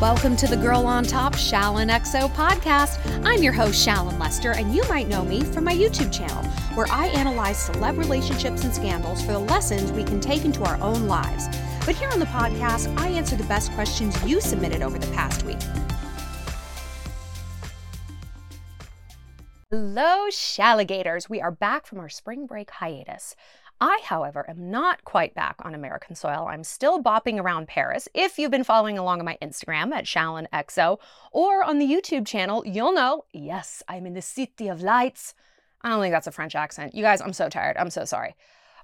Welcome 0.00 0.34
to 0.36 0.46
the 0.46 0.56
Girl 0.56 0.86
on 0.86 1.04
Top 1.04 1.34
Shallon 1.34 1.90
XO 1.90 2.30
podcast. 2.30 2.98
I'm 3.22 3.42
your 3.42 3.52
host, 3.52 3.86
Shallon 3.86 4.18
Lester, 4.18 4.52
and 4.52 4.74
you 4.74 4.82
might 4.88 5.08
know 5.08 5.22
me 5.22 5.42
from 5.42 5.64
my 5.64 5.74
YouTube 5.74 6.10
channel, 6.10 6.42
where 6.74 6.86
I 6.90 7.08
analyze 7.08 7.68
celeb 7.68 7.98
relationships 7.98 8.64
and 8.64 8.74
scandals 8.74 9.20
for 9.20 9.32
the 9.32 9.38
lessons 9.38 9.92
we 9.92 10.02
can 10.02 10.18
take 10.18 10.46
into 10.46 10.64
our 10.64 10.80
own 10.80 11.06
lives. 11.06 11.48
But 11.84 11.96
here 11.96 12.08
on 12.08 12.18
the 12.18 12.24
podcast, 12.24 12.98
I 12.98 13.08
answer 13.08 13.36
the 13.36 13.44
best 13.44 13.72
questions 13.72 14.16
you 14.24 14.40
submitted 14.40 14.80
over 14.80 14.98
the 14.98 15.06
past 15.08 15.44
week. 15.44 15.60
Hello, 19.70 20.28
Shalligators. 20.30 21.28
We 21.28 21.42
are 21.42 21.52
back 21.52 21.84
from 21.86 22.00
our 22.00 22.08
spring 22.08 22.46
break 22.46 22.70
hiatus. 22.70 23.36
I, 23.80 24.00
however, 24.04 24.44
am 24.48 24.70
not 24.70 25.04
quite 25.04 25.34
back 25.34 25.56
on 25.62 25.74
American 25.74 26.14
soil. 26.14 26.46
I'm 26.50 26.64
still 26.64 27.02
bopping 27.02 27.40
around 27.40 27.66
Paris. 27.66 28.08
If 28.12 28.38
you've 28.38 28.50
been 28.50 28.64
following 28.64 28.98
along 28.98 29.20
on 29.20 29.24
my 29.24 29.38
Instagram 29.40 29.92
at 29.92 30.04
ShallonXO 30.04 30.98
or 31.32 31.64
on 31.64 31.78
the 31.78 31.86
YouTube 31.86 32.26
channel, 32.26 32.62
you'll 32.66 32.92
know, 32.92 33.24
yes, 33.32 33.82
I'm 33.88 34.04
in 34.04 34.12
the 34.12 34.20
City 34.20 34.68
of 34.68 34.82
Lights. 34.82 35.34
I 35.80 35.88
don't 35.88 36.02
think 36.02 36.12
that's 36.12 36.26
a 36.26 36.32
French 36.32 36.54
accent. 36.54 36.94
You 36.94 37.02
guys, 37.02 37.22
I'm 37.22 37.32
so 37.32 37.48
tired. 37.48 37.78
I'm 37.78 37.88
so 37.88 38.04
sorry. 38.04 38.36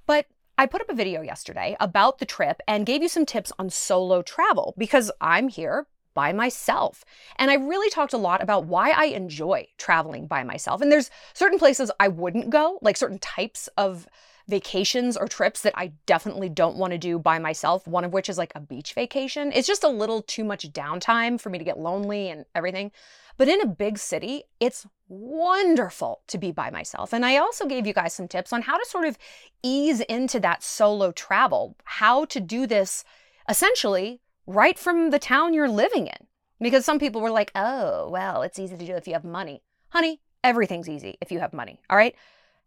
But 0.07 0.27
I 0.57 0.65
put 0.65 0.81
up 0.81 0.89
a 0.89 0.95
video 0.95 1.21
yesterday 1.21 1.77
about 1.79 2.19
the 2.19 2.25
trip 2.25 2.63
and 2.67 2.87
gave 2.87 3.03
you 3.03 3.09
some 3.09 3.27
tips 3.27 3.53
on 3.59 3.69
solo 3.69 4.23
travel 4.23 4.73
because 4.79 5.11
I'm 5.21 5.49
here 5.49 5.87
by 6.15 6.33
myself. 6.33 7.05
And 7.39 7.51
I 7.51 7.55
really 7.57 7.91
talked 7.91 8.15
a 8.15 8.19
lot 8.19 8.43
about 8.43 8.65
why 8.65 8.93
I 8.93 9.07
enjoy 9.07 9.69
traveling 9.77 10.27
by 10.27 10.43
myself. 10.43 10.81
And 10.81 10.91
there's 10.91 11.11
certain 11.35 11.59
places 11.59 11.91
I 12.01 12.09
wouldn't 12.09 12.49
go, 12.49 12.79
like 12.81 12.97
certain 12.97 13.19
types 13.19 13.69
of 13.77 14.09
vacations 14.49 15.17
or 15.17 15.27
trips 15.27 15.63
that 15.63 15.73
I 15.77 15.93
definitely 16.07 16.49
don't 16.49 16.77
want 16.77 16.93
to 16.93 16.99
do 16.99 17.19
by 17.19 17.39
myself, 17.39 17.87
one 17.87 18.05
of 18.05 18.13
which 18.13 18.29
is 18.29 18.39
like 18.39 18.53
a 18.55 18.61
beach 18.61 18.95
vacation. 18.95 19.51
It's 19.53 19.67
just 19.67 19.85
a 19.85 19.89
little 19.89 20.23
too 20.23 20.45
much 20.45 20.71
downtime 20.73 21.41
for 21.41 21.51
me 21.51 21.59
to 21.59 21.65
get 21.65 21.79
lonely 21.79 22.29
and 22.29 22.45
everything. 22.55 22.93
But 23.39 23.49
in 23.49 23.61
a 23.61 23.67
big 23.67 23.99
city, 23.99 24.45
it's 24.61 24.87
wonderful 25.09 26.21
to 26.29 26.39
be 26.39 26.53
by 26.53 26.71
myself. 26.71 27.13
And 27.13 27.27
I 27.27 27.37
also 27.37 27.67
gave 27.67 27.87
you 27.87 27.93
guys 27.93 28.15
some 28.15 28.29
tips 28.29 28.53
on 28.53 28.63
how 28.63 28.79
to 28.79 28.87
sort 28.87 29.05
of 29.05 29.19
ease 29.63 30.01
into 30.01 30.41
that 30.41 30.63
solo 30.63 31.13
travel, 31.13 31.77
how 31.85 32.25
to 32.27 32.41
do 32.41 32.67
this 32.67 33.05
essentially 33.49 34.21
right 34.47 34.79
from 34.79 35.11
the 35.11 35.19
town 35.19 35.55
you're 35.55 35.69
living 35.69 36.07
in. 36.07 36.27
Because 36.61 36.87
some 36.87 36.99
people 36.99 37.21
were 37.21 37.31
like, 37.31 37.53
oh, 37.55 38.09
well, 38.09 38.41
it's 38.41 38.59
easy 38.59 38.77
to 38.77 38.87
do 38.87 38.95
if 38.95 39.07
you 39.07 39.13
have 39.13 39.25
money. 39.25 39.63
Honey, 39.91 40.21
everything's 40.43 40.89
easy 40.89 41.19
if 41.21 41.31
you 41.31 41.41
have 41.41 41.53
money, 41.53 41.81
all 41.91 41.99
right? 41.99 42.15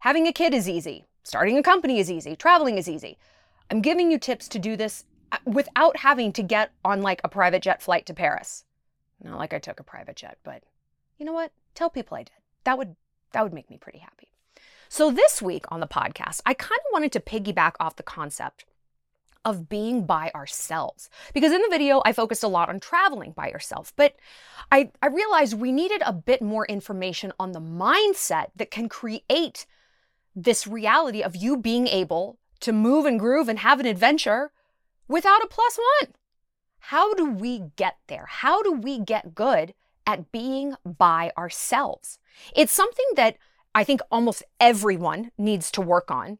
Having 0.00 0.28
a 0.28 0.32
kid 0.32 0.54
is 0.54 0.68
easy. 0.68 1.04
Starting 1.22 1.58
a 1.58 1.62
company 1.62 1.98
is 1.98 2.10
easy. 2.10 2.34
Traveling 2.36 2.78
is 2.78 2.88
easy. 2.88 3.18
I'm 3.70 3.82
giving 3.82 4.10
you 4.10 4.18
tips 4.18 4.48
to 4.48 4.58
do 4.58 4.76
this 4.76 5.04
uh, 5.32 5.38
without 5.44 5.98
having 5.98 6.32
to 6.32 6.42
get 6.42 6.72
on 6.84 7.02
like 7.02 7.20
a 7.22 7.28
private 7.28 7.62
jet 7.62 7.82
flight 7.82 8.06
to 8.06 8.14
Paris. 8.14 8.64
Not 9.22 9.38
like 9.38 9.52
I 9.52 9.58
took 9.58 9.80
a 9.80 9.84
private 9.84 10.16
jet, 10.16 10.38
but 10.42 10.62
you 11.18 11.26
know 11.26 11.32
what? 11.32 11.52
Tell 11.74 11.90
people 11.90 12.16
I 12.16 12.24
did. 12.24 12.32
That 12.64 12.78
would 12.78 12.96
that 13.32 13.42
would 13.42 13.52
make 13.52 13.70
me 13.70 13.76
pretty 13.76 13.98
happy. 13.98 14.32
So 14.88 15.10
this 15.10 15.40
week 15.40 15.64
on 15.68 15.78
the 15.78 15.86
podcast, 15.86 16.40
I 16.44 16.54
kind 16.54 16.80
of 16.80 16.92
wanted 16.92 17.12
to 17.12 17.20
piggyback 17.20 17.74
off 17.78 17.96
the 17.96 18.02
concept 18.02 18.64
of 19.44 19.68
being 19.68 20.04
by 20.04 20.30
ourselves. 20.34 21.08
Because 21.32 21.52
in 21.52 21.62
the 21.62 21.68
video, 21.70 22.02
I 22.04 22.12
focused 22.12 22.42
a 22.42 22.48
lot 22.48 22.68
on 22.68 22.80
traveling 22.80 23.32
by 23.32 23.48
yourself, 23.48 23.92
but 23.96 24.16
I, 24.70 24.90
I 25.02 25.06
realized 25.06 25.54
we 25.54 25.72
needed 25.72 26.02
a 26.04 26.12
bit 26.12 26.42
more 26.42 26.66
information 26.66 27.32
on 27.38 27.52
the 27.52 27.60
mindset 27.60 28.48
that 28.56 28.70
can 28.70 28.88
create 28.88 29.66
this 30.34 30.66
reality 30.66 31.22
of 31.22 31.36
you 31.36 31.56
being 31.56 31.86
able 31.86 32.38
to 32.60 32.72
move 32.72 33.06
and 33.06 33.18
groove 33.18 33.48
and 33.48 33.58
have 33.60 33.80
an 33.80 33.86
adventure 33.86 34.52
without 35.08 35.42
a 35.42 35.48
plus 35.48 35.78
one. 36.00 36.14
How 36.78 37.14
do 37.14 37.30
we 37.30 37.64
get 37.76 37.96
there? 38.08 38.26
How 38.28 38.62
do 38.62 38.72
we 38.72 38.98
get 38.98 39.34
good 39.34 39.74
at 40.06 40.32
being 40.32 40.74
by 40.84 41.32
ourselves? 41.36 42.18
It's 42.54 42.72
something 42.72 43.06
that 43.16 43.36
I 43.74 43.84
think 43.84 44.00
almost 44.10 44.42
everyone 44.58 45.30
needs 45.38 45.70
to 45.72 45.80
work 45.80 46.10
on. 46.10 46.38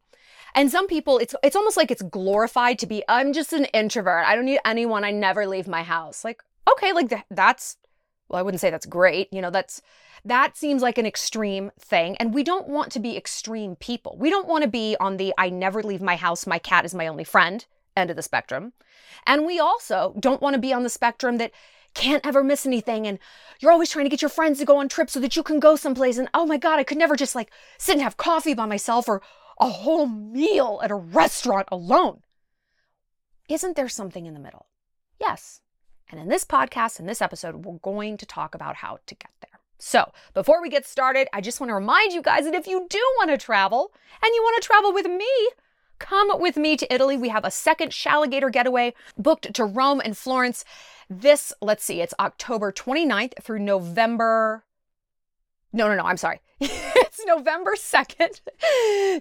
And 0.54 0.70
some 0.70 0.88
people, 0.88 1.18
it's 1.18 1.34
it's 1.44 1.54
almost 1.54 1.76
like 1.76 1.90
it's 1.90 2.02
glorified 2.02 2.78
to 2.80 2.86
be, 2.86 3.04
I'm 3.08 3.32
just 3.32 3.52
an 3.52 3.66
introvert. 3.66 4.26
I 4.26 4.34
don't 4.34 4.46
need 4.46 4.60
anyone. 4.64 5.04
I 5.04 5.12
never 5.12 5.46
leave 5.46 5.68
my 5.68 5.82
house. 5.82 6.24
Like, 6.24 6.42
okay, 6.70 6.92
like 6.92 7.12
that's 7.30 7.76
well, 8.30 8.38
I 8.38 8.42
wouldn't 8.42 8.60
say 8.60 8.70
that's 8.70 8.86
great. 8.86 9.32
You 9.32 9.40
know, 9.42 9.50
that's 9.50 9.82
that 10.24 10.56
seems 10.56 10.82
like 10.82 10.98
an 10.98 11.06
extreme 11.06 11.70
thing. 11.78 12.16
And 12.18 12.34
we 12.34 12.42
don't 12.42 12.68
want 12.68 12.92
to 12.92 13.00
be 13.00 13.16
extreme 13.16 13.76
people. 13.76 14.16
We 14.18 14.30
don't 14.30 14.48
want 14.48 14.62
to 14.62 14.70
be 14.70 14.96
on 15.00 15.16
the 15.16 15.34
I 15.36 15.50
never 15.50 15.82
leave 15.82 16.02
my 16.02 16.16
house, 16.16 16.46
my 16.46 16.58
cat 16.58 16.84
is 16.84 16.94
my 16.94 17.06
only 17.06 17.24
friend 17.24 17.64
end 17.96 18.10
of 18.10 18.16
the 18.16 18.22
spectrum. 18.22 18.72
And 19.26 19.44
we 19.44 19.58
also 19.58 20.14
don't 20.18 20.40
want 20.40 20.54
to 20.54 20.60
be 20.60 20.72
on 20.72 20.82
the 20.82 20.88
spectrum 20.88 21.38
that 21.38 21.52
can't 21.92 22.24
ever 22.24 22.44
miss 22.44 22.64
anything 22.64 23.04
and 23.04 23.18
you're 23.58 23.72
always 23.72 23.90
trying 23.90 24.04
to 24.04 24.08
get 24.08 24.22
your 24.22 24.28
friends 24.28 24.60
to 24.60 24.64
go 24.64 24.76
on 24.76 24.88
trips 24.88 25.12
so 25.12 25.18
that 25.18 25.34
you 25.34 25.42
can 25.42 25.58
go 25.58 25.74
someplace 25.74 26.18
and 26.18 26.28
oh 26.32 26.46
my 26.46 26.56
god 26.56 26.78
i 26.78 26.84
could 26.84 26.96
never 26.96 27.16
just 27.16 27.34
like 27.34 27.50
sit 27.78 27.94
and 27.94 28.02
have 28.02 28.16
coffee 28.16 28.54
by 28.54 28.64
myself 28.64 29.08
or 29.08 29.20
a 29.60 29.68
whole 29.68 30.06
meal 30.06 30.80
at 30.82 30.90
a 30.90 30.94
restaurant 30.96 31.68
alone. 31.70 32.22
Isn't 33.48 33.76
there 33.76 33.88
something 33.88 34.26
in 34.26 34.34
the 34.34 34.40
middle? 34.40 34.66
Yes. 35.20 35.60
And 36.10 36.20
in 36.20 36.28
this 36.28 36.44
podcast, 36.44 36.98
in 36.98 37.06
this 37.06 37.22
episode, 37.22 37.64
we're 37.64 37.78
going 37.78 38.16
to 38.16 38.26
talk 38.26 38.54
about 38.54 38.76
how 38.76 38.98
to 39.06 39.14
get 39.14 39.30
there. 39.40 39.60
So, 39.78 40.12
before 40.34 40.60
we 40.60 40.68
get 40.68 40.86
started, 40.86 41.28
I 41.32 41.40
just 41.40 41.60
want 41.60 41.70
to 41.70 41.74
remind 41.74 42.12
you 42.12 42.20
guys 42.20 42.44
that 42.44 42.54
if 42.54 42.66
you 42.66 42.86
do 42.90 43.02
want 43.18 43.30
to 43.30 43.38
travel 43.38 43.92
and 44.22 44.34
you 44.34 44.42
want 44.42 44.62
to 44.62 44.66
travel 44.66 44.92
with 44.92 45.06
me, 45.06 45.50
come 45.98 46.38
with 46.40 46.56
me 46.56 46.76
to 46.76 46.92
Italy. 46.92 47.16
We 47.16 47.30
have 47.30 47.44
a 47.44 47.50
second 47.50 47.90
Shalligator 47.92 48.52
getaway 48.52 48.92
booked 49.16 49.54
to 49.54 49.64
Rome 49.64 50.02
and 50.04 50.16
Florence. 50.16 50.64
This, 51.08 51.52
let's 51.62 51.84
see, 51.84 52.02
it's 52.02 52.14
October 52.18 52.72
29th 52.72 53.42
through 53.42 53.60
November 53.60 54.64
no, 55.72 55.88
no, 55.88 55.94
no, 55.94 56.04
I'm 56.04 56.16
sorry. 56.16 56.40
it's 56.60 57.24
November 57.26 57.74
2nd 57.76 58.40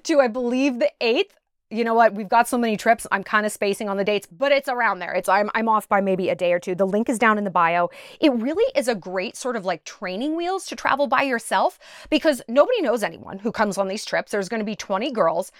to, 0.03 0.19
I 0.19 0.27
believe, 0.27 0.79
the 0.79 0.91
8th. 0.99 1.31
You 1.71 1.83
know 1.83 1.93
what? 1.93 2.15
We've 2.15 2.27
got 2.27 2.47
so 2.47 2.57
many 2.57 2.77
trips. 2.77 3.05
I'm 3.11 3.23
kind 3.23 3.45
of 3.45 3.51
spacing 3.51 3.89
on 3.89 3.97
the 3.97 4.03
dates, 4.03 4.27
but 4.31 4.51
it's 4.51 4.67
around 4.67 4.99
there. 4.99 5.13
It's 5.13 5.29
I'm 5.29 5.51
I'm 5.53 5.69
off 5.69 5.87
by 5.87 6.01
maybe 6.01 6.29
a 6.29 6.35
day 6.35 6.51
or 6.51 6.59
two. 6.59 6.73
The 6.73 6.87
link 6.87 7.09
is 7.09 7.19
down 7.19 7.37
in 7.37 7.43
the 7.43 7.51
bio. 7.51 7.89
It 8.19 8.33
really 8.33 8.71
is 8.75 8.87
a 8.87 8.95
great 8.95 9.35
sort 9.35 9.55
of 9.55 9.65
like 9.65 9.83
training 9.83 10.35
wheels 10.35 10.65
to 10.67 10.75
travel 10.75 11.07
by 11.07 11.21
yourself 11.23 11.77
because 12.09 12.41
nobody 12.47 12.81
knows 12.81 13.03
anyone 13.03 13.39
who 13.39 13.51
comes 13.51 13.77
on 13.77 13.87
these 13.87 14.03
trips. 14.03 14.31
There's 14.31 14.49
going 14.49 14.61
to 14.61 14.65
be 14.65 14.75
20 14.75 15.11
girls 15.11 15.51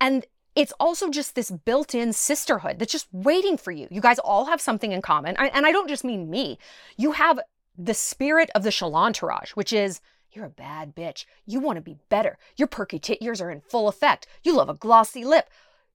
and 0.00 0.24
it's 0.58 0.72
also 0.80 1.08
just 1.08 1.36
this 1.36 1.50
built 1.50 1.94
in 1.94 2.12
sisterhood 2.12 2.78
that's 2.78 2.90
just 2.90 3.06
waiting 3.12 3.56
for 3.56 3.70
you. 3.70 3.86
You 3.90 4.00
guys 4.00 4.18
all 4.18 4.46
have 4.46 4.60
something 4.60 4.90
in 4.90 5.02
common. 5.02 5.36
And 5.36 5.64
I 5.64 5.70
don't 5.70 5.88
just 5.88 6.02
mean 6.02 6.28
me. 6.28 6.58
You 6.96 7.12
have 7.12 7.38
the 7.76 7.94
spirit 7.94 8.50
of 8.56 8.64
the 8.64 8.70
Shalantourage, 8.70 9.50
which 9.50 9.72
is 9.72 10.00
you're 10.32 10.46
a 10.46 10.50
bad 10.50 10.94
bitch. 10.94 11.24
You 11.46 11.60
want 11.60 11.76
to 11.76 11.82
be 11.82 11.96
better. 12.08 12.38
Your 12.56 12.68
perky 12.68 12.98
tit 12.98 13.22
years 13.22 13.40
are 13.40 13.50
in 13.50 13.60
full 13.60 13.88
effect. 13.88 14.26
You 14.42 14.54
love 14.54 14.68
a 14.68 14.74
glossy 14.74 15.24
lip. 15.24 15.48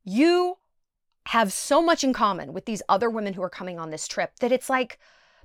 You 0.03 0.57
have 1.27 1.53
so 1.53 1.81
much 1.81 2.03
in 2.03 2.13
common 2.13 2.53
with 2.53 2.65
these 2.65 2.81
other 2.89 3.09
women 3.09 3.33
who 3.33 3.43
are 3.43 3.49
coming 3.49 3.79
on 3.79 3.91
this 3.91 4.07
trip 4.07 4.31
that 4.39 4.51
it's 4.51 4.69
like 4.69 4.99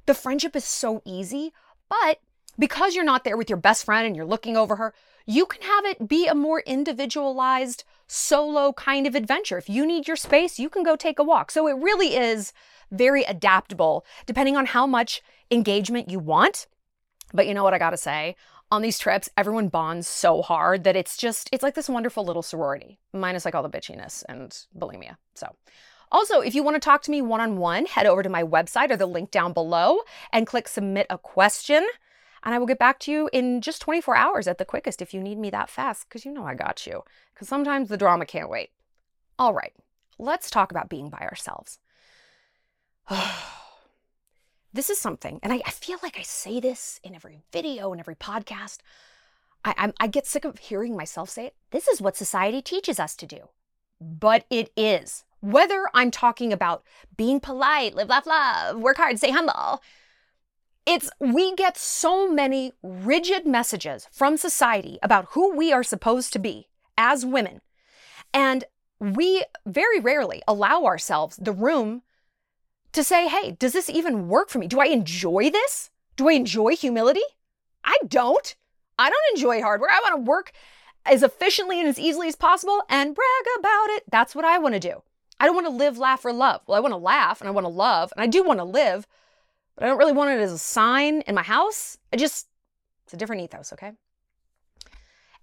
the 0.06 0.14
friendship 0.14 0.56
is 0.56 0.64
so 0.64 1.02
easy. 1.04 1.52
But 1.88 2.20
because 2.58 2.94
you're 2.94 3.04
not 3.04 3.24
there 3.24 3.36
with 3.36 3.48
your 3.48 3.58
best 3.58 3.84
friend 3.84 4.06
and 4.06 4.16
you're 4.16 4.26
looking 4.26 4.56
over 4.56 4.76
her, 4.76 4.94
you 5.26 5.46
can 5.46 5.62
have 5.62 5.84
it 5.84 6.08
be 6.08 6.26
a 6.26 6.34
more 6.34 6.60
individualized 6.60 7.84
solo 8.06 8.72
kind 8.72 9.06
of 9.06 9.14
adventure. 9.14 9.58
If 9.58 9.68
you 9.68 9.86
need 9.86 10.08
your 10.08 10.16
space, 10.16 10.58
you 10.58 10.68
can 10.70 10.82
go 10.82 10.96
take 10.96 11.18
a 11.18 11.24
walk. 11.24 11.50
So 11.50 11.68
it 11.68 11.76
really 11.76 12.16
is 12.16 12.52
very 12.90 13.22
adaptable 13.24 14.04
depending 14.26 14.56
on 14.56 14.66
how 14.66 14.86
much 14.86 15.22
engagement 15.50 16.10
you 16.10 16.18
want. 16.18 16.66
But 17.32 17.46
you 17.46 17.54
know 17.54 17.62
what 17.62 17.74
I 17.74 17.78
gotta 17.78 17.98
say? 17.98 18.36
On 18.70 18.82
these 18.82 18.98
trips, 18.98 19.30
everyone 19.36 19.68
bonds 19.68 20.06
so 20.06 20.42
hard 20.42 20.84
that 20.84 20.96
it's 20.96 21.16
just, 21.16 21.48
it's 21.52 21.62
like 21.62 21.74
this 21.74 21.88
wonderful 21.88 22.24
little 22.24 22.42
sorority, 22.42 22.98
minus 23.14 23.46
like 23.46 23.54
all 23.54 23.62
the 23.62 23.70
bitchiness 23.70 24.24
and 24.28 24.66
bulimia. 24.78 25.16
So, 25.34 25.54
also, 26.12 26.40
if 26.40 26.54
you 26.54 26.62
want 26.62 26.74
to 26.74 26.80
talk 26.80 27.02
to 27.02 27.10
me 27.10 27.22
one 27.22 27.40
on 27.40 27.56
one, 27.56 27.86
head 27.86 28.06
over 28.06 28.22
to 28.22 28.28
my 28.28 28.42
website 28.42 28.90
or 28.90 28.96
the 28.96 29.06
link 29.06 29.30
down 29.30 29.52
below 29.52 30.00
and 30.32 30.46
click 30.46 30.68
submit 30.68 31.06
a 31.08 31.18
question. 31.18 31.86
And 32.42 32.54
I 32.54 32.58
will 32.58 32.66
get 32.66 32.78
back 32.78 32.98
to 33.00 33.10
you 33.10 33.30
in 33.32 33.60
just 33.60 33.82
24 33.82 34.16
hours 34.16 34.46
at 34.46 34.58
the 34.58 34.64
quickest 34.64 35.02
if 35.02 35.12
you 35.12 35.20
need 35.20 35.38
me 35.38 35.50
that 35.50 35.70
fast, 35.70 36.08
because 36.08 36.24
you 36.24 36.32
know 36.32 36.46
I 36.46 36.54
got 36.54 36.86
you. 36.86 37.04
Because 37.34 37.48
sometimes 37.48 37.88
the 37.88 37.96
drama 37.96 38.26
can't 38.26 38.50
wait. 38.50 38.70
All 39.38 39.54
right, 39.54 39.72
let's 40.18 40.50
talk 40.50 40.70
about 40.70 40.88
being 40.88 41.10
by 41.10 41.18
ourselves. 41.18 41.78
this 44.78 44.90
is 44.90 44.98
something, 44.98 45.40
and 45.42 45.52
I, 45.52 45.60
I, 45.66 45.72
feel 45.72 45.98
like 46.04 46.16
I 46.16 46.22
say 46.22 46.60
this 46.60 47.00
in 47.02 47.12
every 47.12 47.40
video 47.52 47.90
and 47.90 47.98
every 47.98 48.14
podcast. 48.14 48.78
I, 49.64 49.74
I, 49.76 49.92
I 49.98 50.06
get 50.06 50.24
sick 50.24 50.44
of 50.44 50.56
hearing 50.58 50.96
myself 50.96 51.30
say 51.30 51.46
it. 51.46 51.56
This 51.72 51.88
is 51.88 52.00
what 52.00 52.16
society 52.16 52.62
teaches 52.62 53.00
us 53.00 53.16
to 53.16 53.26
do. 53.26 53.48
But 54.00 54.44
it 54.50 54.70
is. 54.76 55.24
Whether 55.40 55.86
I'm 55.94 56.12
talking 56.12 56.52
about 56.52 56.84
being 57.16 57.40
polite, 57.40 57.96
live, 57.96 58.08
laugh, 58.08 58.24
love, 58.24 58.78
work 58.78 58.98
hard, 58.98 59.18
stay 59.18 59.32
humble, 59.32 59.82
it's 60.86 61.10
we 61.18 61.56
get 61.56 61.76
so 61.76 62.30
many 62.30 62.72
rigid 62.80 63.46
messages 63.46 64.06
from 64.12 64.36
society 64.36 65.00
about 65.02 65.26
who 65.32 65.56
we 65.56 65.72
are 65.72 65.82
supposed 65.82 66.32
to 66.34 66.38
be 66.38 66.68
as 66.96 67.26
women. 67.26 67.62
And 68.32 68.62
we 69.00 69.44
very 69.66 69.98
rarely 69.98 70.40
allow 70.46 70.84
ourselves 70.84 71.36
the 71.36 71.52
room 71.52 72.02
to 72.92 73.04
say, 73.04 73.28
hey, 73.28 73.52
does 73.52 73.72
this 73.72 73.90
even 73.90 74.28
work 74.28 74.48
for 74.48 74.58
me? 74.58 74.66
Do 74.66 74.80
I 74.80 74.86
enjoy 74.86 75.50
this? 75.50 75.90
Do 76.16 76.28
I 76.28 76.32
enjoy 76.32 76.76
humility? 76.76 77.22
I 77.84 77.98
don't. 78.06 78.54
I 78.98 79.08
don't 79.08 79.36
enjoy 79.36 79.62
hard 79.62 79.80
work. 79.80 79.90
I 79.92 80.00
want 80.02 80.24
to 80.24 80.28
work 80.28 80.52
as 81.04 81.22
efficiently 81.22 81.78
and 81.78 81.88
as 81.88 81.98
easily 81.98 82.28
as 82.28 82.36
possible 82.36 82.82
and 82.88 83.14
brag 83.14 83.58
about 83.58 83.90
it. 83.90 84.04
That's 84.10 84.34
what 84.34 84.44
I 84.44 84.58
want 84.58 84.74
to 84.74 84.80
do. 84.80 85.02
I 85.40 85.46
don't 85.46 85.54
want 85.54 85.68
to 85.68 85.72
live, 85.72 85.98
laugh, 85.98 86.24
or 86.24 86.32
love. 86.32 86.62
Well, 86.66 86.76
I 86.76 86.80
want 86.80 86.92
to 86.92 86.98
laugh 86.98 87.40
and 87.40 87.48
I 87.48 87.52
want 87.52 87.64
to 87.64 87.72
love 87.72 88.12
and 88.16 88.22
I 88.22 88.26
do 88.26 88.42
want 88.42 88.58
to 88.58 88.64
live, 88.64 89.06
but 89.76 89.84
I 89.84 89.86
don't 89.86 89.98
really 89.98 90.12
want 90.12 90.30
it 90.30 90.40
as 90.40 90.52
a 90.52 90.58
sign 90.58 91.22
in 91.22 91.34
my 91.34 91.42
house. 91.42 91.96
I 92.12 92.16
just, 92.16 92.48
it's 93.04 93.14
a 93.14 93.16
different 93.16 93.42
ethos, 93.42 93.72
okay? 93.72 93.92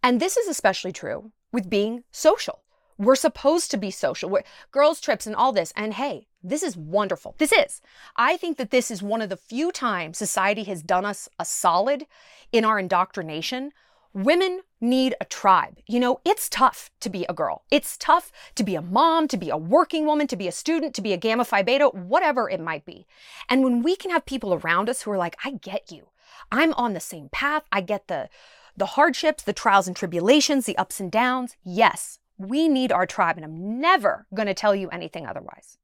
And 0.04 0.20
this 0.20 0.38
is 0.38 0.48
especially 0.48 0.92
true 0.92 1.32
with 1.52 1.70
being 1.70 2.04
social. 2.12 2.62
We're 2.98 3.16
supposed 3.16 3.72
to 3.72 3.78
be 3.78 3.92
social. 3.92 4.30
We're, 4.30 4.44
girls' 4.72 5.02
trips 5.02 5.26
and 5.26 5.36
all 5.36 5.52
this. 5.52 5.74
And 5.76 5.94
hey, 5.94 6.28
this 6.50 6.64
is 6.64 6.78
wonderful. 6.78 7.36
This 7.38 7.52
is. 7.52 7.82
I 8.16 8.38
think 8.38 8.58
that 8.58 8.72
this 8.72 8.92
is 8.92 9.02
one 9.02 9.22
of 9.22 9.30
the 9.30 9.38
few 9.38 9.72
times 9.72 10.18
society 10.18 10.64
has 10.66 10.84
done 10.84 11.06
us 11.06 11.28
a 11.40 11.46
solid 11.46 12.06
in 12.52 12.64
our 12.64 12.80
indoctrination. 12.80 13.72
Women 14.14 14.62
need 14.80 15.16
a 15.20 15.26
tribe. 15.26 15.80
You 15.88 16.00
know, 16.00 16.22
it's 16.24 16.48
tough 16.48 16.90
to 17.02 17.10
be 17.10 17.26
a 17.28 17.34
girl. 17.34 17.64
It's 17.70 17.98
tough 17.98 18.32
to 18.56 18.64
be 18.64 18.76
a 18.76 18.82
mom, 18.82 19.28
to 19.28 19.38
be 19.38 19.50
a 19.50 19.58
working 19.58 20.06
woman, 20.06 20.28
to 20.28 20.38
be 20.38 20.48
a 20.48 20.54
student, 20.54 20.94
to 20.96 21.02
be 21.02 21.12
a 21.12 21.18
Gamma 21.18 21.44
Phi 21.44 21.64
Beta, 21.64 21.88
whatever 21.90 22.50
it 22.50 22.62
might 22.62 22.86
be. 22.86 23.06
And 23.50 23.64
when 23.64 23.84
we 23.84 23.96
can 23.96 24.12
have 24.12 24.26
people 24.26 24.54
around 24.54 24.90
us 24.90 25.02
who 25.02 25.12
are 25.12 25.18
like, 25.18 25.36
I 25.44 25.52
get 25.52 25.92
you. 25.92 26.10
I'm 26.52 26.74
on 26.74 26.94
the 26.94 27.00
same 27.00 27.30
path. 27.30 27.64
I 27.72 27.82
get 27.82 28.08
the 28.08 28.30
the 28.78 28.86
hardships, 28.86 29.44
the 29.44 29.54
trials 29.54 29.88
and 29.88 29.96
tribulations, 29.96 30.66
the 30.66 30.78
ups 30.78 31.00
and 31.00 31.12
downs. 31.12 31.56
Yes, 31.64 32.20
we 32.38 32.68
need 32.68 32.92
our 32.92 33.06
tribe, 33.06 33.38
and 33.38 33.46
I'm 33.46 33.80
never 33.80 34.28
going 34.34 34.48
to 34.48 34.54
tell 34.54 34.76
you 34.76 34.90
anything 34.90 35.26
otherwise. 35.26 35.78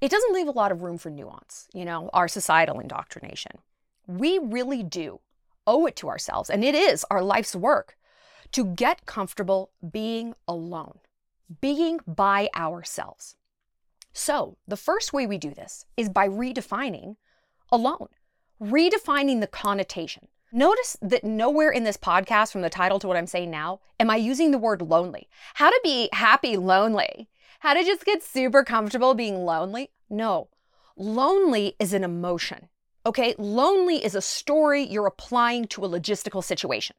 It 0.00 0.10
doesn't 0.10 0.32
leave 0.32 0.46
a 0.46 0.52
lot 0.52 0.72
of 0.72 0.82
room 0.82 0.98
for 0.98 1.10
nuance, 1.10 1.68
you 1.74 1.84
know, 1.84 2.10
our 2.12 2.28
societal 2.28 2.78
indoctrination. 2.78 3.52
We 4.06 4.38
really 4.38 4.82
do 4.82 5.20
owe 5.66 5.86
it 5.86 5.96
to 5.96 6.08
ourselves, 6.08 6.48
and 6.50 6.64
it 6.64 6.74
is 6.74 7.04
our 7.10 7.22
life's 7.22 7.56
work 7.56 7.96
to 8.52 8.64
get 8.64 9.06
comfortable 9.06 9.70
being 9.90 10.34
alone, 10.46 10.98
being 11.60 12.00
by 12.06 12.48
ourselves. 12.56 13.36
So, 14.12 14.56
the 14.66 14.76
first 14.76 15.12
way 15.12 15.26
we 15.26 15.38
do 15.38 15.52
this 15.52 15.84
is 15.96 16.08
by 16.08 16.28
redefining 16.28 17.16
alone, 17.70 18.08
redefining 18.60 19.40
the 19.40 19.46
connotation. 19.46 20.28
Notice 20.50 20.96
that 21.02 21.24
nowhere 21.24 21.70
in 21.70 21.84
this 21.84 21.98
podcast, 21.98 22.52
from 22.52 22.62
the 22.62 22.70
title 22.70 22.98
to 23.00 23.06
what 23.06 23.18
I'm 23.18 23.26
saying 23.26 23.50
now, 23.50 23.80
am 24.00 24.08
I 24.08 24.16
using 24.16 24.50
the 24.50 24.58
word 24.58 24.80
lonely. 24.80 25.28
How 25.54 25.68
to 25.68 25.80
be 25.84 26.08
happy 26.12 26.56
lonely. 26.56 27.28
How 27.58 27.74
to 27.74 27.82
just 27.82 28.04
get 28.04 28.22
super 28.22 28.62
comfortable 28.62 29.14
being 29.14 29.44
lonely. 29.44 29.90
No, 30.08 30.48
lonely 30.96 31.74
is 31.78 31.92
an 31.92 32.04
emotion. 32.04 32.68
Okay, 33.04 33.34
lonely 33.38 34.04
is 34.04 34.14
a 34.14 34.20
story 34.20 34.82
you're 34.82 35.06
applying 35.06 35.66
to 35.68 35.84
a 35.84 35.88
logistical 35.88 36.44
situation. 36.44 36.96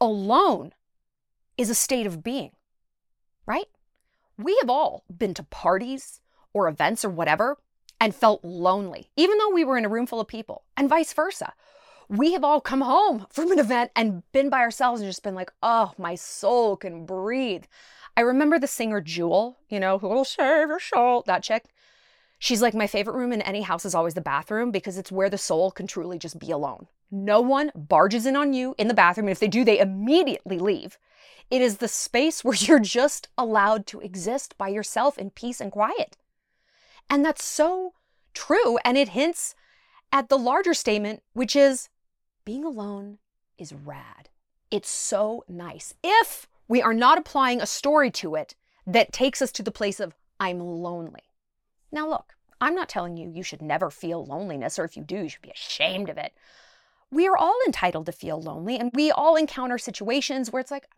Alone 0.00 0.72
is 1.56 1.70
a 1.70 1.74
state 1.74 2.06
of 2.06 2.22
being, 2.22 2.50
right? 3.46 3.66
We 4.38 4.56
have 4.60 4.68
all 4.68 5.04
been 5.14 5.34
to 5.34 5.42
parties 5.42 6.20
or 6.52 6.68
events 6.68 7.04
or 7.04 7.08
whatever 7.08 7.58
and 8.00 8.14
felt 8.14 8.44
lonely, 8.44 9.10
even 9.16 9.38
though 9.38 9.50
we 9.50 9.64
were 9.64 9.78
in 9.78 9.84
a 9.84 9.88
room 9.88 10.06
full 10.06 10.20
of 10.20 10.28
people, 10.28 10.64
and 10.76 10.88
vice 10.88 11.12
versa. 11.12 11.54
We 12.08 12.34
have 12.34 12.44
all 12.44 12.60
come 12.60 12.82
home 12.82 13.26
from 13.30 13.50
an 13.50 13.58
event 13.58 13.90
and 13.96 14.22
been 14.32 14.48
by 14.48 14.60
ourselves 14.60 15.00
and 15.00 15.08
just 15.08 15.22
been 15.22 15.34
like, 15.34 15.52
oh, 15.62 15.92
my 15.98 16.14
soul 16.14 16.76
can 16.76 17.04
breathe. 17.04 17.64
I 18.16 18.22
remember 18.22 18.58
the 18.58 18.66
singer 18.66 19.00
Jewel, 19.00 19.58
you 19.68 19.78
know, 19.78 19.98
who 19.98 20.08
will 20.08 20.24
save 20.24 20.68
your 20.68 20.80
soul, 20.80 21.22
that 21.26 21.42
chick. 21.42 21.66
She's 22.38 22.62
like, 22.62 22.74
my 22.74 22.86
favorite 22.86 23.16
room 23.16 23.32
in 23.32 23.42
any 23.42 23.62
house 23.62 23.84
is 23.84 23.94
always 23.94 24.14
the 24.14 24.20
bathroom 24.20 24.70
because 24.70 24.98
it's 24.98 25.12
where 25.12 25.30
the 25.30 25.38
soul 25.38 25.70
can 25.70 25.86
truly 25.86 26.18
just 26.18 26.38
be 26.38 26.50
alone. 26.50 26.86
No 27.10 27.40
one 27.40 27.72
barges 27.74 28.26
in 28.26 28.36
on 28.36 28.52
you 28.52 28.74
in 28.78 28.88
the 28.88 28.94
bathroom. 28.94 29.26
And 29.26 29.32
if 29.32 29.38
they 29.38 29.48
do, 29.48 29.64
they 29.64 29.78
immediately 29.78 30.58
leave. 30.58 30.98
It 31.50 31.62
is 31.62 31.76
the 31.76 31.88
space 31.88 32.44
where 32.44 32.56
you're 32.56 32.78
just 32.78 33.28
allowed 33.36 33.86
to 33.88 34.00
exist 34.00 34.56
by 34.58 34.68
yourself 34.68 35.18
in 35.18 35.30
peace 35.30 35.60
and 35.60 35.72
quiet. 35.72 36.16
And 37.08 37.24
that's 37.24 37.44
so 37.44 37.94
true. 38.34 38.78
And 38.84 38.96
it 38.96 39.10
hints 39.10 39.54
at 40.12 40.28
the 40.28 40.38
larger 40.38 40.74
statement, 40.74 41.22
which 41.32 41.54
is 41.54 41.88
being 42.44 42.64
alone 42.64 43.18
is 43.58 43.72
rad. 43.72 44.28
It's 44.70 44.90
so 44.90 45.44
nice. 45.48 45.94
If 46.02 46.48
we 46.68 46.82
are 46.82 46.94
not 46.94 47.18
applying 47.18 47.60
a 47.60 47.66
story 47.66 48.10
to 48.12 48.34
it 48.34 48.54
that 48.86 49.12
takes 49.12 49.42
us 49.42 49.52
to 49.52 49.62
the 49.62 49.70
place 49.70 50.00
of, 50.00 50.14
I'm 50.38 50.60
lonely. 50.60 51.22
Now, 51.90 52.08
look, 52.08 52.34
I'm 52.60 52.74
not 52.74 52.88
telling 52.88 53.16
you 53.16 53.28
you 53.28 53.42
should 53.42 53.62
never 53.62 53.90
feel 53.90 54.24
loneliness, 54.24 54.78
or 54.78 54.84
if 54.84 54.96
you 54.96 55.04
do, 55.04 55.22
you 55.22 55.28
should 55.28 55.42
be 55.42 55.50
ashamed 55.50 56.08
of 56.08 56.18
it. 56.18 56.32
We 57.10 57.28
are 57.28 57.36
all 57.36 57.58
entitled 57.66 58.06
to 58.06 58.12
feel 58.12 58.40
lonely, 58.40 58.78
and 58.78 58.90
we 58.94 59.10
all 59.10 59.36
encounter 59.36 59.78
situations 59.78 60.50
where 60.50 60.60
it's 60.60 60.70
like, 60.70 60.88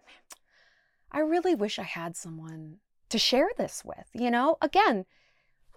I 1.11 1.21
really 1.21 1.55
wish 1.55 1.79
I 1.79 1.85
had 1.85 2.17
someone 2.17 2.77
to 3.09 3.19
share 3.19 3.49
this 3.57 3.83
with. 3.85 4.09
You 4.13 4.31
know, 4.31 4.57
again, 4.61 5.07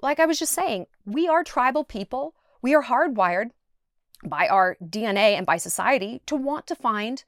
like 0.01 0.19
I 0.19 0.25
was 0.25 0.39
just 0.39 0.53
saying, 0.53 0.87
we 1.05 1.27
are 1.27 1.43
tribal 1.43 1.83
people. 1.83 2.35
We 2.61 2.75
are 2.75 2.83
hardwired 2.83 3.51
by 4.23 4.47
our 4.47 4.77
DNA 4.83 5.35
and 5.35 5.45
by 5.45 5.57
society 5.57 6.21
to 6.27 6.35
want 6.35 6.67
to 6.67 6.75
find 6.75 7.23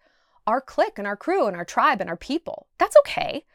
our 0.48 0.62
clique 0.62 0.98
and 0.98 1.08
our 1.08 1.18
crew 1.18 1.48
and 1.48 1.56
our 1.56 1.66
tribe 1.66 2.02
and 2.02 2.10
our 2.10 2.18
people. 2.18 2.68
That's 2.78 2.96
okay. 3.00 3.46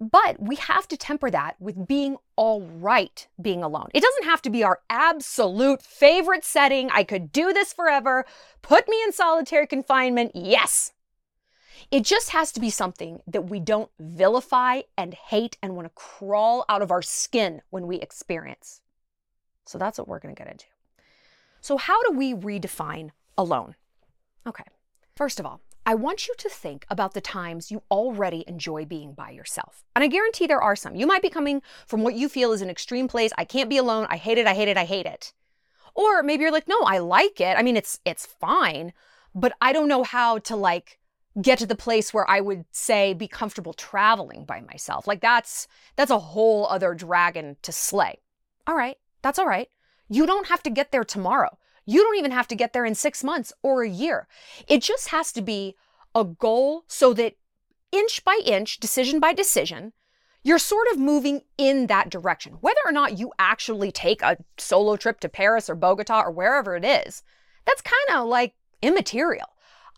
But 0.00 0.40
we 0.40 0.56
have 0.56 0.88
to 0.88 0.96
temper 0.96 1.30
that 1.30 1.56
with 1.60 1.86
being 1.86 2.16
all 2.34 2.62
right 2.62 3.28
being 3.40 3.62
alone. 3.62 3.88
It 3.92 4.02
doesn't 4.02 4.24
have 4.24 4.40
to 4.42 4.50
be 4.50 4.64
our 4.64 4.80
absolute 4.88 5.82
favorite 5.82 6.44
setting. 6.44 6.88
I 6.90 7.04
could 7.04 7.32
do 7.32 7.52
this 7.52 7.72
forever. 7.72 8.24
Put 8.62 8.88
me 8.88 9.02
in 9.02 9.12
solitary 9.12 9.66
confinement. 9.66 10.32
Yes. 10.34 10.92
It 11.90 12.04
just 12.04 12.30
has 12.30 12.50
to 12.52 12.60
be 12.60 12.70
something 12.70 13.20
that 13.26 13.50
we 13.50 13.60
don't 13.60 13.90
vilify 13.98 14.82
and 14.96 15.12
hate 15.12 15.58
and 15.62 15.76
want 15.76 15.86
to 15.86 15.94
crawl 15.94 16.64
out 16.68 16.82
of 16.82 16.90
our 16.90 17.02
skin 17.02 17.60
when 17.70 17.86
we 17.86 17.96
experience. 17.96 18.80
So 19.66 19.76
that's 19.76 19.98
what 19.98 20.08
we're 20.08 20.18
going 20.18 20.34
to 20.34 20.40
get 20.40 20.50
into. 20.50 20.66
So, 21.60 21.76
how 21.76 22.02
do 22.04 22.16
we 22.16 22.32
redefine 22.32 23.10
alone? 23.36 23.74
Okay. 24.46 24.64
First 25.14 25.38
of 25.38 25.46
all, 25.46 25.60
I 25.86 25.94
want 25.94 26.28
you 26.28 26.34
to 26.38 26.48
think 26.48 26.84
about 26.90 27.14
the 27.14 27.20
times 27.20 27.70
you 27.70 27.82
already 27.90 28.44
enjoy 28.46 28.84
being 28.84 29.12
by 29.12 29.30
yourself. 29.30 29.84
And 29.96 30.04
I 30.04 30.08
guarantee 30.08 30.46
there 30.46 30.62
are 30.62 30.76
some. 30.76 30.94
You 30.94 31.06
might 31.06 31.22
be 31.22 31.30
coming 31.30 31.62
from 31.86 32.02
what 32.02 32.14
you 32.14 32.28
feel 32.28 32.52
is 32.52 32.62
an 32.62 32.70
extreme 32.70 33.08
place. 33.08 33.32
I 33.38 33.44
can't 33.44 33.70
be 33.70 33.78
alone. 33.78 34.06
I 34.10 34.16
hate 34.16 34.38
it. 34.38 34.46
I 34.46 34.54
hate 34.54 34.68
it. 34.68 34.76
I 34.76 34.84
hate 34.84 35.06
it. 35.06 35.32
Or 35.94 36.22
maybe 36.22 36.42
you're 36.42 36.52
like, 36.52 36.68
no, 36.68 36.80
I 36.82 36.98
like 36.98 37.40
it. 37.40 37.56
I 37.58 37.62
mean, 37.62 37.76
it's 37.76 37.98
it's 38.04 38.26
fine, 38.26 38.92
but 39.34 39.52
I 39.60 39.72
don't 39.72 39.88
know 39.88 40.04
how 40.04 40.38
to 40.38 40.56
like 40.56 40.98
get 41.40 41.58
to 41.58 41.66
the 41.66 41.74
place 41.74 42.12
where 42.12 42.28
I 42.28 42.40
would 42.40 42.64
say 42.70 43.14
be 43.14 43.28
comfortable 43.28 43.72
traveling 43.72 44.44
by 44.44 44.60
myself. 44.60 45.06
Like 45.06 45.20
that's 45.20 45.66
that's 45.96 46.10
a 46.10 46.18
whole 46.18 46.66
other 46.66 46.94
dragon 46.94 47.56
to 47.62 47.72
slay. 47.72 48.18
All 48.66 48.76
right, 48.76 48.96
that's 49.22 49.38
all 49.38 49.46
right. 49.46 49.68
You 50.08 50.26
don't 50.26 50.48
have 50.48 50.62
to 50.64 50.70
get 50.70 50.92
there 50.92 51.04
tomorrow. 51.04 51.56
You 51.90 52.04
don't 52.04 52.18
even 52.18 52.30
have 52.30 52.46
to 52.48 52.54
get 52.54 52.72
there 52.72 52.84
in 52.84 52.94
6 52.94 53.24
months 53.24 53.52
or 53.62 53.82
a 53.82 53.88
year. 53.88 54.28
It 54.68 54.80
just 54.80 55.08
has 55.08 55.32
to 55.32 55.42
be 55.42 55.74
a 56.14 56.24
goal 56.24 56.84
so 56.86 57.12
that 57.14 57.34
inch 57.90 58.24
by 58.24 58.40
inch, 58.44 58.78
decision 58.78 59.18
by 59.18 59.32
decision, 59.32 59.92
you're 60.44 60.60
sort 60.60 60.86
of 60.92 61.00
moving 61.00 61.42
in 61.58 61.88
that 61.88 62.08
direction. 62.08 62.58
Whether 62.60 62.80
or 62.84 62.92
not 62.92 63.18
you 63.18 63.32
actually 63.40 63.90
take 63.90 64.22
a 64.22 64.36
solo 64.56 64.96
trip 64.96 65.18
to 65.20 65.28
Paris 65.28 65.68
or 65.68 65.74
Bogota 65.74 66.22
or 66.22 66.30
wherever 66.30 66.76
it 66.76 66.84
is, 66.84 67.24
that's 67.66 67.82
kind 67.82 68.20
of 68.20 68.28
like 68.28 68.54
immaterial. 68.80 69.48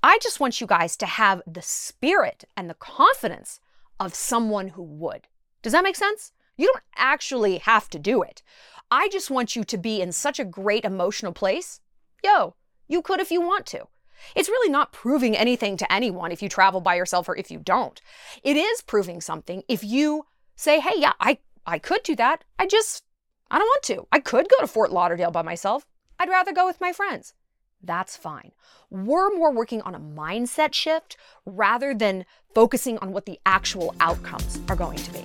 I 0.02 0.18
just 0.22 0.40
want 0.40 0.62
you 0.62 0.66
guys 0.66 0.96
to 0.96 1.06
have 1.06 1.42
the 1.46 1.62
spirit 1.62 2.44
and 2.56 2.70
the 2.70 2.74
confidence 2.74 3.60
of 4.00 4.14
someone 4.14 4.68
who 4.68 4.82
would. 4.82 5.28
Does 5.60 5.72
that 5.72 5.84
make 5.84 5.96
sense? 5.96 6.32
You 6.56 6.66
don't 6.66 6.84
actually 6.96 7.58
have 7.58 7.90
to 7.90 7.98
do 7.98 8.22
it. 8.22 8.42
I 8.92 9.08
just 9.08 9.30
want 9.30 9.56
you 9.56 9.64
to 9.64 9.78
be 9.78 10.02
in 10.02 10.12
such 10.12 10.38
a 10.38 10.44
great 10.44 10.84
emotional 10.84 11.32
place. 11.32 11.80
Yo, 12.22 12.56
you 12.88 13.00
could 13.00 13.20
if 13.20 13.30
you 13.30 13.40
want 13.40 13.64
to. 13.68 13.86
It's 14.36 14.50
really 14.50 14.70
not 14.70 14.92
proving 14.92 15.34
anything 15.34 15.78
to 15.78 15.90
anyone 15.90 16.30
if 16.30 16.42
you 16.42 16.50
travel 16.50 16.82
by 16.82 16.96
yourself 16.96 17.26
or 17.26 17.34
if 17.34 17.50
you 17.50 17.58
don't. 17.58 17.98
It 18.42 18.58
is 18.58 18.82
proving 18.82 19.22
something 19.22 19.62
if 19.66 19.82
you 19.82 20.26
say, 20.56 20.78
hey, 20.78 20.92
yeah, 20.98 21.14
I, 21.18 21.38
I 21.64 21.78
could 21.78 22.02
do 22.02 22.14
that. 22.16 22.44
I 22.58 22.66
just, 22.66 23.02
I 23.50 23.58
don't 23.58 23.66
want 23.66 23.82
to. 23.84 24.06
I 24.12 24.20
could 24.20 24.46
go 24.50 24.60
to 24.60 24.66
Fort 24.66 24.92
Lauderdale 24.92 25.30
by 25.30 25.40
myself. 25.40 25.86
I'd 26.18 26.28
rather 26.28 26.52
go 26.52 26.66
with 26.66 26.78
my 26.78 26.92
friends. 26.92 27.32
That's 27.82 28.18
fine. 28.18 28.52
We're 28.90 29.34
more 29.34 29.50
working 29.50 29.80
on 29.80 29.94
a 29.94 30.00
mindset 30.00 30.74
shift 30.74 31.16
rather 31.46 31.94
than 31.94 32.26
focusing 32.54 32.98
on 32.98 33.12
what 33.12 33.24
the 33.24 33.40
actual 33.46 33.94
outcomes 34.00 34.60
are 34.68 34.76
going 34.76 34.98
to 34.98 35.12
be. 35.14 35.24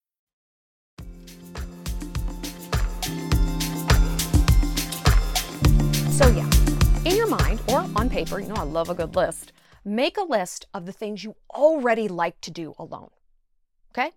So, 6.21 6.27
yeah, 6.27 6.47
in 7.03 7.15
your 7.15 7.25
mind 7.25 7.61
or 7.67 7.83
on 7.95 8.07
paper, 8.07 8.39
you 8.39 8.47
know, 8.47 8.53
I 8.53 8.61
love 8.61 8.91
a 8.91 8.93
good 8.93 9.15
list. 9.15 9.53
Make 9.83 10.17
a 10.17 10.23
list 10.23 10.67
of 10.71 10.85
the 10.85 10.91
things 10.91 11.23
you 11.23 11.35
already 11.49 12.07
like 12.07 12.39
to 12.41 12.51
do 12.51 12.75
alone. 12.77 13.09
Okay? 13.91 14.11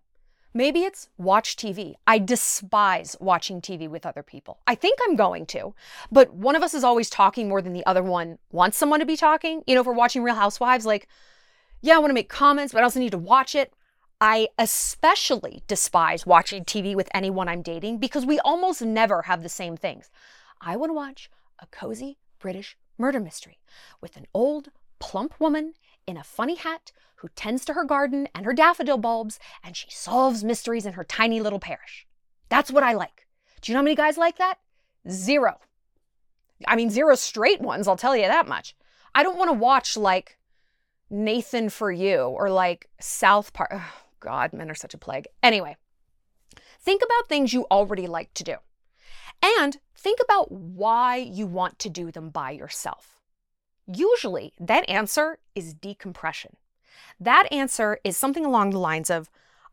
Maybe 0.53 0.81
it's 0.81 1.09
watch 1.17 1.57
TV. 1.57 1.95
I 2.07 2.19
despise 2.19 3.17
watching 3.21 3.63
TV 3.63 3.89
with 3.89 4.05
other 4.05 4.23
people. 4.23 4.59
I 4.67 4.75
think 4.75 4.99
I'm 5.03 5.17
going 5.17 5.47
to, 5.47 5.75
but 6.13 6.35
one 6.35 6.55
of 6.55 6.63
us 6.63 6.75
is 6.75 6.85
always 6.85 7.09
talking 7.09 7.49
more 7.49 7.63
than 7.63 7.73
the 7.73 7.87
other 7.87 8.03
one 8.03 8.37
wants 8.53 8.77
someone 8.77 9.01
to 9.01 9.07
be 9.07 9.17
talking. 9.17 9.63
You 9.67 9.75
know, 9.75 9.81
if 9.81 9.87
we're 9.87 9.95
watching 9.95 10.23
Real 10.23 10.35
Housewives, 10.35 10.85
like, 10.85 11.09
yeah, 11.81 11.95
I 11.95 12.01
want 12.01 12.11
to 12.11 12.15
make 12.15 12.29
comments, 12.29 12.75
but 12.75 12.81
I 12.81 12.83
also 12.83 13.01
need 13.01 13.13
to 13.13 13.19
watch 13.19 13.55
it. 13.55 13.73
I 14.21 14.49
especially 14.59 15.63
despise 15.69 16.27
watching 16.27 16.67
TV 16.67 16.95
with 16.95 17.09
anyone 17.15 17.49
I'm 17.49 17.63
dating 17.63 17.97
because 17.97 18.27
we 18.27 18.41
almost 18.41 18.83
never 18.83 19.23
have 19.23 19.43
the 19.43 19.49
same 19.49 19.79
things. 19.79 20.11
I 20.61 20.77
want 20.77 20.91
to 20.91 20.95
watch 20.95 21.31
a 21.59 21.67
cozy 21.67 22.19
British 22.39 22.77
murder 22.99 23.21
mystery 23.21 23.59
with 24.01 24.17
an 24.17 24.27
old, 24.35 24.71
plump 24.99 25.35
woman 25.41 25.75
in 26.07 26.17
a 26.17 26.25
funny 26.25 26.55
hat 26.57 26.93
who 27.17 27.29
tends 27.35 27.65
to 27.65 27.73
her 27.73 27.85
garden 27.85 28.29
and 28.35 28.45
her 28.45 28.53
daffodil 28.53 28.99
bulbs, 28.99 29.39
and 29.63 29.77
she 29.77 29.91
solves 29.91 30.45
mysteries 30.45 30.87
in 30.87 30.93
her 30.93 31.05
tiny 31.05 31.41
little 31.41 31.59
parish. 31.59 32.07
That's 32.49 32.71
what 32.71 32.83
I 32.83 32.93
like. 32.93 33.27
Do 33.61 33.73
you 33.73 33.75
know 33.75 33.81
how 33.81 33.85
many 33.85 33.97
guys 33.97 34.19
like 34.19 34.37
that? 34.39 34.59
Zero. 35.11 35.59
I 36.67 36.77
mean, 36.77 36.91
zero 36.91 37.15
straight 37.15 37.61
ones, 37.61 37.89
I'll 37.89 37.97
tell 37.97 38.17
you 38.17 38.27
that 38.27 38.49
much. 38.49 38.77
I 39.15 39.23
don't 39.23 39.39
want 39.39 39.49
to 39.49 39.55
watch 39.55 39.97
like 39.97 40.39
Nathan 41.09 41.71
for 41.71 41.91
You 41.91 42.23
or 42.23 42.51
like 42.51 42.89
South 43.01 43.53
Park. 43.53 43.73
God, 44.21 44.53
men 44.53 44.71
are 44.71 44.75
such 44.75 44.95
a 44.95 44.99
plague. 44.99 45.27
Anyway, 45.43 45.77
think 46.81 47.03
about 47.03 47.29
things 47.29 47.53
you 47.53 47.67
already 47.71 48.07
like 48.07 48.33
to 48.35 48.45
do. 48.45 48.57
And 49.61 49.79
think 50.05 50.21
about 50.23 50.53
why 50.53 51.17
you 51.17 51.47
want 51.47 51.79
to 51.81 51.89
do 51.89 52.13
them 52.13 52.29
by 52.29 52.51
yourself. 52.51 53.23
Usually, 53.87 54.53
that 54.61 54.89
answer 54.89 55.39
is 55.55 55.73
decompression. 55.73 56.57
That 57.19 57.51
answer 57.51 57.99
is 58.05 58.17
something 58.17 58.45
along 58.45 58.71
the 58.71 58.79
lines 58.79 59.09
of 59.09 59.31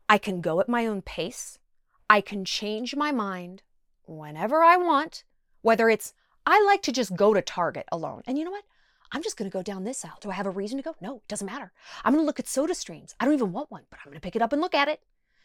I 0.08 0.16
can 0.16 0.40
go 0.40 0.58
at 0.60 0.70
my 0.70 0.86
own 0.86 1.02
pace, 1.02 1.58
I 2.08 2.22
can 2.22 2.44
change 2.44 2.96
my 2.96 3.12
mind 3.12 3.62
whenever 4.06 4.62
I 4.62 4.76
want, 4.78 5.24
whether 5.60 5.88
it's 5.90 6.14
I 6.46 6.62
like 6.64 6.82
to 6.82 6.92
just 6.92 7.14
go 7.14 7.34
to 7.34 7.42
Target 7.42 7.86
alone. 7.92 8.22
And 8.26 8.38
you 8.38 8.44
know 8.44 8.50
what? 8.50 8.64
I'm 9.12 9.22
just 9.22 9.36
going 9.36 9.50
to 9.50 9.56
go 9.56 9.62
down 9.62 9.84
this 9.84 10.04
aisle. 10.04 10.18
Do 10.20 10.30
I 10.30 10.34
have 10.34 10.46
a 10.46 10.50
reason 10.50 10.78
to 10.78 10.82
go? 10.82 10.96
No, 11.00 11.16
it 11.16 11.28
doesn't 11.28 11.46
matter. 11.46 11.72
I'm 12.04 12.14
going 12.14 12.22
to 12.22 12.26
look 12.26 12.40
at 12.40 12.48
soda 12.48 12.74
streams. 12.74 13.14
I 13.20 13.26
don't 13.26 13.34
even 13.34 13.52
want 13.52 13.70
one, 13.70 13.82
but 13.90 14.00
I'm 14.00 14.10
going 14.10 14.20
to 14.20 14.24
pick 14.24 14.36
it 14.36 14.42
up 14.42 14.54
and 14.54 14.62
look 14.62 14.74
at 14.74 14.88
it. 14.88 15.00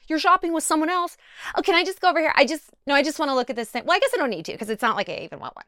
You're 0.08 0.20
shopping 0.20 0.54
with 0.54 0.64
someone 0.64 0.90
else. 0.90 1.18
Oh, 1.56 1.62
can 1.62 1.76
I 1.76 1.84
just 1.84 2.00
go 2.00 2.10
over 2.10 2.20
here? 2.20 2.34
I 2.36 2.46
just, 2.46 2.72
no, 2.86 2.94
I 2.94 3.04
just 3.04 3.20
want 3.20 3.30
to 3.30 3.36
look 3.36 3.50
at 3.50 3.56
this 3.56 3.70
thing. 3.70 3.84
Well, 3.86 3.96
I 3.96 4.00
guess 4.00 4.12
I 4.14 4.18
don't 4.18 4.30
need 4.30 4.46
to 4.46 4.54
because 4.54 4.70
it's 4.70 4.82
not 4.82 4.96
like 4.96 5.10
I 5.10 5.18
even 5.18 5.40
want 5.40 5.56
one. 5.56 5.66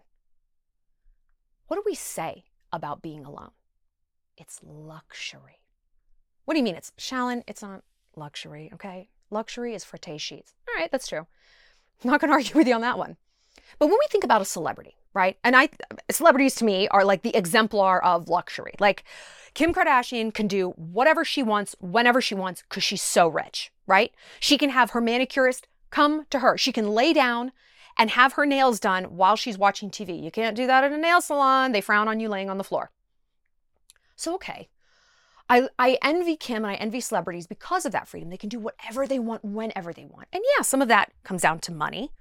What 1.68 1.78
do 1.78 1.84
we 1.86 1.96
say 1.96 2.46
about 2.72 3.02
being 3.02 3.26
alone? 3.26 3.52
It's 4.38 4.60
luxury. 4.64 5.60
What 6.46 6.54
do 6.54 6.60
you 6.60 6.64
mean? 6.64 6.76
It's 6.76 6.94
Shallon, 6.98 7.44
it's 7.48 7.62
not 7.62 7.84
luxury, 8.16 8.72
okay? 8.74 9.10
Luxury 9.30 9.76
is 9.76 9.84
frette 9.84 10.20
sheets. 10.20 10.54
All 10.68 10.80
right, 10.80 10.92
that's 10.92 11.08
true. 11.08 11.28
I'm 12.04 12.10
not 12.10 12.22
going 12.22 12.30
to 12.32 12.36
argue 12.36 12.56
with 12.56 12.68
you 12.68 12.74
on 12.74 12.82
that 12.82 12.98
one. 12.98 13.18
But 13.78 13.88
when 13.88 13.98
we 14.00 14.08
think 14.10 14.24
about 14.24 14.42
a 14.42 14.46
celebrity, 14.46 14.96
right? 15.14 15.38
And 15.44 15.56
I 15.56 15.70
celebrities 16.12 16.56
to 16.56 16.66
me 16.66 16.88
are 16.90 17.04
like 17.04 17.24
the 17.24 17.36
exemplar 17.36 18.04
of 18.04 18.30
luxury. 18.30 18.74
Like 18.80 19.04
Kim 19.54 19.74
Kardashian 19.74 20.34
can 20.34 20.48
do 20.48 20.70
whatever 20.72 21.26
she 21.26 21.44
wants 21.44 21.76
whenever 21.80 22.22
she 22.22 22.36
wants 22.36 22.64
cuz 22.70 22.84
she's 22.84 23.02
so 23.02 23.28
rich, 23.28 23.72
right? 23.88 24.14
She 24.40 24.58
can 24.58 24.70
have 24.70 24.92
her 24.92 25.02
manicurist 25.02 25.68
come 25.90 26.26
to 26.30 26.40
her. 26.40 26.58
She 26.58 26.72
can 26.72 26.90
lay 26.90 27.14
down 27.14 27.52
and 27.98 28.12
have 28.12 28.34
her 28.34 28.46
nails 28.46 28.80
done 28.80 29.06
while 29.16 29.36
she's 29.36 29.58
watching 29.58 29.90
TV. 29.90 30.22
You 30.22 30.32
can't 30.32 30.56
do 30.56 30.68
that 30.68 30.84
at 30.84 30.92
a 30.92 30.98
nail 30.98 31.22
salon. 31.22 31.72
They 31.72 31.82
frown 31.82 32.08
on 32.08 32.20
you 32.20 32.30
laying 32.30 32.50
on 32.50 32.58
the 32.58 32.64
floor. 32.64 32.92
So 34.16 34.34
okay. 34.36 34.70
I, 35.50 35.68
I 35.80 35.98
envy 36.04 36.36
Kim 36.36 36.64
and 36.64 36.68
I 36.68 36.76
envy 36.76 37.02
celebrities 37.02 37.48
because 37.48 37.86
of 37.86 37.92
that 37.92 38.08
freedom. 38.08 38.30
They 38.30 38.38
can 38.38 38.50
do 38.50 38.60
whatever 38.60 39.08
they 39.08 39.18
want 39.18 39.44
whenever 39.44 39.92
they 39.92 40.06
want. 40.06 40.28
And 40.32 40.44
yeah, 40.56 40.62
some 40.62 40.82
of 40.82 40.88
that 40.90 41.12
comes 41.24 41.42
down 41.42 41.60
to 41.60 41.72
money. 41.72 42.12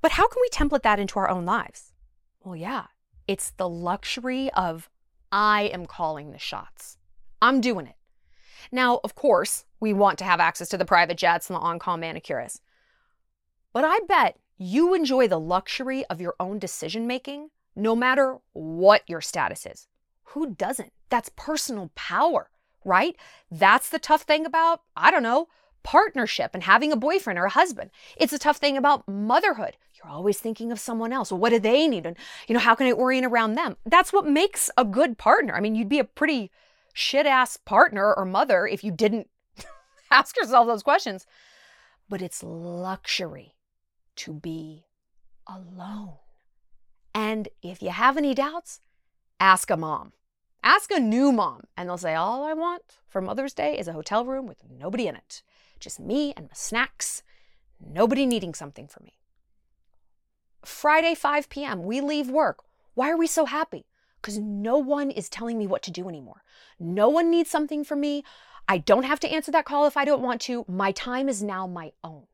But 0.00 0.12
how 0.12 0.26
can 0.28 0.40
we 0.40 0.48
template 0.48 0.82
that 0.82 0.98
into 0.98 1.18
our 1.18 1.28
own 1.28 1.44
lives? 1.44 1.92
Well, 2.44 2.56
yeah, 2.56 2.86
it's 3.26 3.50
the 3.50 3.68
luxury 3.68 4.50
of 4.52 4.88
I 5.30 5.62
am 5.72 5.86
calling 5.86 6.30
the 6.30 6.38
shots. 6.38 6.96
I'm 7.42 7.60
doing 7.60 7.86
it. 7.86 7.96
Now, 8.72 9.00
of 9.04 9.14
course, 9.14 9.64
we 9.80 9.92
want 9.92 10.18
to 10.18 10.24
have 10.24 10.40
access 10.40 10.68
to 10.70 10.78
the 10.78 10.84
private 10.84 11.16
jets 11.16 11.48
and 11.48 11.56
the 11.56 11.60
on 11.60 11.78
call 11.78 11.96
manicurists. 11.96 12.60
But 13.72 13.84
I 13.84 14.00
bet 14.08 14.38
you 14.56 14.94
enjoy 14.94 15.28
the 15.28 15.38
luxury 15.38 16.04
of 16.06 16.20
your 16.20 16.34
own 16.40 16.58
decision 16.58 17.06
making 17.06 17.50
no 17.76 17.94
matter 17.94 18.38
what 18.52 19.02
your 19.06 19.20
status 19.20 19.64
is. 19.66 19.86
Who 20.32 20.54
doesn't? 20.54 20.92
That's 21.10 21.30
personal 21.36 21.90
power, 21.94 22.50
right? 22.84 23.16
That's 23.50 23.88
the 23.88 24.00
tough 24.00 24.22
thing 24.22 24.44
about, 24.44 24.82
I 24.96 25.10
don't 25.10 25.22
know, 25.22 25.48
partnership 25.82 26.50
and 26.54 26.62
having 26.62 26.92
a 26.92 26.96
boyfriend 26.96 27.38
or 27.38 27.44
a 27.44 27.50
husband. 27.50 27.90
It's 28.16 28.32
a 28.32 28.38
tough 28.38 28.58
thing 28.58 28.76
about 28.76 29.06
motherhood. 29.08 29.76
You're 29.94 30.12
always 30.12 30.38
thinking 30.38 30.70
of 30.70 30.78
someone 30.78 31.12
else. 31.12 31.32
What 31.32 31.50
do 31.50 31.58
they 31.58 31.88
need? 31.88 32.06
And, 32.06 32.16
you 32.46 32.54
know, 32.54 32.60
how 32.60 32.74
can 32.74 32.86
I 32.86 32.92
orient 32.92 33.26
around 33.26 33.54
them? 33.54 33.76
That's 33.84 34.12
what 34.12 34.26
makes 34.26 34.70
a 34.76 34.84
good 34.84 35.18
partner. 35.18 35.54
I 35.54 35.60
mean, 35.60 35.74
you'd 35.74 35.88
be 35.88 35.98
a 35.98 36.04
pretty 36.04 36.50
shit 36.92 37.26
ass 37.26 37.56
partner 37.56 38.14
or 38.14 38.24
mother 38.24 38.66
if 38.66 38.84
you 38.84 38.90
didn't 38.90 39.28
ask 40.10 40.36
yourself 40.36 40.66
those 40.66 40.82
questions. 40.82 41.26
But 42.08 42.22
it's 42.22 42.42
luxury 42.42 43.54
to 44.16 44.32
be 44.32 44.84
alone. 45.46 46.14
And 47.14 47.48
if 47.62 47.82
you 47.82 47.90
have 47.90 48.16
any 48.16 48.34
doubts, 48.34 48.80
ask 49.40 49.70
a 49.70 49.76
mom. 49.76 50.12
Ask 50.62 50.90
a 50.90 51.00
new 51.00 51.32
mom, 51.32 51.62
and 51.76 51.88
they'll 51.88 51.98
say, 51.98 52.14
All 52.14 52.44
I 52.44 52.52
want 52.52 52.98
for 53.08 53.20
Mother's 53.20 53.54
Day 53.54 53.78
is 53.78 53.88
a 53.88 53.92
hotel 53.92 54.24
room 54.24 54.46
with 54.46 54.62
nobody 54.68 55.06
in 55.06 55.14
it. 55.14 55.42
Just 55.80 56.00
me 56.00 56.32
and 56.36 56.46
my 56.46 56.54
snacks, 56.54 57.22
nobody 57.80 58.26
needing 58.26 58.54
something 58.54 58.86
for 58.86 59.02
me. 59.02 59.14
Friday, 60.64 61.14
5 61.14 61.48
p.m., 61.48 61.84
we 61.84 62.00
leave 62.00 62.30
work. 62.30 62.64
Why 62.94 63.10
are 63.10 63.16
we 63.16 63.26
so 63.26 63.44
happy? 63.44 63.86
Because 64.20 64.38
no 64.38 64.76
one 64.76 65.10
is 65.10 65.28
telling 65.28 65.58
me 65.58 65.66
what 65.66 65.82
to 65.84 65.90
do 65.90 66.08
anymore. 66.08 66.42
No 66.80 67.08
one 67.08 67.30
needs 67.30 67.50
something 67.50 67.84
from 67.84 68.00
me. 68.00 68.24
I 68.66 68.78
don't 68.78 69.04
have 69.04 69.20
to 69.20 69.28
answer 69.28 69.50
that 69.52 69.64
call 69.64 69.86
if 69.86 69.96
I 69.96 70.04
don't 70.04 70.22
want 70.22 70.40
to. 70.42 70.64
My 70.68 70.92
time 70.92 71.28
is 71.28 71.42
now 71.42 71.66
my 71.66 71.92
own. 72.02 72.24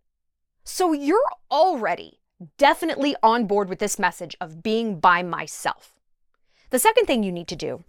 So 0.64 0.92
you're 0.92 1.30
already 1.50 2.20
definitely 2.58 3.14
on 3.22 3.46
board 3.46 3.68
with 3.68 3.78
this 3.78 3.98
message 3.98 4.34
of 4.40 4.62
being 4.62 4.98
by 4.98 5.22
myself. 5.22 5.94
The 6.70 6.78
second 6.78 7.06
thing 7.06 7.22
you 7.22 7.30
need 7.30 7.48
to 7.48 7.56
do, 7.56 7.84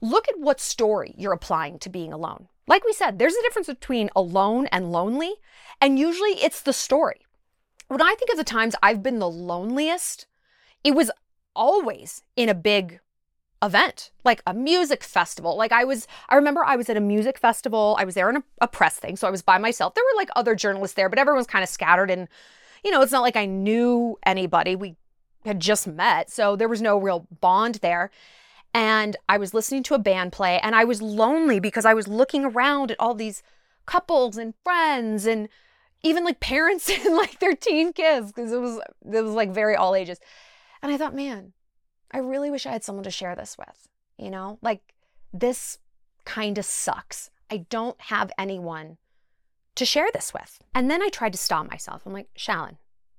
look 0.00 0.28
at 0.28 0.38
what 0.38 0.60
story 0.60 1.14
you're 1.16 1.32
applying 1.32 1.78
to 1.78 1.88
being 1.88 2.12
alone. 2.12 2.48
Like 2.70 2.84
we 2.84 2.92
said, 2.92 3.18
there's 3.18 3.34
a 3.34 3.42
difference 3.42 3.66
between 3.66 4.10
alone 4.14 4.68
and 4.68 4.92
lonely, 4.92 5.34
and 5.80 5.98
usually 5.98 6.34
it's 6.40 6.62
the 6.62 6.72
story. 6.72 7.26
When 7.88 8.00
I 8.00 8.14
think 8.16 8.30
of 8.30 8.36
the 8.36 8.44
times 8.44 8.76
I've 8.80 9.02
been 9.02 9.18
the 9.18 9.28
loneliest, 9.28 10.26
it 10.84 10.94
was 10.94 11.10
always 11.56 12.22
in 12.36 12.48
a 12.48 12.54
big 12.54 13.00
event, 13.60 14.12
like 14.22 14.40
a 14.46 14.54
music 14.54 15.02
festival. 15.02 15.56
Like 15.56 15.72
I 15.72 15.82
was, 15.82 16.06
I 16.28 16.36
remember 16.36 16.64
I 16.64 16.76
was 16.76 16.88
at 16.88 16.96
a 16.96 17.00
music 17.00 17.38
festival. 17.38 17.96
I 17.98 18.04
was 18.04 18.14
there 18.14 18.30
in 18.30 18.36
a, 18.36 18.44
a 18.60 18.68
press 18.68 19.00
thing, 19.00 19.16
so 19.16 19.26
I 19.26 19.32
was 19.32 19.42
by 19.42 19.58
myself. 19.58 19.94
There 19.94 20.04
were 20.04 20.20
like 20.20 20.30
other 20.36 20.54
journalists 20.54 20.94
there, 20.94 21.08
but 21.08 21.18
everyone's 21.18 21.48
kind 21.48 21.64
of 21.64 21.68
scattered. 21.68 22.08
And, 22.08 22.28
you 22.84 22.92
know, 22.92 23.02
it's 23.02 23.10
not 23.10 23.22
like 23.22 23.34
I 23.34 23.46
knew 23.46 24.16
anybody. 24.24 24.76
We 24.76 24.94
had 25.44 25.58
just 25.58 25.88
met, 25.88 26.30
so 26.30 26.54
there 26.54 26.68
was 26.68 26.80
no 26.80 26.98
real 26.98 27.26
bond 27.40 27.80
there. 27.82 28.12
And 28.72 29.16
I 29.28 29.36
was 29.36 29.52
listening 29.52 29.82
to 29.84 29.94
a 29.94 29.98
band 29.98 30.32
play, 30.32 30.60
and 30.60 30.74
I 30.76 30.84
was 30.84 31.02
lonely 31.02 31.58
because 31.58 31.84
I 31.84 31.94
was 31.94 32.06
looking 32.06 32.44
around 32.44 32.90
at 32.90 33.00
all 33.00 33.14
these 33.14 33.42
couples 33.86 34.36
and 34.36 34.54
friends 34.62 35.26
and 35.26 35.48
even 36.02 36.24
like 36.24 36.40
parents 36.40 36.88
and 37.04 37.16
like 37.16 37.40
their 37.40 37.56
teen 37.56 37.92
kids 37.92 38.32
because 38.32 38.52
it 38.52 38.60
was 38.60 38.78
it 39.12 39.22
was 39.22 39.34
like 39.34 39.50
very 39.50 39.74
all 39.74 39.94
ages. 39.94 40.18
And 40.82 40.92
I 40.92 40.96
thought, 40.96 41.14
man, 41.14 41.52
I 42.12 42.18
really 42.18 42.50
wish 42.50 42.66
I 42.66 42.72
had 42.72 42.84
someone 42.84 43.04
to 43.04 43.10
share 43.10 43.34
this 43.34 43.56
with. 43.58 43.88
You 44.16 44.30
know, 44.30 44.58
like 44.62 44.94
this 45.32 45.78
kind 46.24 46.58
of 46.58 46.64
sucks. 46.64 47.30
I 47.50 47.58
don't 47.68 48.00
have 48.02 48.30
anyone 48.38 48.98
to 49.74 49.84
share 49.84 50.08
this 50.12 50.32
with. 50.32 50.60
And 50.74 50.90
then 50.90 51.02
I 51.02 51.08
tried 51.08 51.32
to 51.32 51.38
stop 51.38 51.68
myself. 51.68 52.02
I'm 52.04 52.12
like, 52.12 52.28
Shallon, 52.38 52.76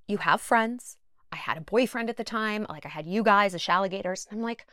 you 0.08 0.17
have 0.17 0.41
friends. 0.41 0.98
I 1.31 1.38
had 1.38 1.58
a 1.58 1.62
boyfriend 1.62 2.10
at 2.10 2.17
the 2.17 2.24
time. 2.24 2.65
Like 2.70 2.86
I 2.86 2.89
had 2.89 3.08
you 3.08 3.24
guys, 3.24 3.53
the 3.53 3.58
Shalligators. 3.58 4.27
I'm 4.31 4.41
like, 4.41 4.65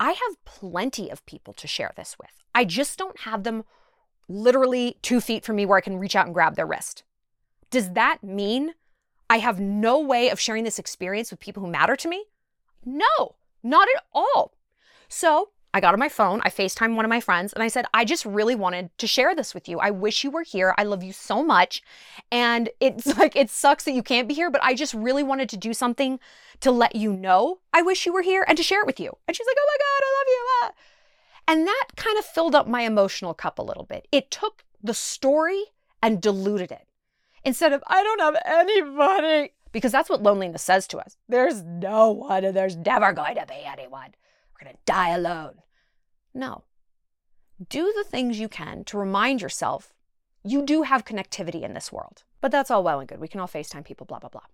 I 0.00 0.12
have 0.12 0.44
plenty 0.46 1.10
of 1.10 1.24
people 1.26 1.52
to 1.52 1.68
share 1.68 1.92
this 1.94 2.16
with. 2.18 2.30
I 2.54 2.64
just 2.64 2.98
don't 2.98 3.20
have 3.20 3.44
them 3.44 3.64
literally 4.28 4.96
two 5.02 5.20
feet 5.20 5.44
from 5.44 5.56
me 5.56 5.66
where 5.66 5.76
I 5.76 5.82
can 5.82 5.98
reach 5.98 6.16
out 6.16 6.24
and 6.24 6.34
grab 6.34 6.56
their 6.56 6.66
wrist. 6.66 7.04
Does 7.70 7.92
that 7.92 8.24
mean 8.24 8.72
I 9.28 9.38
have 9.38 9.60
no 9.60 10.00
way 10.00 10.30
of 10.30 10.40
sharing 10.40 10.64
this 10.64 10.78
experience 10.78 11.30
with 11.30 11.38
people 11.38 11.62
who 11.62 11.70
matter 11.70 11.96
to 11.96 12.08
me? 12.08 12.24
No. 12.84 13.36
Not 13.62 13.88
at 13.94 14.02
all. 14.14 14.54
So 15.06 15.50
I 15.72 15.80
got 15.80 15.94
on 15.94 16.00
my 16.00 16.08
phone, 16.08 16.40
I 16.44 16.50
FaceTime 16.50 16.96
one 16.96 17.04
of 17.04 17.10
my 17.10 17.20
friends, 17.20 17.52
and 17.52 17.62
I 17.62 17.68
said, 17.68 17.86
I 17.94 18.04
just 18.04 18.24
really 18.24 18.56
wanted 18.56 18.90
to 18.98 19.06
share 19.06 19.34
this 19.34 19.54
with 19.54 19.68
you. 19.68 19.78
I 19.78 19.90
wish 19.90 20.24
you 20.24 20.30
were 20.30 20.42
here. 20.42 20.74
I 20.76 20.82
love 20.82 21.04
you 21.04 21.12
so 21.12 21.44
much. 21.44 21.82
And 22.32 22.70
it's 22.80 23.06
like, 23.18 23.36
it 23.36 23.50
sucks 23.50 23.84
that 23.84 23.92
you 23.92 24.02
can't 24.02 24.28
be 24.28 24.34
here, 24.34 24.50
but 24.50 24.62
I 24.64 24.74
just 24.74 24.94
really 24.94 25.22
wanted 25.22 25.48
to 25.50 25.56
do 25.56 25.72
something 25.72 26.18
to 26.60 26.70
let 26.70 26.96
you 26.96 27.12
know 27.12 27.60
I 27.72 27.82
wish 27.82 28.04
you 28.04 28.12
were 28.12 28.22
here 28.22 28.44
and 28.46 28.56
to 28.56 28.62
share 28.64 28.80
it 28.80 28.86
with 28.86 29.00
you. 29.00 29.16
And 29.26 29.36
she's 29.36 29.46
like, 29.46 29.56
oh 29.58 29.66
my 29.66 29.76
God, 29.78 30.04
I 30.04 30.16
love 30.18 30.26
you. 30.28 30.46
Ah. 30.62 30.72
And 31.48 31.66
that 31.66 31.86
kind 31.96 32.18
of 32.18 32.24
filled 32.24 32.54
up 32.54 32.68
my 32.68 32.82
emotional 32.82 33.34
cup 33.34 33.58
a 33.58 33.62
little 33.62 33.84
bit. 33.84 34.06
It 34.12 34.30
took 34.30 34.64
the 34.82 34.94
story 34.94 35.64
and 36.02 36.20
diluted 36.20 36.70
it. 36.70 36.86
Instead 37.44 37.72
of, 37.72 37.82
I 37.86 38.02
don't 38.02 38.20
have 38.20 38.36
anybody 38.44 39.52
because 39.72 39.92
that's 39.92 40.10
what 40.10 40.22
loneliness 40.22 40.62
says 40.62 40.86
to 40.88 40.98
us. 40.98 41.16
There's 41.28 41.62
no 41.62 42.10
one 42.10 42.44
and 42.44 42.56
there's 42.56 42.76
never 42.76 43.12
going 43.12 43.36
to 43.36 43.46
be 43.46 43.62
anyone. 43.64 44.14
We're 44.60 44.66
going 44.66 44.76
to 44.76 44.82
die 44.92 45.10
alone. 45.10 45.54
No. 46.34 46.64
Do 47.68 47.92
the 47.96 48.04
things 48.04 48.38
you 48.38 48.48
can 48.48 48.84
to 48.84 48.98
remind 48.98 49.42
yourself 49.42 49.94
you 50.42 50.64
do 50.64 50.82
have 50.82 51.04
connectivity 51.04 51.62
in 51.62 51.74
this 51.74 51.92
world. 51.92 52.24
But 52.40 52.50
that's 52.50 52.70
all 52.70 52.82
well 52.82 53.00
and 53.00 53.08
good. 53.08 53.20
We 53.20 53.28
can 53.28 53.40
all 53.40 53.48
FaceTime 53.48 53.84
people, 53.84 54.06
blah, 54.06 54.18
blah, 54.18 54.30
blah. 54.30 54.46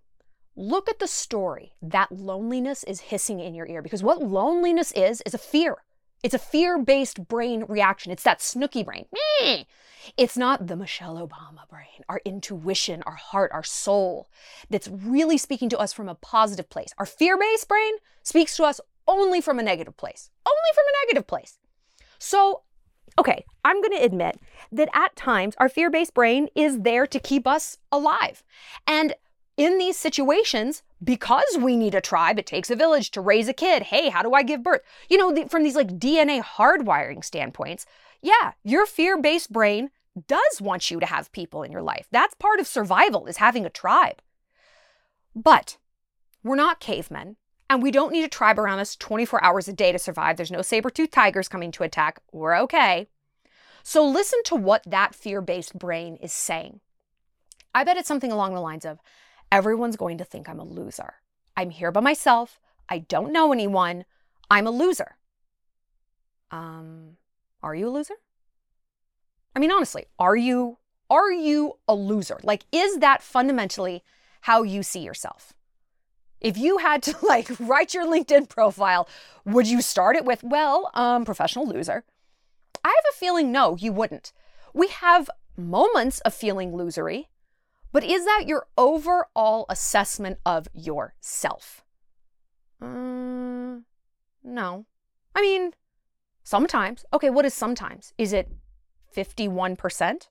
Look 0.56 0.88
at 0.88 0.98
the 0.98 1.06
story 1.06 1.74
that 1.82 2.10
loneliness 2.10 2.82
is 2.84 3.00
hissing 3.00 3.40
in 3.40 3.54
your 3.54 3.66
ear 3.66 3.82
because 3.82 4.02
what 4.02 4.22
loneliness 4.22 4.90
is, 4.92 5.22
is 5.26 5.34
a 5.34 5.38
fear. 5.38 5.76
It's 6.22 6.34
a 6.34 6.38
fear 6.38 6.78
based 6.78 7.28
brain 7.28 7.64
reaction. 7.68 8.10
It's 8.10 8.22
that 8.24 8.40
Snooki 8.40 8.84
brain. 8.84 9.06
It's 10.16 10.36
not 10.36 10.66
the 10.66 10.76
Michelle 10.76 11.16
Obama 11.16 11.68
brain, 11.68 12.04
our 12.08 12.20
intuition, 12.24 13.02
our 13.02 13.16
heart, 13.16 13.52
our 13.52 13.62
soul 13.62 14.28
that's 14.70 14.88
really 14.88 15.36
speaking 15.36 15.68
to 15.68 15.78
us 15.78 15.92
from 15.92 16.08
a 16.08 16.14
positive 16.14 16.70
place. 16.70 16.92
Our 16.98 17.06
fear 17.06 17.36
based 17.36 17.68
brain 17.68 17.94
speaks 18.22 18.56
to 18.56 18.64
us 18.64 18.80
only 19.08 19.40
from 19.40 19.58
a 19.58 19.62
negative 19.62 19.96
place, 19.96 20.30
only 20.46 20.74
from 20.74 20.84
a 20.84 21.06
negative 21.06 21.26
place. 21.26 21.58
So, 22.18 22.62
okay, 23.18 23.44
I'm 23.64 23.80
going 23.80 23.96
to 23.96 24.04
admit 24.04 24.40
that 24.72 24.88
at 24.94 25.16
times 25.16 25.54
our 25.58 25.68
fear 25.68 25.90
based 25.90 26.14
brain 26.14 26.48
is 26.54 26.80
there 26.80 27.06
to 27.06 27.20
keep 27.20 27.46
us 27.46 27.78
alive. 27.92 28.42
And 28.86 29.14
in 29.56 29.78
these 29.78 29.96
situations, 29.96 30.82
because 31.02 31.56
we 31.58 31.76
need 31.76 31.94
a 31.94 32.00
tribe, 32.00 32.38
it 32.38 32.46
takes 32.46 32.70
a 32.70 32.76
village 32.76 33.10
to 33.12 33.20
raise 33.20 33.48
a 33.48 33.54
kid. 33.54 33.84
Hey, 33.84 34.10
how 34.10 34.22
do 34.22 34.34
I 34.34 34.42
give 34.42 34.62
birth? 34.62 34.82
You 35.08 35.16
know, 35.16 35.32
the, 35.32 35.48
from 35.48 35.62
these 35.62 35.76
like 35.76 35.98
DNA 35.98 36.42
hardwiring 36.42 37.24
standpoints, 37.24 37.86
yeah, 38.20 38.52
your 38.64 38.86
fear 38.86 39.20
based 39.20 39.52
brain 39.52 39.90
does 40.26 40.60
want 40.60 40.90
you 40.90 41.00
to 41.00 41.06
have 41.06 41.32
people 41.32 41.62
in 41.62 41.72
your 41.72 41.82
life. 41.82 42.06
That's 42.10 42.34
part 42.34 42.60
of 42.60 42.66
survival, 42.66 43.26
is 43.26 43.36
having 43.36 43.66
a 43.66 43.70
tribe. 43.70 44.22
But 45.34 45.76
we're 46.42 46.56
not 46.56 46.80
cavemen, 46.80 47.36
and 47.68 47.82
we 47.82 47.90
don't 47.90 48.12
need 48.12 48.24
a 48.24 48.28
tribe 48.28 48.58
around 48.58 48.78
us 48.78 48.96
24 48.96 49.42
hours 49.42 49.68
a 49.68 49.72
day 49.72 49.92
to 49.92 49.98
survive. 49.98 50.36
There's 50.36 50.50
no 50.50 50.62
saber 50.62 50.90
toothed 50.90 51.12
tigers 51.12 51.48
coming 51.48 51.72
to 51.72 51.82
attack. 51.82 52.20
We're 52.32 52.56
okay. 52.60 53.08
So 53.82 54.06
listen 54.06 54.42
to 54.46 54.56
what 54.56 54.82
that 54.86 55.14
fear 55.14 55.40
based 55.40 55.78
brain 55.78 56.16
is 56.16 56.32
saying. 56.32 56.80
I 57.74 57.84
bet 57.84 57.96
it's 57.96 58.08
something 58.08 58.32
along 58.32 58.54
the 58.54 58.60
lines 58.60 58.84
of, 58.84 58.98
everyone's 59.52 59.96
going 59.96 60.18
to 60.18 60.24
think 60.24 60.48
I'm 60.48 60.58
a 60.58 60.64
loser. 60.64 61.14
I'm 61.56 61.70
here 61.70 61.92
by 61.92 62.00
myself. 62.00 62.60
I 62.88 62.98
don't 62.98 63.32
know 63.32 63.52
anyone. 63.52 64.04
I'm 64.50 64.66
a 64.66 64.70
loser. 64.70 65.16
Um, 66.50 67.16
are 67.62 67.74
you 67.74 67.88
a 67.88 67.90
loser? 67.90 68.14
I 69.54 69.58
mean, 69.58 69.72
honestly, 69.72 70.06
are 70.18 70.36
you 70.36 70.78
are 71.08 71.30
you 71.30 71.78
a 71.86 71.94
loser? 71.94 72.38
Like, 72.42 72.64
is 72.72 72.98
that 72.98 73.22
fundamentally 73.22 74.02
how 74.42 74.62
you 74.62 74.82
see 74.82 75.00
yourself? 75.00 75.52
If 76.40 76.56
you 76.56 76.78
had 76.78 77.02
to 77.04 77.16
like 77.22 77.48
write 77.58 77.94
your 77.94 78.06
LinkedIn 78.06 78.48
profile, 78.48 79.08
would 79.44 79.66
you 79.66 79.80
start 79.80 80.16
it 80.16 80.24
with, 80.24 80.42
well, 80.42 80.90
um, 80.94 81.24
professional 81.24 81.66
loser? 81.66 82.04
I 82.84 82.88
have 82.88 83.12
a 83.12 83.16
feeling 83.16 83.50
no, 83.50 83.76
you 83.76 83.92
wouldn't. 83.92 84.32
We 84.72 84.88
have 84.88 85.30
moments 85.56 86.20
of 86.20 86.34
feeling 86.34 86.72
losery, 86.72 87.26
but 87.92 88.04
is 88.04 88.24
that 88.24 88.44
your 88.46 88.66
overall 88.76 89.66
assessment 89.68 90.38
of 90.44 90.68
yourself? 90.74 91.84
Mm, 92.82 93.84
no. 94.44 94.86
I 95.34 95.40
mean, 95.40 95.72
sometimes. 96.44 97.04
Okay, 97.12 97.30
what 97.30 97.44
is 97.44 97.54
sometimes? 97.54 98.12
Is 98.18 98.32
it 98.32 98.50
51%? 99.14 100.28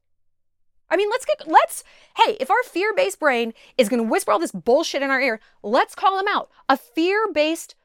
I 0.89 0.97
mean, 0.97 1.09
let's 1.09 1.25
get, 1.25 1.47
let's, 1.47 1.83
hey, 2.17 2.37
if 2.39 2.49
our 2.51 2.63
fear 2.63 2.93
based 2.93 3.19
brain 3.19 3.53
is 3.77 3.89
going 3.89 4.03
to 4.03 4.09
whisper 4.09 4.31
all 4.31 4.39
this 4.39 4.51
bullshit 4.51 5.01
in 5.01 5.09
our 5.09 5.21
ear, 5.21 5.39
let's 5.63 5.95
call 5.95 6.17
them 6.17 6.27
out. 6.27 6.49
A 6.69 6.77
fear 6.77 7.27
based 7.31 7.75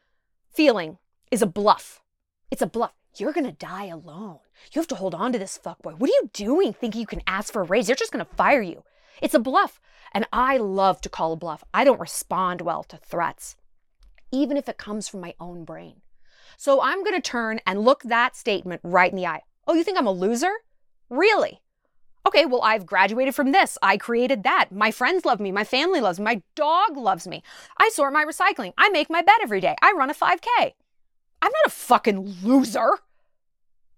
feeling 0.52 0.98
is 1.30 1.42
a 1.42 1.46
bluff. 1.46 2.02
It's 2.50 2.62
a 2.62 2.66
bluff. 2.66 2.92
You're 3.16 3.32
going 3.32 3.46
to 3.46 3.52
die 3.52 3.86
alone. 3.86 4.38
You 4.72 4.80
have 4.80 4.88
to 4.88 4.94
hold 4.94 5.14
on 5.14 5.32
to 5.32 5.38
this 5.38 5.58
fuckboy. 5.58 5.98
What 5.98 6.10
are 6.10 6.12
you 6.20 6.30
doing 6.32 6.72
thinking 6.72 7.00
you 7.00 7.06
can 7.06 7.22
ask 7.26 7.52
for 7.52 7.62
a 7.62 7.64
raise? 7.64 7.86
They're 7.86 7.96
just 7.96 8.12
going 8.12 8.24
to 8.24 8.34
fire 8.36 8.62
you. 8.62 8.84
It's 9.20 9.34
a 9.34 9.40
bluff. 9.40 9.80
And 10.12 10.26
I 10.32 10.56
love 10.56 11.00
to 11.02 11.08
call 11.08 11.32
a 11.32 11.36
bluff. 11.36 11.64
I 11.72 11.84
don't 11.84 12.00
respond 12.00 12.60
well 12.60 12.82
to 12.84 12.96
threats, 12.96 13.56
even 14.30 14.56
if 14.56 14.68
it 14.68 14.78
comes 14.78 15.08
from 15.08 15.20
my 15.20 15.34
own 15.40 15.64
brain. 15.64 16.02
So 16.56 16.80
I'm 16.82 17.04
going 17.04 17.14
to 17.14 17.20
turn 17.20 17.60
and 17.66 17.84
look 17.84 18.02
that 18.02 18.36
statement 18.36 18.80
right 18.84 19.10
in 19.10 19.16
the 19.16 19.26
eye. 19.26 19.42
Oh, 19.66 19.74
you 19.74 19.84
think 19.84 19.98
I'm 19.98 20.06
a 20.06 20.12
loser? 20.12 20.52
Really? 21.08 21.60
Okay, 22.26 22.44
well, 22.44 22.62
I've 22.62 22.86
graduated 22.86 23.34
from 23.34 23.52
this. 23.52 23.78
I 23.82 23.96
created 23.96 24.42
that. 24.42 24.68
My 24.70 24.90
friends 24.90 25.24
love 25.24 25.40
me. 25.40 25.50
My 25.52 25.64
family 25.64 26.00
loves 26.00 26.18
me. 26.18 26.24
My 26.24 26.42
dog 26.54 26.96
loves 26.96 27.26
me. 27.26 27.42
I 27.78 27.88
sort 27.90 28.12
my 28.12 28.24
recycling. 28.24 28.72
I 28.76 28.90
make 28.90 29.08
my 29.08 29.22
bed 29.22 29.38
every 29.42 29.60
day. 29.60 29.74
I 29.80 29.92
run 29.96 30.10
a 30.10 30.14
5K. 30.14 30.72
I'm 31.42 31.52
not 31.52 31.66
a 31.66 31.70
fucking 31.70 32.36
loser. 32.42 32.98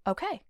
Okay. 0.07 0.43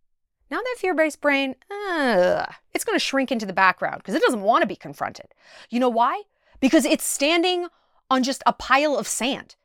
Now 0.51 0.59
that 0.59 0.77
fear 0.79 0.95
based 0.95 1.23
brain, 1.23 1.55
uh, 1.71 2.45
it's 2.75 2.85
going 2.85 2.95
to 2.97 3.05
shrink 3.05 3.33
into 3.33 3.47
the 3.47 3.55
background 3.55 3.99
because 3.99 4.15
it 4.15 4.23
doesn't 4.23 4.43
want 4.43 4.61
to 4.63 4.69
be 4.69 4.77
confronted. 4.77 5.27
You 5.71 5.81
know 5.81 5.89
why? 5.89 6.23
Because 6.61 6.85
it's 6.85 7.05
standing 7.05 7.69
on 8.11 8.23
just 8.23 8.43
a 8.45 8.53
pile 8.53 8.97
of 8.97 9.09
sand. 9.09 9.57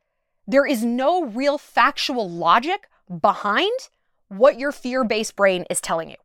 There 0.47 0.65
is 0.65 0.85
no 0.85 1.25
real 1.25 1.57
factual 1.57 2.29
logic 2.29 2.87
behind 3.21 3.89
what 4.29 4.57
your 4.57 4.71
fear 4.71 5.03
based 5.03 5.35
brain 5.35 5.65
is 5.69 5.81
telling 5.81 6.09
you. 6.09 6.15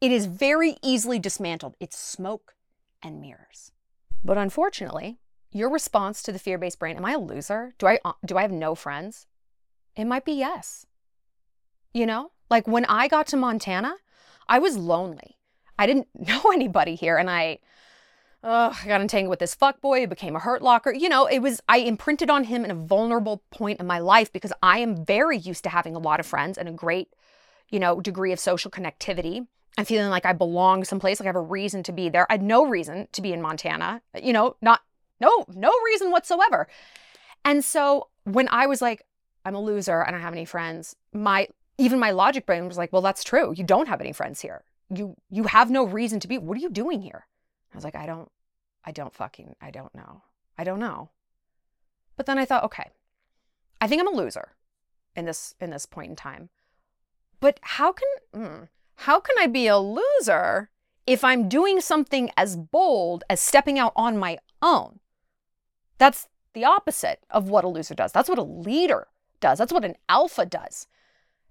It 0.00 0.12
is 0.12 0.26
very 0.26 0.76
easily 0.82 1.18
dismantled. 1.18 1.76
It's 1.78 1.98
smoke 1.98 2.54
and 3.02 3.20
mirrors. 3.20 3.72
But 4.24 4.38
unfortunately, 4.38 5.18
your 5.52 5.68
response 5.70 6.22
to 6.22 6.32
the 6.32 6.38
fear-based 6.38 6.78
brain, 6.78 6.96
am 6.96 7.04
I 7.04 7.12
a 7.12 7.18
loser? 7.18 7.74
Do 7.78 7.86
I 7.86 7.98
uh, 8.04 8.12
do 8.24 8.38
I 8.38 8.42
have 8.42 8.52
no 8.52 8.74
friends? 8.74 9.26
It 9.96 10.06
might 10.06 10.24
be 10.24 10.32
yes. 10.32 10.86
You 11.92 12.06
know? 12.06 12.30
Like 12.48 12.66
when 12.66 12.84
I 12.86 13.08
got 13.08 13.26
to 13.28 13.36
Montana, 13.36 13.96
I 14.48 14.58
was 14.58 14.76
lonely. 14.76 15.36
I 15.78 15.86
didn't 15.86 16.08
know 16.14 16.42
anybody 16.52 16.94
here 16.94 17.16
and 17.18 17.28
I 17.28 17.58
uh, 18.42 18.74
I 18.82 18.88
got 18.88 19.02
entangled 19.02 19.28
with 19.28 19.38
this 19.38 19.54
fuckboy, 19.54 20.08
became 20.08 20.34
a 20.34 20.38
hurt 20.38 20.62
locker. 20.62 20.94
You 20.94 21.10
know, 21.10 21.26
it 21.26 21.40
was, 21.40 21.60
I 21.68 21.80
imprinted 21.80 22.30
on 22.30 22.44
him 22.44 22.64
in 22.64 22.70
a 22.70 22.74
vulnerable 22.74 23.42
point 23.50 23.80
in 23.80 23.86
my 23.86 23.98
life 23.98 24.32
because 24.32 24.50
I 24.62 24.78
am 24.78 25.04
very 25.04 25.36
used 25.36 25.62
to 25.64 25.68
having 25.68 25.94
a 25.94 25.98
lot 25.98 26.20
of 26.20 26.26
friends 26.26 26.56
and 26.56 26.66
a 26.66 26.72
great, 26.72 27.10
you 27.68 27.78
know, 27.78 28.00
degree 28.00 28.32
of 28.32 28.40
social 28.40 28.70
connectivity 28.70 29.46
and 29.76 29.86
feeling 29.86 30.10
like 30.10 30.26
I 30.26 30.32
belong 30.32 30.84
someplace, 30.84 31.20
like 31.20 31.26
I 31.26 31.28
have 31.28 31.36
a 31.36 31.40
reason 31.40 31.82
to 31.84 31.92
be 31.92 32.08
there. 32.08 32.26
I 32.30 32.34
had 32.34 32.42
no 32.42 32.66
reason 32.66 33.08
to 33.12 33.22
be 33.22 33.32
in 33.32 33.40
Montana, 33.40 34.02
you 34.22 34.32
know, 34.32 34.56
not, 34.60 34.82
no, 35.20 35.44
no 35.54 35.72
reason 35.84 36.10
whatsoever. 36.10 36.66
And 37.44 37.64
so 37.64 38.08
when 38.24 38.48
I 38.48 38.66
was 38.66 38.82
like, 38.82 39.06
I'm 39.44 39.54
a 39.54 39.60
loser, 39.60 40.04
I 40.04 40.10
don't 40.10 40.20
have 40.20 40.32
any 40.32 40.44
friends, 40.44 40.96
my, 41.12 41.48
even 41.78 41.98
my 41.98 42.10
logic 42.10 42.44
brain 42.46 42.66
was 42.66 42.76
like, 42.76 42.92
well, 42.92 43.02
that's 43.02 43.24
true. 43.24 43.54
You 43.56 43.64
don't 43.64 43.88
have 43.88 44.00
any 44.00 44.12
friends 44.12 44.40
here. 44.40 44.64
You, 44.94 45.16
you 45.30 45.44
have 45.44 45.70
no 45.70 45.84
reason 45.84 46.20
to 46.20 46.28
be. 46.28 46.36
What 46.36 46.58
are 46.58 46.60
you 46.60 46.68
doing 46.68 47.00
here? 47.00 47.26
I 47.72 47.76
was 47.76 47.84
like, 47.84 47.94
I 47.94 48.06
don't, 48.06 48.30
I 48.84 48.92
don't 48.92 49.14
fucking, 49.14 49.56
I 49.60 49.70
don't 49.70 49.94
know. 49.94 50.22
I 50.58 50.64
don't 50.64 50.80
know. 50.80 51.10
But 52.16 52.26
then 52.26 52.38
I 52.38 52.44
thought, 52.44 52.64
okay, 52.64 52.90
I 53.80 53.86
think 53.86 54.00
I'm 54.00 54.12
a 54.12 54.16
loser 54.16 54.50
in 55.16 55.24
this, 55.24 55.54
in 55.60 55.70
this 55.70 55.86
point 55.86 56.10
in 56.10 56.16
time. 56.16 56.50
But 57.40 57.60
how 57.62 57.92
can, 57.92 58.08
mm, 58.34 58.68
how 59.00 59.18
can 59.18 59.36
I 59.38 59.46
be 59.46 59.66
a 59.66 59.78
loser 59.78 60.68
if 61.06 61.24
I'm 61.24 61.48
doing 61.48 61.80
something 61.80 62.30
as 62.36 62.56
bold 62.56 63.24
as 63.30 63.40
stepping 63.40 63.78
out 63.78 63.92
on 63.96 64.18
my 64.18 64.38
own? 64.60 65.00
That's 65.96 66.28
the 66.52 66.64
opposite 66.64 67.20
of 67.30 67.48
what 67.48 67.64
a 67.64 67.68
loser 67.68 67.94
does. 67.94 68.12
That's 68.12 68.28
what 68.28 68.38
a 68.38 68.42
leader 68.42 69.06
does. 69.40 69.56
That's 69.56 69.72
what 69.72 69.86
an 69.86 69.96
alpha 70.10 70.44
does. 70.44 70.86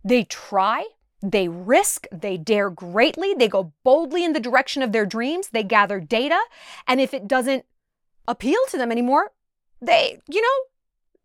They 0.03 0.25
try, 0.25 0.85
they 1.23 1.47
risk, 1.47 2.05
they 2.11 2.37
dare 2.37 2.69
greatly, 2.69 3.33
they 3.33 3.47
go 3.47 3.73
boldly 3.83 4.23
in 4.23 4.33
the 4.33 4.39
direction 4.39 4.83
of 4.83 4.91
their 4.91 5.07
dreams, 5.07 5.49
they 5.49 5.63
gather 5.63 5.99
data, 5.99 6.39
and 6.87 7.01
if 7.01 7.15
it 7.15 7.27
doesn't 7.27 7.65
appeal 8.27 8.59
to 8.69 8.77
them 8.77 8.91
anymore, 8.91 9.31
they, 9.81 10.19
you 10.29 10.41
know, 10.41 10.65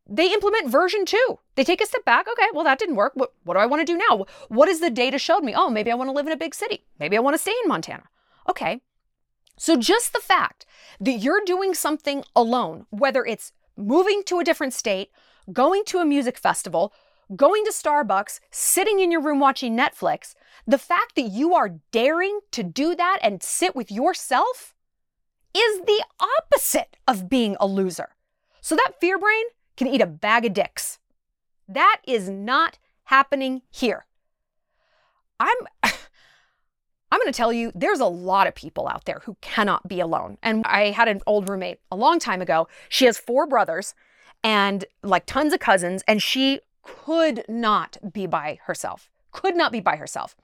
they 0.07 0.33
implement 0.33 0.71
version 0.71 1.05
two. 1.07 1.39
They 1.55 1.65
take 1.65 1.81
a 1.81 1.87
step 1.87 2.05
back. 2.05 2.27
Okay, 2.29 2.49
well, 2.53 2.65
that 2.65 2.79
didn't 2.79 2.97
work. 2.97 3.13
What, 3.15 3.33
what 3.45 3.55
do 3.55 3.61
I 3.61 3.67
want 3.67 3.81
to 3.81 3.93
do 3.93 3.97
now? 3.97 4.27
What 4.49 4.69
has 4.69 4.81
the 4.81 4.91
data 4.91 5.19
showed 5.19 5.43
me? 5.43 5.55
Oh, 5.57 5.71
maybe 5.71 5.91
I 5.91 5.95
want 5.95 6.09
to 6.09 6.15
live 6.15 6.27
in 6.27 6.33
a 6.33 6.37
big 6.37 6.55
city. 6.55 6.85
Maybe 6.99 7.17
I 7.17 7.21
want 7.21 7.35
to 7.35 7.39
stay 7.43 7.55
in 7.63 7.69
Montana. 7.69 8.05
Okay. 8.49 8.81
So 9.57 9.77
just 9.77 10.13
the 10.13 10.21
fact 10.21 10.67
that 11.01 11.13
you're 11.13 11.43
doing 11.47 11.75
something 11.75 12.25
alone, 12.35 12.87
whether 12.91 13.25
it's 13.25 13.53
moving 13.77 14.23
to 14.25 14.41
a 14.41 14.45
different 14.45 14.75
state, 14.75 15.11
going 15.53 15.85
to 15.87 15.99
a 15.99 16.05
music 16.05 16.39
festival, 16.39 16.93
going 17.35 17.65
to 17.65 17.73
Starbucks, 17.73 18.41
sitting 18.51 19.01
in 19.01 19.11
your 19.11 19.23
room 19.23 19.41
watching 19.41 19.77
Netflix, 19.77 20.35
the 20.67 20.79
fact 20.79 21.15
that 21.15 21.31
you 21.31 21.55
are 21.55 21.81
daring 21.93 22.41
to 22.51 22.63
do 22.63 22.95
that 22.95 23.19
and 23.23 23.43
sit 23.43 23.75
with 23.75 23.91
yourself 23.91 24.75
is 25.55 25.81
the 25.81 26.05
opposite 26.21 26.97
of 27.07 27.29
being 27.29 27.57
a 27.61 27.67
loser. 27.67 28.17
So 28.61 28.75
that 28.75 29.01
fear 29.01 29.19
brain 29.19 29.45
can 29.77 29.87
eat 29.87 30.01
a 30.01 30.07
bag 30.07 30.45
of 30.45 30.53
dicks. 30.53 30.99
That 31.69 32.01
is 32.07 32.29
not 32.29 32.79
happening 33.05 33.63
here. 33.71 34.07
I'm 35.41 35.57
I'm 37.13 37.21
going 37.21 37.33
to 37.33 37.37
tell 37.37 37.53
you 37.53 37.71
there's 37.77 38.01
a 38.01 38.07
lot 38.07 38.49
of 38.49 38.57
people 38.57 38.89
out 38.89 39.05
there 39.05 39.23
who 39.25 39.37
cannot 39.41 39.87
be 39.87 40.01
alone. 40.01 40.37
And 40.43 40.65
I 40.67 40.91
had 40.91 41.07
an 41.07 41.21
old 41.29 41.49
roommate 41.49 41.79
a 41.93 41.97
long 41.97 42.19
time 42.19 42.43
ago. 42.43 42.67
She 42.89 43.05
has 43.05 43.19
four 43.19 43.47
brothers 43.47 43.95
and 44.43 44.85
like 45.05 45.25
tons 45.25 45.53
of 45.53 45.61
cousins 45.61 46.03
and 46.09 46.21
she 46.21 46.61
could 46.83 47.45
not 47.49 47.99
be 48.13 48.27
by 48.27 48.59
herself. 48.65 49.11
Could 49.31 49.57
not 49.57 49.71
be 49.71 49.79
by 49.79 49.95
herself 49.95 50.35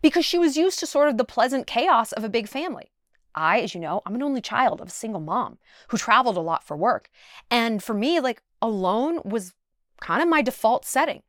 because 0.00 0.24
she 0.24 0.38
was 0.38 0.56
used 0.56 0.78
to 0.78 0.86
sort 0.86 1.08
of 1.08 1.18
the 1.18 1.24
pleasant 1.24 1.66
chaos 1.66 2.12
of 2.12 2.24
a 2.24 2.30
big 2.30 2.48
family. 2.48 2.90
I, 3.34 3.60
as 3.60 3.74
you 3.74 3.80
know, 3.80 4.00
I'm 4.06 4.14
an 4.14 4.22
only 4.22 4.40
child 4.40 4.80
of 4.80 4.88
a 4.88 4.90
single 4.90 5.20
mom 5.20 5.58
who 5.88 5.98
traveled 5.98 6.38
a 6.38 6.40
lot 6.40 6.64
for 6.64 6.76
work. 6.76 7.10
And 7.50 7.82
for 7.82 7.92
me, 7.92 8.18
like 8.20 8.42
alone 8.62 9.20
was 9.24 9.54
kind 10.00 10.22
of 10.22 10.28
my 10.28 10.42
default 10.42 10.84
setting. 10.84 11.22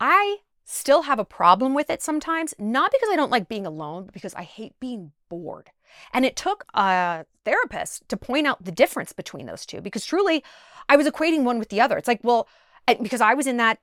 I 0.00 0.38
still 0.64 1.02
have 1.02 1.18
a 1.18 1.24
problem 1.24 1.74
with 1.74 1.90
it 1.90 2.02
sometimes, 2.02 2.54
not 2.58 2.92
because 2.92 3.08
I 3.10 3.16
don't 3.16 3.30
like 3.30 3.48
being 3.48 3.66
alone, 3.66 4.04
but 4.04 4.14
because 4.14 4.34
I 4.34 4.42
hate 4.42 4.78
being 4.80 5.12
bored. 5.28 5.70
And 6.12 6.24
it 6.24 6.36
took 6.36 6.64
a 6.74 7.26
therapist 7.44 8.08
to 8.08 8.16
point 8.16 8.46
out 8.46 8.64
the 8.64 8.72
difference 8.72 9.12
between 9.12 9.46
those 9.46 9.66
two 9.66 9.80
because 9.80 10.06
truly 10.06 10.42
I 10.88 10.96
was 10.96 11.06
equating 11.06 11.42
one 11.42 11.58
with 11.58 11.68
the 11.68 11.80
other. 11.80 11.98
It's 11.98 12.08
like, 12.08 12.20
well, 12.22 12.48
because 13.00 13.20
I 13.20 13.34
was 13.34 13.46
in 13.46 13.58
that 13.58 13.78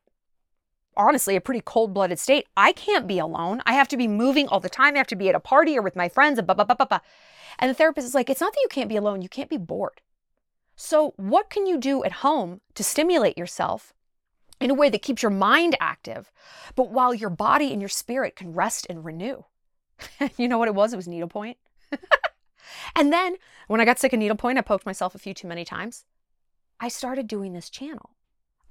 honestly 0.97 1.35
a 1.35 1.41
pretty 1.41 1.61
cold-blooded 1.63 2.19
state. 2.19 2.47
I 2.57 2.71
can't 2.73 3.07
be 3.07 3.19
alone. 3.19 3.61
I 3.65 3.73
have 3.73 3.87
to 3.89 3.97
be 3.97 4.07
moving 4.07 4.47
all 4.47 4.59
the 4.59 4.69
time. 4.69 4.95
I 4.95 4.97
have 4.97 5.07
to 5.07 5.15
be 5.15 5.29
at 5.29 5.35
a 5.35 5.39
party 5.39 5.77
or 5.77 5.81
with 5.81 5.95
my 5.95 6.09
friends 6.09 6.37
and 6.37 6.45
blah 6.47 6.55
blah 6.55 6.65
blah 6.65 6.75
blah 6.75 6.87
blah. 6.87 6.99
And 7.59 7.69
the 7.69 7.75
therapist 7.75 8.07
is 8.07 8.15
like, 8.15 8.29
it's 8.29 8.41
not 8.41 8.53
that 8.53 8.61
you 8.61 8.69
can't 8.69 8.89
be 8.89 8.97
alone, 8.97 9.21
you 9.21 9.29
can't 9.29 9.49
be 9.49 9.57
bored. 9.57 10.01
So, 10.81 11.13
what 11.17 11.49
can 11.49 11.67
you 11.67 11.77
do 11.77 12.05
at 12.05 12.23
home 12.23 12.61
to 12.75 12.85
stimulate 12.85 13.37
yourself 13.37 13.91
in 14.61 14.71
a 14.71 14.73
way 14.73 14.87
that 14.89 15.01
keeps 15.01 15.21
your 15.21 15.29
mind 15.29 15.75
active, 15.81 16.31
but 16.73 16.89
while 16.89 17.13
your 17.13 17.29
body 17.29 17.73
and 17.73 17.81
your 17.81 17.89
spirit 17.89 18.37
can 18.37 18.53
rest 18.53 18.87
and 18.89 19.03
renew? 19.03 19.43
you 20.37 20.47
know 20.47 20.57
what 20.57 20.69
it 20.69 20.73
was? 20.75 20.93
It 20.93 20.95
was 20.95 21.07
needlepoint. 21.07 21.57
and 22.95 23.11
then 23.11 23.35
when 23.67 23.81
I 23.81 23.85
got 23.85 23.99
sick 23.99 24.13
of 24.13 24.19
needlepoint, 24.19 24.57
I 24.57 24.61
poked 24.61 24.85
myself 24.85 25.13
a 25.13 25.19
few 25.19 25.33
too 25.33 25.49
many 25.49 25.65
times. 25.65 26.05
I 26.79 26.87
started 26.87 27.27
doing 27.27 27.51
this 27.51 27.69
channel. 27.69 28.11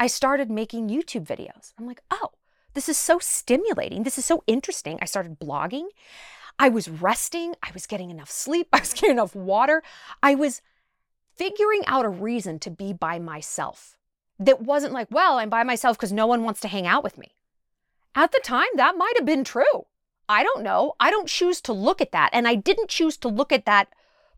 I 0.01 0.07
started 0.07 0.51
making 0.51 0.89
YouTube 0.89 1.27
videos. 1.27 1.75
I'm 1.79 1.87
like, 1.87 2.01
oh, 2.11 2.31
this 2.73 2.89
is 2.89 2.97
so 2.97 3.19
stimulating. 3.19 4.05
This 4.05 4.17
is 4.17 4.25
so 4.25 4.43
interesting. 4.47 4.99
I 5.03 5.05
started 5.05 5.39
blogging. 5.39 5.89
I 6.59 6.71
was 6.71 6.89
resting. 6.89 7.55
I 7.63 7.71
was 7.75 7.87
getting 7.87 8.11
enough 8.11 8.31
sleep. 8.31 8.69
I 8.73 8.81
was 8.81 8.95
getting 8.95 9.11
enough 9.11 9.37
water. 9.37 9.83
I 10.23 10.35
was 10.35 10.63
figuring 11.39 11.85
out 11.87 12.05
a 12.05 12.11
reason 12.11 12.59
to 12.59 12.71
be 12.71 12.93
by 12.93 13.19
myself 13.19 13.97
that 14.39 14.61
wasn't 14.61 14.93
like, 14.93 15.09
well, 15.11 15.39
I'm 15.39 15.49
by 15.49 15.63
myself 15.63 15.97
because 15.97 16.13
no 16.13 16.27
one 16.27 16.43
wants 16.43 16.61
to 16.61 16.69
hang 16.69 16.87
out 16.87 17.05
with 17.05 17.17
me. 17.17 17.35
At 18.15 18.33
the 18.33 18.41
time, 18.43 18.69
that 18.77 18.97
might 18.97 19.15
have 19.17 19.25
been 19.25 19.45
true. 19.45 19.87
I 20.29 20.43
don't 20.43 20.63
know. 20.63 20.95
I 21.01 21.11
don't 21.11 21.29
choose 21.29 21.61
to 21.63 21.73
look 21.73 22.01
at 22.01 22.13
that. 22.13 22.31
And 22.33 22.47
I 22.47 22.55
didn't 22.55 22.91
choose 22.91 23.17
to 23.19 23.29
look 23.29 23.53
at 23.53 23.65
that 23.65 23.89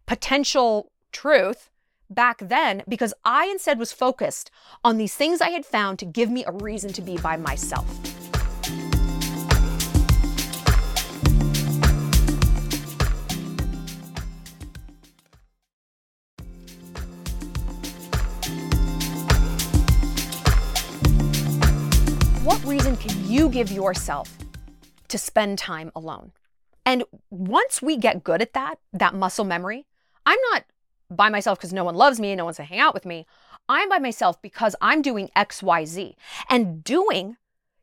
potential 0.06 0.92
truth 1.12 1.70
back 2.08 2.38
then 2.38 2.82
because 2.88 3.14
I 3.24 3.46
instead 3.46 3.78
was 3.78 3.92
focused 3.92 4.50
on 4.84 4.96
these 4.98 5.14
things 5.14 5.40
I 5.40 5.50
had 5.50 5.66
found 5.66 5.98
to 6.00 6.04
give 6.04 6.30
me 6.30 6.44
a 6.44 6.52
reason 6.52 6.92
to 6.92 7.02
be 7.02 7.16
by 7.16 7.36
myself. 7.36 8.19
You 23.30 23.48
give 23.48 23.70
yourself 23.70 24.36
to 25.08 25.16
spend 25.16 25.58
time 25.58 25.92
alone? 25.94 26.32
And 26.84 27.04
once 27.30 27.80
we 27.80 27.96
get 27.96 28.24
good 28.24 28.42
at 28.42 28.54
that, 28.54 28.80
that 28.92 29.14
muscle 29.14 29.44
memory, 29.44 29.86
I'm 30.26 30.38
not 30.50 30.64
by 31.08 31.28
myself 31.28 31.58
because 31.58 31.72
no 31.72 31.84
one 31.84 31.94
loves 31.94 32.18
me 32.18 32.32
and 32.32 32.38
no 32.38 32.44
one's 32.44 32.56
to 32.56 32.64
hang 32.64 32.80
out 32.80 32.92
with 32.92 33.06
me. 33.06 33.26
I'm 33.68 33.88
by 33.88 34.00
myself 34.00 34.42
because 34.42 34.74
I'm 34.80 35.00
doing 35.00 35.30
XYZ. 35.36 36.14
And 36.48 36.82
doing 36.82 37.36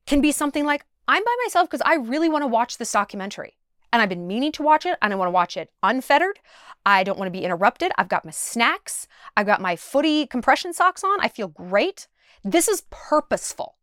can 0.06 0.20
be 0.20 0.34
something 0.34 0.66
like 0.66 0.86
I'm 1.08 1.24
by 1.24 1.36
myself 1.46 1.70
because 1.70 1.82
I 1.86 1.96
really 1.96 2.28
want 2.28 2.44
to 2.44 2.48
watch 2.48 2.78
this 2.78 2.92
documentary. 2.92 3.56
And 3.94 4.02
I've 4.02 4.10
been 4.10 4.28
meaning 4.28 4.52
to 4.54 4.64
watch 4.64 4.86
it 4.86 4.98
and 5.02 5.14
I 5.14 5.16
want 5.16 5.28
to 5.28 5.34
watch 5.34 5.56
it 5.56 5.72
unfettered. 5.82 6.40
I 6.86 7.06
don't 7.06 7.18
want 7.18 7.28
to 7.28 7.40
be 7.40 7.46
interrupted. 7.46 7.94
I've 7.98 8.10
got 8.10 8.26
my 8.26 8.32
snacks. 8.32 9.08
I've 9.38 9.46
got 9.46 9.62
my 9.62 9.78
footy 9.78 10.28
compression 10.28 10.74
socks 10.74 11.06
on. 11.06 11.22
I 11.22 11.30
feel 11.30 11.48
great. 11.48 12.10
This 12.44 12.68
is 12.68 12.84
purposeful. 12.90 13.77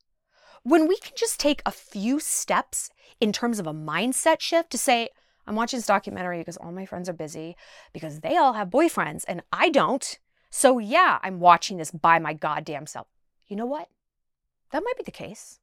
When 0.64 0.88
we 0.88 0.96
can 0.96 1.12
just 1.14 1.38
take 1.38 1.60
a 1.66 1.70
few 1.70 2.18
steps 2.18 2.90
in 3.20 3.32
terms 3.32 3.58
of 3.58 3.66
a 3.66 3.74
mindset 3.74 4.40
shift 4.40 4.70
to 4.70 4.78
say, 4.78 5.10
I'm 5.46 5.56
watching 5.56 5.76
this 5.76 5.86
documentary 5.86 6.38
because 6.38 6.56
all 6.56 6.72
my 6.72 6.86
friends 6.86 7.06
are 7.06 7.12
busy, 7.12 7.54
because 7.92 8.20
they 8.20 8.38
all 8.38 8.54
have 8.54 8.70
boyfriends 8.70 9.24
and 9.28 9.42
I 9.52 9.68
don't. 9.68 10.18
So, 10.48 10.78
yeah, 10.78 11.18
I'm 11.22 11.38
watching 11.38 11.76
this 11.76 11.90
by 11.90 12.18
my 12.18 12.32
goddamn 12.32 12.86
self. 12.86 13.08
You 13.46 13.56
know 13.56 13.66
what? 13.66 13.90
That 14.70 14.82
might 14.82 14.96
be 14.96 15.02
the 15.02 15.10
case. 15.10 15.60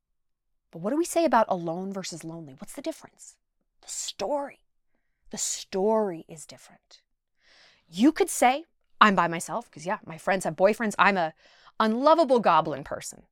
But 0.70 0.84
what 0.84 0.92
do 0.92 0.98
we 0.98 1.06
say 1.06 1.26
about 1.26 1.48
alone 1.50 1.92
versus 1.92 2.24
lonely? 2.24 2.54
What's 2.60 2.74
the 2.74 2.82
difference? 2.84 3.38
The 3.82 3.90
story. 3.90 4.60
The 5.32 5.40
story 5.40 6.26
is 6.30 6.46
different. 6.46 7.02
You 7.90 8.12
could 8.12 8.30
say, 8.30 8.66
I'm 9.02 9.16
by 9.16 9.28
myself, 9.28 9.66
because 9.66 9.88
yeah, 9.88 9.98
my 10.06 10.20
friends 10.20 10.44
have 10.44 10.56
boyfriends. 10.56 10.94
I'm 11.00 11.18
a 11.18 11.34
unlovable 11.80 12.40
goblin 12.40 12.84
person. 12.84 13.24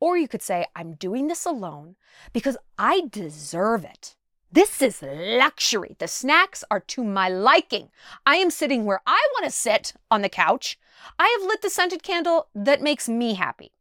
Or 0.00 0.16
you 0.16 0.28
could 0.28 0.42
say, 0.42 0.66
I'm 0.74 0.94
doing 0.94 1.26
this 1.26 1.44
alone 1.44 1.96
because 2.32 2.56
I 2.78 3.02
deserve 3.10 3.84
it. 3.84 4.14
This 4.52 4.80
is 4.80 5.02
luxury. 5.02 5.96
The 5.98 6.08
snacks 6.08 6.64
are 6.70 6.80
to 6.80 7.04
my 7.04 7.28
liking. 7.28 7.90
I 8.24 8.36
am 8.36 8.50
sitting 8.50 8.84
where 8.84 9.00
I 9.06 9.20
want 9.32 9.44
to 9.44 9.50
sit 9.50 9.94
on 10.10 10.22
the 10.22 10.28
couch. 10.28 10.78
I 11.18 11.36
have 11.38 11.48
lit 11.48 11.62
the 11.62 11.70
scented 11.70 12.02
candle 12.02 12.48
that 12.54 12.80
makes 12.80 13.08
me 13.08 13.34
happy. 13.34 13.72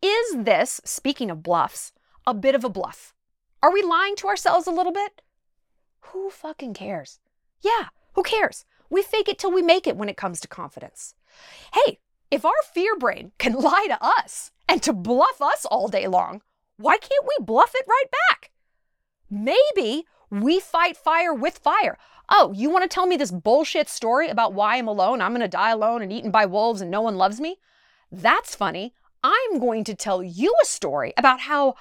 Is 0.00 0.36
this, 0.36 0.80
speaking 0.84 1.30
of 1.30 1.42
bluffs, 1.42 1.92
a 2.26 2.34
bit 2.34 2.54
of 2.54 2.64
a 2.64 2.68
bluff? 2.68 3.14
Are 3.62 3.72
we 3.72 3.82
lying 3.82 4.16
to 4.16 4.28
ourselves 4.28 4.66
a 4.66 4.72
little 4.72 4.92
bit? 4.92 5.22
Who 6.06 6.30
fucking 6.30 6.74
cares? 6.74 7.20
Yeah, 7.60 7.88
who 8.14 8.22
cares? 8.22 8.64
We 8.90 9.02
fake 9.02 9.28
it 9.28 9.38
till 9.38 9.52
we 9.52 9.62
make 9.62 9.86
it 9.86 9.96
when 9.96 10.08
it 10.08 10.16
comes 10.16 10.40
to 10.40 10.48
confidence. 10.48 11.14
Hey, 11.72 12.00
if 12.30 12.44
our 12.44 12.62
fear 12.72 12.96
brain 12.96 13.32
can 13.38 13.52
lie 13.60 13.86
to 13.88 14.02
us 14.02 14.50
and 14.72 14.82
to 14.82 14.94
bluff 14.94 15.42
us 15.42 15.66
all 15.66 15.86
day 15.86 16.08
long, 16.08 16.40
why 16.78 16.96
can't 16.96 17.26
we 17.28 17.44
bluff 17.44 17.72
it 17.74 17.84
right 17.86 18.06
back? 18.30 18.50
Maybe 19.30 20.06
we 20.30 20.60
fight 20.60 20.96
fire 20.96 21.34
with 21.34 21.58
fire. 21.58 21.98
Oh, 22.30 22.54
you 22.56 22.70
want 22.70 22.82
to 22.82 22.88
tell 22.88 23.04
me 23.04 23.18
this 23.18 23.30
bullshit 23.30 23.90
story 23.90 24.28
about 24.28 24.54
why 24.54 24.78
I'm 24.78 24.88
alone? 24.88 25.20
I'm 25.20 25.32
going 25.32 25.42
to 25.42 25.48
die 25.48 25.72
alone 25.72 26.00
and 26.00 26.10
eaten 26.10 26.30
by 26.30 26.46
wolves 26.46 26.80
and 26.80 26.90
no 26.90 27.02
one 27.02 27.16
loves 27.16 27.38
me? 27.38 27.58
That's 28.10 28.54
funny. 28.54 28.94
I'm 29.22 29.58
going 29.58 29.84
to 29.84 29.94
tell 29.94 30.22
you 30.22 30.54
a 30.62 30.66
story 30.66 31.12
about 31.18 31.40
how 31.40 31.74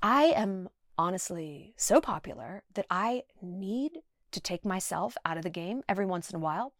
I 0.00 0.26
am 0.26 0.68
honestly 0.96 1.74
so 1.76 2.00
popular 2.00 2.62
that 2.74 2.86
I 2.88 3.24
need 3.42 3.98
to 4.32 4.40
take 4.40 4.64
myself 4.64 5.16
out 5.24 5.36
of 5.36 5.42
the 5.42 5.50
game 5.50 5.82
every 5.88 6.06
once 6.06 6.30
in 6.30 6.36
a 6.36 6.40
while. 6.40 6.72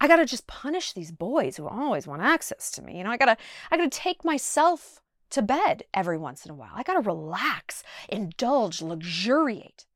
I 0.00 0.08
got 0.08 0.16
to 0.16 0.26
just 0.26 0.46
punish 0.46 0.92
these 0.92 1.12
boys 1.12 1.56
who 1.56 1.66
always 1.66 2.06
want 2.06 2.22
access 2.22 2.70
to 2.72 2.82
me. 2.82 2.98
You 2.98 3.04
know, 3.04 3.10
I 3.10 3.16
got 3.16 3.26
to 3.26 3.36
I 3.70 3.76
got 3.76 3.90
to 3.90 3.98
take 3.98 4.24
myself 4.24 5.00
to 5.30 5.42
bed 5.42 5.84
every 5.92 6.18
once 6.18 6.44
in 6.44 6.50
a 6.50 6.54
while. 6.54 6.72
I 6.74 6.82
got 6.82 6.94
to 6.94 7.00
relax, 7.00 7.82
indulge, 8.08 8.82
luxuriate. 8.82 9.86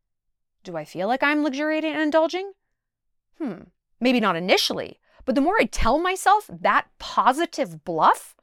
Do 0.64 0.76
I 0.76 0.84
feel 0.84 1.08
like 1.08 1.22
I'm 1.22 1.44
luxuriating 1.44 1.92
and 1.92 2.02
indulging? 2.02 2.52
Hmm, 3.38 3.62
maybe 4.00 4.20
not 4.20 4.36
initially, 4.36 4.98
but 5.24 5.34
the 5.34 5.40
more 5.40 5.56
I 5.60 5.64
tell 5.64 5.98
myself 5.98 6.50
that 6.52 6.88
positive 6.98 7.84
bluff, 7.84 8.34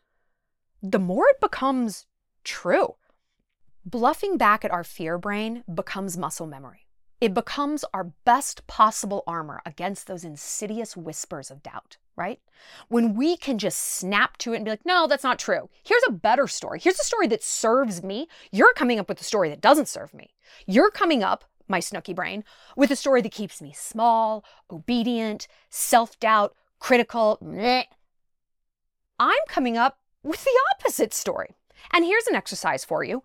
the 0.82 1.00
more 1.00 1.26
it 1.28 1.41
becomes 1.41 2.06
true. 2.44 2.96
Bluffing 3.86 4.38
back 4.38 4.63
at 4.63 4.72
our 4.72 4.84
fear 4.84 5.18
brain 5.18 5.63
becomes 5.72 6.18
muscle 6.18 6.48
memory. 6.48 6.85
It 7.21 7.34
becomes 7.34 7.86
our 7.93 8.12
best 8.25 8.67
possible 8.67 9.23
armor 9.25 9.62
against 9.65 10.08
those 10.08 10.25
insidious 10.25 10.97
whispers 10.97 11.49
of 11.49 11.63
doubt, 11.63 11.97
right? 12.15 12.39
When 12.89 13.15
we 13.15 13.38
can 13.38 13.58
just 13.58 13.80
snap 13.80 14.38
to 14.38 14.54
it 14.54 14.58
and 14.58 14.65
be 14.65 14.71
like, 14.71 14.86
no, 14.86 15.08
that's 15.08 15.23
not 15.23 15.39
true. 15.39 15.69
Here's 15.84 16.04
a 16.08 16.12
better 16.12 16.47
story. 16.47 16.80
Here's 16.80 16.99
a 16.99 17.06
story 17.06 17.28
that 17.28 17.43
serves 17.43 18.04
me. 18.04 18.28
You're 18.51 18.73
coming 18.73 18.99
up 18.99 19.08
with 19.08 19.21
a 19.21 19.25
story 19.25 19.49
that 19.49 19.62
doesn't 19.62 19.88
serve 19.88 20.13
me. 20.13 20.32
You're 20.67 20.91
coming 20.91 21.23
up, 21.23 21.45
my 21.67 21.80
Snooki 21.80 22.13
brain, 22.13 22.43
with 22.75 22.91
a 22.91 22.95
story 22.95 23.21
that 23.21 23.32
keeps 23.32 23.62
me 23.62 23.71
small, 23.73 24.43
obedient, 24.69 25.47
self 25.69 26.19
doubt, 26.19 26.54
critical. 26.80 27.39
I'm 29.19 29.34
coming 29.47 29.78
up 29.78 29.99
with 30.21 30.43
the 30.43 30.60
opposite 30.73 31.13
story. 31.13 31.56
And 31.91 32.04
here's 32.04 32.28
an 32.28 32.36
exercise 32.36 32.84
for 32.84 33.04
you 33.04 33.23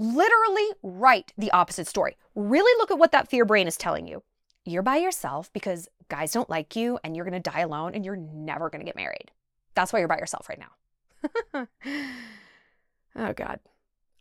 literally 0.00 0.66
write 0.82 1.32
the 1.36 1.50
opposite 1.52 1.86
story. 1.86 2.16
Really 2.34 2.76
look 2.78 2.90
at 2.90 2.98
what 2.98 3.12
that 3.12 3.28
fear 3.28 3.44
brain 3.44 3.68
is 3.68 3.76
telling 3.76 4.08
you. 4.08 4.22
You're 4.64 4.82
by 4.82 4.96
yourself 4.96 5.52
because 5.52 5.88
guys 6.08 6.32
don't 6.32 6.50
like 6.50 6.74
you 6.74 6.98
and 7.04 7.14
you're 7.14 7.24
going 7.24 7.40
to 7.40 7.50
die 7.50 7.60
alone 7.60 7.94
and 7.94 8.04
you're 8.04 8.16
never 8.16 8.70
going 8.70 8.80
to 8.80 8.86
get 8.86 8.96
married. 8.96 9.30
That's 9.74 9.92
why 9.92 9.98
you're 9.98 10.08
by 10.08 10.18
yourself 10.18 10.48
right 10.48 10.58
now. 10.58 11.68
oh, 13.16 13.32
God. 13.34 13.60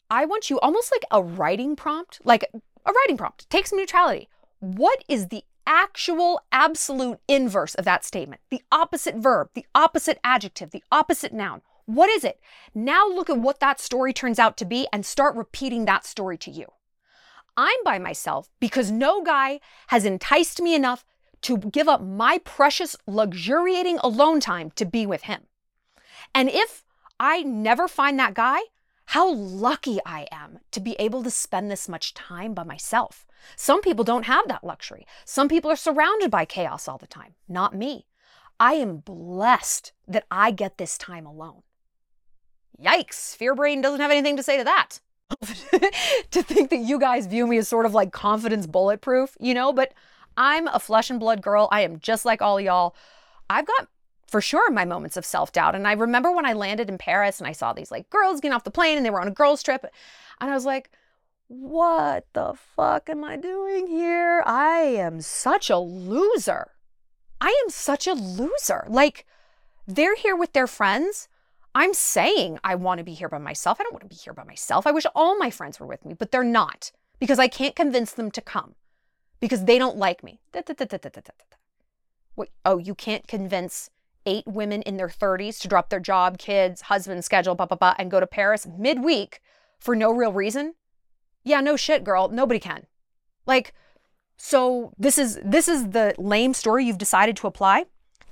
I 0.10 0.26
want 0.26 0.50
you 0.50 0.60
almost 0.60 0.92
like 0.92 1.06
a 1.12 1.24
writing 1.24 1.76
prompt, 1.76 2.20
like 2.24 2.44
a 2.54 2.92
writing 2.92 3.18
prompt. 3.18 3.50
Take 3.50 3.68
some 3.68 3.80
neutrality. 3.80 4.28
What 4.60 5.04
is 5.08 5.28
the 5.28 5.44
actual 5.66 6.42
absolute 6.52 7.20
inverse 7.28 7.76
of 7.76 7.86
that 7.86 8.04
statement? 8.04 8.42
The 8.50 8.62
opposite 8.72 9.16
verb, 9.16 9.50
the 9.54 9.66
opposite 9.74 10.20
adjective, 10.24 10.72
the 10.72 10.84
opposite 10.92 11.32
noun. 11.32 11.62
What 11.90 12.12
is 12.12 12.24
it? 12.24 12.40
Now 12.76 13.08
look 13.08 13.32
at 13.32 13.40
what 13.40 13.60
that 13.62 13.80
story 13.80 14.14
turns 14.14 14.38
out 14.38 14.58
to 14.58 14.66
be 14.66 14.88
and 14.94 15.04
start 15.04 15.36
repeating 15.36 15.86
that 15.86 16.06
story 16.06 16.38
to 16.38 16.52
you. 16.52 16.68
I'm 17.58 17.84
by 17.84 17.98
myself 17.98 18.48
because 18.60 18.92
no 18.92 19.24
guy 19.24 19.60
has 19.88 20.06
enticed 20.06 20.62
me 20.62 20.76
enough 20.76 21.04
to 21.42 21.58
give 21.58 21.88
up 21.88 22.04
my 22.04 22.38
precious, 22.46 22.96
luxuriating 23.08 23.98
alone 24.04 24.40
time 24.40 24.70
to 24.76 24.86
be 24.86 25.08
with 25.08 25.24
him. 25.24 25.48
And 26.36 26.48
if 26.48 26.86
I 27.20 27.42
never 27.42 27.88
find 27.88 28.20
that 28.20 28.36
guy, 28.36 28.60
how 29.06 29.34
lucky 29.34 29.98
I 30.06 30.28
am 30.32 30.60
to 30.70 30.80
be 30.80 30.96
able 31.00 31.24
to 31.24 31.32
spend 31.32 31.72
this 31.72 31.90
much 31.90 32.14
time 32.14 32.54
by 32.54 32.66
myself. 32.66 33.26
Some 33.56 33.82
people 33.82 34.04
don't 34.04 34.28
have 34.28 34.48
that 34.48 34.64
luxury. 34.64 35.08
Some 35.26 35.48
people 35.48 35.72
are 35.72 35.76
surrounded 35.76 36.30
by 36.30 36.46
chaos 36.46 36.88
all 36.88 37.00
the 37.00 37.08
time. 37.08 37.34
Not 37.48 37.74
me. 37.74 38.06
I 38.60 38.74
am 38.74 38.98
blessed 38.98 39.92
that 40.08 40.28
I 40.30 40.52
get 40.52 40.78
this 40.78 40.96
time 40.96 41.26
alone. 41.26 41.64
Yikes, 42.84 43.36
Fear 43.36 43.56
Brain 43.56 43.82
doesn't 43.82 44.00
have 44.00 44.12
anything 44.12 44.38
to 44.38 44.44
say 44.44 44.58
to 44.58 44.64
that. 44.64 45.00
to 46.32 46.42
think 46.42 46.70
that 46.72 46.78
you 46.78 47.00
guys 47.00 47.28
view 47.28 47.46
me 47.46 47.58
as 47.58 47.68
sort 47.68 47.86
of 47.86 47.94
like 47.94 48.12
confidence 48.12 48.66
bulletproof, 48.66 49.38
you 49.40 49.54
know, 49.54 49.72
but 49.72 49.94
I'm 50.38 50.68
a 50.68 50.80
flesh 50.80 51.10
and 51.10 51.20
blood 51.20 51.42
girl. 51.42 51.68
I 51.72 51.82
am 51.82 52.00
just 52.00 52.26
like 52.26 52.42
all 52.42 52.60
y'all. 52.60 52.96
I've 53.50 53.68
got 53.68 53.88
for 54.28 54.42
sure 54.42 54.72
my 54.72 54.86
moments 54.86 55.18
of 55.18 55.26
self 55.26 55.52
doubt. 55.52 55.76
And 55.76 55.88
I 55.88 55.94
remember 55.94 56.32
when 56.32 56.46
I 56.46 56.54
landed 56.54 56.90
in 56.90 56.98
Paris 56.98 57.40
and 57.40 57.48
I 57.48 57.52
saw 57.52 57.74
these 57.74 57.92
like 57.92 58.10
girls 58.10 58.40
getting 58.40 58.54
off 58.54 58.64
the 58.64 58.72
plane 58.72 58.98
and 58.98 59.06
they 59.06 59.10
were 59.10 59.22
on 59.22 59.28
a 59.28 59.32
girls' 59.32 59.64
trip. 59.64 59.86
And 60.40 60.50
I 60.50 60.54
was 60.54 60.66
like, 60.66 60.92
what 61.48 62.28
the 62.34 62.54
fuck 62.76 63.10
am 63.10 63.24
I 63.24 63.36
doing 63.36 63.88
here? 63.88 64.44
I 64.46 64.78
am 64.80 65.22
such 65.22 65.70
a 65.70 65.78
loser. 65.78 66.72
I 67.42 67.48
am 67.64 67.70
such 67.70 68.06
a 68.06 68.14
loser. 68.14 68.86
Like, 68.88 69.26
they're 69.88 70.16
here 70.16 70.36
with 70.36 70.54
their 70.54 70.68
friends. 70.68 71.29
I'm 71.76 71.94
saying 71.94 72.60
I 72.64 72.76
want 72.76 72.98
to 72.98 73.04
be 73.04 73.14
here 73.14 73.30
by 73.30 73.38
myself. 73.38 73.80
I 73.80 73.84
don't 73.84 73.94
want 73.94 74.04
to 74.04 74.10
be 74.10 74.16
here 74.16 74.34
by 74.34 74.44
myself. 74.44 74.88
I 74.88 74.92
wish 74.92 75.06
all 75.16 75.38
my 75.38 75.50
friends 75.50 75.80
were 75.80 75.86
with 75.86 76.06
me, 76.06 76.14
but 76.14 76.32
they're 76.32 76.44
not 76.44 76.92
because 77.20 77.40
I 77.40 77.48
can't 77.48 77.76
convince 77.76 78.12
them 78.12 78.32
to 78.32 78.42
come 78.42 78.76
because 79.40 79.66
they 79.66 79.78
don't 79.78 79.98
like 79.98 80.24
me. 80.24 80.40
Wait, 82.36 82.50
oh, 82.66 82.78
you 82.78 82.96
can't 82.96 83.28
convince 83.28 83.90
eight 84.26 84.48
women 84.48 84.82
in 84.84 84.98
their 84.98 85.08
30s 85.10 85.60
to 85.62 85.68
drop 85.68 85.90
their 85.90 86.00
job, 86.00 86.38
kids, 86.38 86.82
husband, 86.82 87.24
schedule, 87.24 87.56
blah, 87.56 87.66
blah, 87.66 87.78
blah, 87.78 87.96
and 87.98 88.12
go 88.12 88.20
to 88.20 88.28
Paris 88.28 88.68
midweek 88.78 89.42
for 89.80 89.96
no 89.96 90.12
real 90.12 90.34
reason? 90.34 90.76
Yeah, 91.44 91.62
no 91.62 91.76
shit, 91.76 92.04
girl. 92.04 92.30
Nobody 92.30 92.60
can. 92.60 92.86
Like, 93.46 93.74
so 94.38 94.94
this 94.98 95.18
is 95.18 95.40
this 95.44 95.68
is 95.68 95.90
the 95.90 96.14
lame 96.18 96.54
story 96.54 96.86
you've 96.86 96.98
decided 96.98 97.36
to 97.38 97.48
apply. 97.48 97.86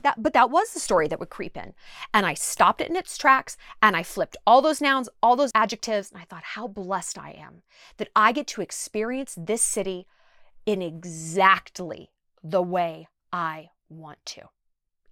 That, 0.07 0.23
but 0.23 0.31
that 0.31 0.49
was 0.49 0.71
the 0.71 0.79
story 0.79 1.09
that 1.09 1.19
would 1.19 1.29
creep 1.29 1.57
in. 1.57 1.73
And 2.13 2.25
I 2.25 2.33
stopped 2.33 2.79
it 2.79 2.89
in 2.89 2.95
its 2.95 3.17
tracks 3.17 3.57
and 3.81 3.93
I 3.93 4.03
flipped 4.03 4.37
all 4.47 4.61
those 4.61 4.79
nouns, 4.79 5.09
all 5.21 5.35
those 5.35 5.51
adjectives, 5.53 6.11
and 6.11 6.21
I 6.21 6.23
thought, 6.23 6.43
how 6.55 6.65
blessed 6.65 7.17
I 7.17 7.31
am 7.31 7.63
that 7.97 8.07
I 8.15 8.31
get 8.31 8.47
to 8.47 8.61
experience 8.61 9.35
this 9.37 9.61
city 9.61 10.07
in 10.65 10.81
exactly 10.81 12.11
the 12.41 12.61
way 12.61 13.09
I 13.33 13.71
want 13.89 14.25
to. 14.27 14.43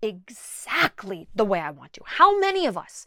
Exactly 0.02 1.28
the 1.36 1.44
way 1.44 1.60
I 1.60 1.72
want 1.72 1.92
to. 1.94 2.02
How 2.06 2.40
many 2.40 2.66
of 2.66 2.78
us 2.78 3.06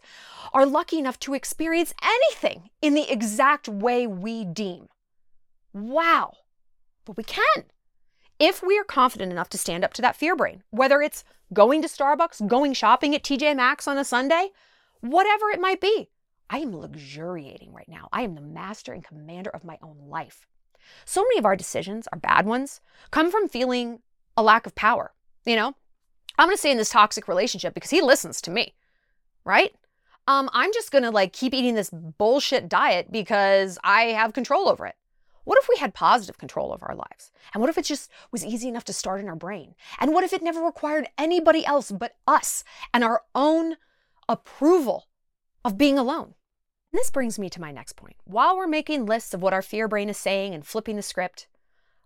are 0.53 0.67
lucky 0.67 0.99
enough 0.99 1.17
to 1.21 1.33
experience 1.33 1.95
anything 2.03 2.69
in 2.83 2.93
the 2.93 3.11
exact 3.11 3.67
way 3.67 4.05
we 4.05 4.45
deem? 4.45 4.89
Wow. 5.73 6.33
But 7.03 7.17
we 7.17 7.23
can 7.23 7.63
if 8.39 8.63
we 8.63 8.79
are 8.79 8.83
confident 8.83 9.31
enough 9.31 9.49
to 9.49 9.57
stand 9.57 9.83
up 9.83 9.93
to 9.93 10.01
that 10.01 10.15
fear 10.15 10.35
brain, 10.35 10.63
whether 10.71 11.01
it's 11.01 11.23
going 11.53 11.81
to 11.81 11.87
Starbucks, 11.87 12.47
going 12.47 12.73
shopping 12.73 13.13
at 13.13 13.23
TJ 13.23 13.55
Maxx 13.55 13.87
on 13.87 13.97
a 13.97 14.05
Sunday, 14.05 14.49
whatever 15.01 15.49
it 15.49 15.59
might 15.59 15.81
be. 15.81 16.09
I 16.49 16.59
am 16.59 16.75
luxuriating 16.75 17.73
right 17.73 17.87
now. 17.87 18.07
I 18.11 18.23
am 18.23 18.35
the 18.35 18.41
master 18.41 18.93
and 18.93 19.03
commander 19.03 19.51
of 19.51 19.63
my 19.63 19.77
own 19.83 19.97
life. 20.07 20.47
So 21.05 21.21
many 21.21 21.37
of 21.37 21.45
our 21.45 21.55
decisions, 21.55 22.07
our 22.11 22.19
bad 22.19 22.45
ones, 22.45 22.81
come 23.11 23.29
from 23.29 23.49
feeling 23.49 23.99
a 24.35 24.41
lack 24.41 24.65
of 24.65 24.73
power. 24.73 25.13
You 25.45 25.55
know, 25.55 25.75
I'm 26.37 26.47
going 26.47 26.55
to 26.55 26.59
stay 26.59 26.71
in 26.71 26.77
this 26.77 26.89
toxic 26.89 27.27
relationship 27.27 27.73
because 27.73 27.91
he 27.91 28.01
listens 28.01 28.41
to 28.41 28.51
me, 28.51 28.73
right? 29.43 29.75
Um, 30.27 30.49
I'm 30.53 30.73
just 30.73 30.91
going 30.91 31.03
to 31.03 31.11
like 31.11 31.33
keep 31.33 31.53
eating 31.53 31.75
this 31.75 31.89
bullshit 31.91 32.69
diet 32.69 33.11
because 33.11 33.77
I 33.83 34.03
have 34.03 34.33
control 34.33 34.69
over 34.69 34.85
it. 34.85 34.95
What 35.49 35.57
if 35.57 35.67
we 35.67 35.77
had 35.77 35.95
positive 35.95 36.37
control 36.37 36.71
over 36.71 36.85
our 36.85 36.95
lives? 36.95 37.31
And 37.55 37.59
what 37.59 37.71
if 37.71 37.77
it 37.79 37.85
just 37.85 38.11
was 38.31 38.45
easy 38.45 38.67
enough 38.67 38.83
to 38.83 38.93
start 38.93 39.19
in 39.19 39.27
our 39.27 39.35
brain? 39.35 39.73
And 39.99 40.13
what 40.13 40.23
if 40.23 40.31
it 40.31 40.43
never 40.43 40.61
required 40.61 41.07
anybody 41.17 41.65
else 41.65 41.89
but 41.91 42.17
us 42.27 42.63
and 42.93 43.03
our 43.03 43.23
own 43.33 43.77
approval 44.27 45.07
of 45.65 45.75
being 45.75 45.97
alone? 45.97 46.35
And 46.93 46.99
this 46.99 47.09
brings 47.09 47.39
me 47.39 47.49
to 47.49 47.59
my 47.59 47.71
next 47.71 47.93
point. 47.93 48.17
While 48.25 48.57
we're 48.57 48.67
making 48.67 49.07
lists 49.07 49.33
of 49.33 49.41
what 49.41 49.53
our 49.53 49.63
fear 49.63 49.87
brain 49.87 50.07
is 50.07 50.17
saying 50.17 50.53
and 50.53 50.63
flipping 50.63 50.97
the 50.97 51.01
script, 51.01 51.47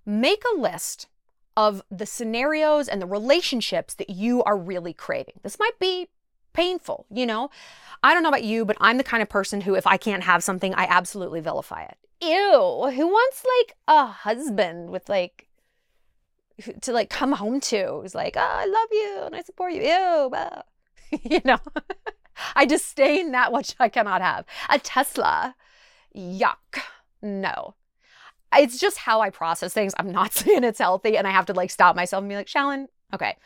make 0.05 0.43
a 0.45 0.57
list 0.57 1.09
of 1.57 1.81
the 1.91 2.05
scenarios 2.05 2.87
and 2.87 3.01
the 3.01 3.05
relationships 3.05 3.93
that 3.95 4.09
you 4.09 4.41
are 4.45 4.57
really 4.57 4.93
craving. 4.93 5.41
This 5.43 5.59
might 5.59 5.77
be 5.79 6.07
painful, 6.53 7.05
you 7.09 7.25
know? 7.25 7.49
I 8.03 8.13
don't 8.13 8.23
know 8.23 8.29
about 8.29 8.43
you, 8.43 8.65
but 8.65 8.77
I'm 8.79 8.97
the 8.97 9.03
kind 9.03 9.23
of 9.23 9.29
person 9.29 9.61
who, 9.61 9.75
if 9.75 9.87
I 9.87 9.97
can't 9.97 10.23
have 10.23 10.43
something, 10.43 10.73
I 10.75 10.85
absolutely 10.89 11.39
vilify 11.39 11.83
it. 11.83 11.97
Ew, 12.21 12.91
who 12.93 13.07
wants 13.07 13.45
like 13.59 13.75
a 13.87 14.05
husband 14.05 14.89
with 14.89 15.09
like, 15.09 15.47
to 16.81 16.93
like 16.93 17.09
come 17.09 17.33
home 17.33 17.59
to 17.59 17.99
who's 18.01 18.15
like, 18.15 18.35
oh, 18.37 18.41
I 18.41 18.65
love 18.65 18.87
you 18.91 19.21
and 19.25 19.35
I 19.35 19.41
support 19.41 19.73
you. 19.73 19.81
Ew, 19.81 20.31
you 21.23 21.41
know? 21.43 21.59
I 22.55 22.65
disdain 22.65 23.31
that 23.31 23.51
which 23.51 23.75
I 23.79 23.89
cannot 23.89 24.21
have. 24.21 24.45
A 24.69 24.79
Tesla, 24.79 25.55
yuck. 26.15 26.81
No. 27.21 27.75
It's 28.55 28.77
just 28.77 28.99
how 28.99 29.21
I 29.21 29.29
process 29.29 29.73
things. 29.73 29.93
I'm 29.97 30.11
not 30.11 30.33
saying 30.33 30.63
it's 30.63 30.79
healthy, 30.79 31.17
and 31.17 31.27
I 31.27 31.31
have 31.31 31.45
to 31.47 31.53
like 31.53 31.71
stop 31.71 31.95
myself 31.95 32.21
and 32.21 32.29
be 32.29 32.35
like, 32.35 32.47
Shallon, 32.47 32.87
okay. 33.13 33.37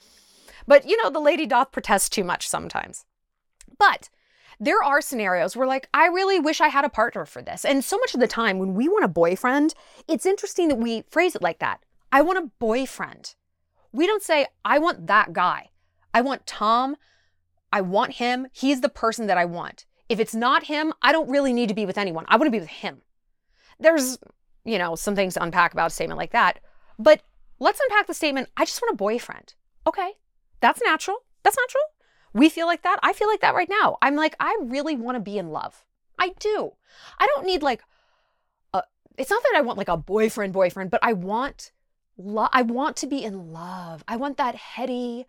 But 0.68 0.88
you 0.88 1.02
know, 1.02 1.10
the 1.10 1.20
lady 1.20 1.46
doth 1.46 1.72
protest 1.72 2.12
too 2.14 2.24
much 2.24 2.48
sometimes. 2.48 3.06
But 3.78 4.10
there 4.60 4.84
are 4.84 5.02
scenarios 5.02 5.56
where, 5.56 5.68
like, 5.68 5.88
I 5.94 6.08
really 6.08 6.40
wish 6.40 6.62
I 6.62 6.70
had 6.70 6.84
a 6.84 6.90
partner 6.90 7.26
for 7.26 7.42
this. 7.42 7.64
And 7.64 7.84
so 7.84 7.98
much 7.98 8.14
of 8.14 8.20
the 8.20 8.28
time 8.28 8.58
when 8.58 8.74
we 8.74 8.90
want 8.90 9.06
a 9.06 9.10
boyfriend, 9.10 9.74
it's 10.08 10.26
interesting 10.26 10.68
that 10.68 10.80
we 10.80 11.04
phrase 11.10 11.36
it 11.36 11.42
like 11.42 11.60
that. 11.60 11.80
I 12.12 12.22
want 12.22 12.40
a 12.40 12.52
boyfriend. 12.60 13.36
We 13.92 14.08
don't 14.08 14.24
say, 14.24 14.48
I 14.66 14.80
want 14.80 15.08
that 15.08 15.34
guy. 15.34 15.70
I 16.14 16.22
want 16.22 16.48
Tom. 16.48 16.96
I 17.72 17.82
want 17.82 18.14
him. 18.14 18.48
He's 18.52 18.82
the 18.82 18.90
person 18.90 19.28
that 19.28 19.38
I 19.38 19.46
want. 19.46 19.86
If 20.10 20.20
it's 20.20 20.34
not 20.34 20.64
him, 20.64 20.94
I 21.02 21.12
don't 21.12 21.30
really 21.30 21.54
need 21.54 21.70
to 21.70 21.76
be 21.76 21.86
with 21.86 21.98
anyone. 21.98 22.26
I 22.28 22.38
want 22.38 22.48
to 22.48 22.52
be 22.52 22.60
with 22.60 22.70
him. 22.70 23.02
There's, 23.80 24.18
you 24.66 24.80
know, 24.80 24.96
some 24.96 25.16
things 25.16 25.36
to 25.36 25.44
unpack 25.44 25.74
about 25.74 25.92
a 25.92 25.94
statement 25.94 26.18
like 26.18 26.32
that. 26.32 26.60
But 26.98 27.22
let's 27.60 27.80
unpack 27.80 28.08
the 28.08 28.14
statement 28.14 28.50
I 28.58 28.66
just 28.66 28.82
want 28.82 28.94
a 28.94 28.98
boyfriend. 28.98 29.54
Okay, 29.86 30.14
that's 30.60 30.82
natural. 30.84 31.18
That's 31.44 31.58
natural. 31.58 31.84
We 32.34 32.50
feel 32.50 32.68
like 32.68 32.84
that. 32.84 33.00
I 33.02 33.14
feel 33.14 33.28
like 33.28 33.42
that 33.42 33.56
right 33.56 33.70
now. 33.70 33.98
I'm 34.02 34.16
like, 34.16 34.36
I 34.40 34.58
really 34.62 34.96
want 34.96 35.16
to 35.16 35.22
be 35.22 35.38
in 35.38 35.50
love. 35.50 35.86
I 36.20 36.30
do. 36.40 36.74
I 37.20 37.28
don't 37.28 37.46
need 37.46 37.64
like, 37.64 37.82
a, 38.74 38.84
it's 39.18 39.30
not 39.30 39.44
that 39.44 39.56
I 39.56 39.62
want 39.62 39.78
like 39.78 39.88
a 39.88 39.98
boyfriend, 39.98 40.54
boyfriend, 40.54 40.92
but 40.92 41.00
I 41.04 41.14
want, 41.14 41.72
love. 42.18 42.50
I 42.52 42.64
want 42.64 42.98
to 42.98 43.08
be 43.08 43.24
in 43.24 43.52
love. 43.52 44.04
I 44.08 44.18
want 44.18 44.38
that 44.38 44.56
heady, 44.56 45.26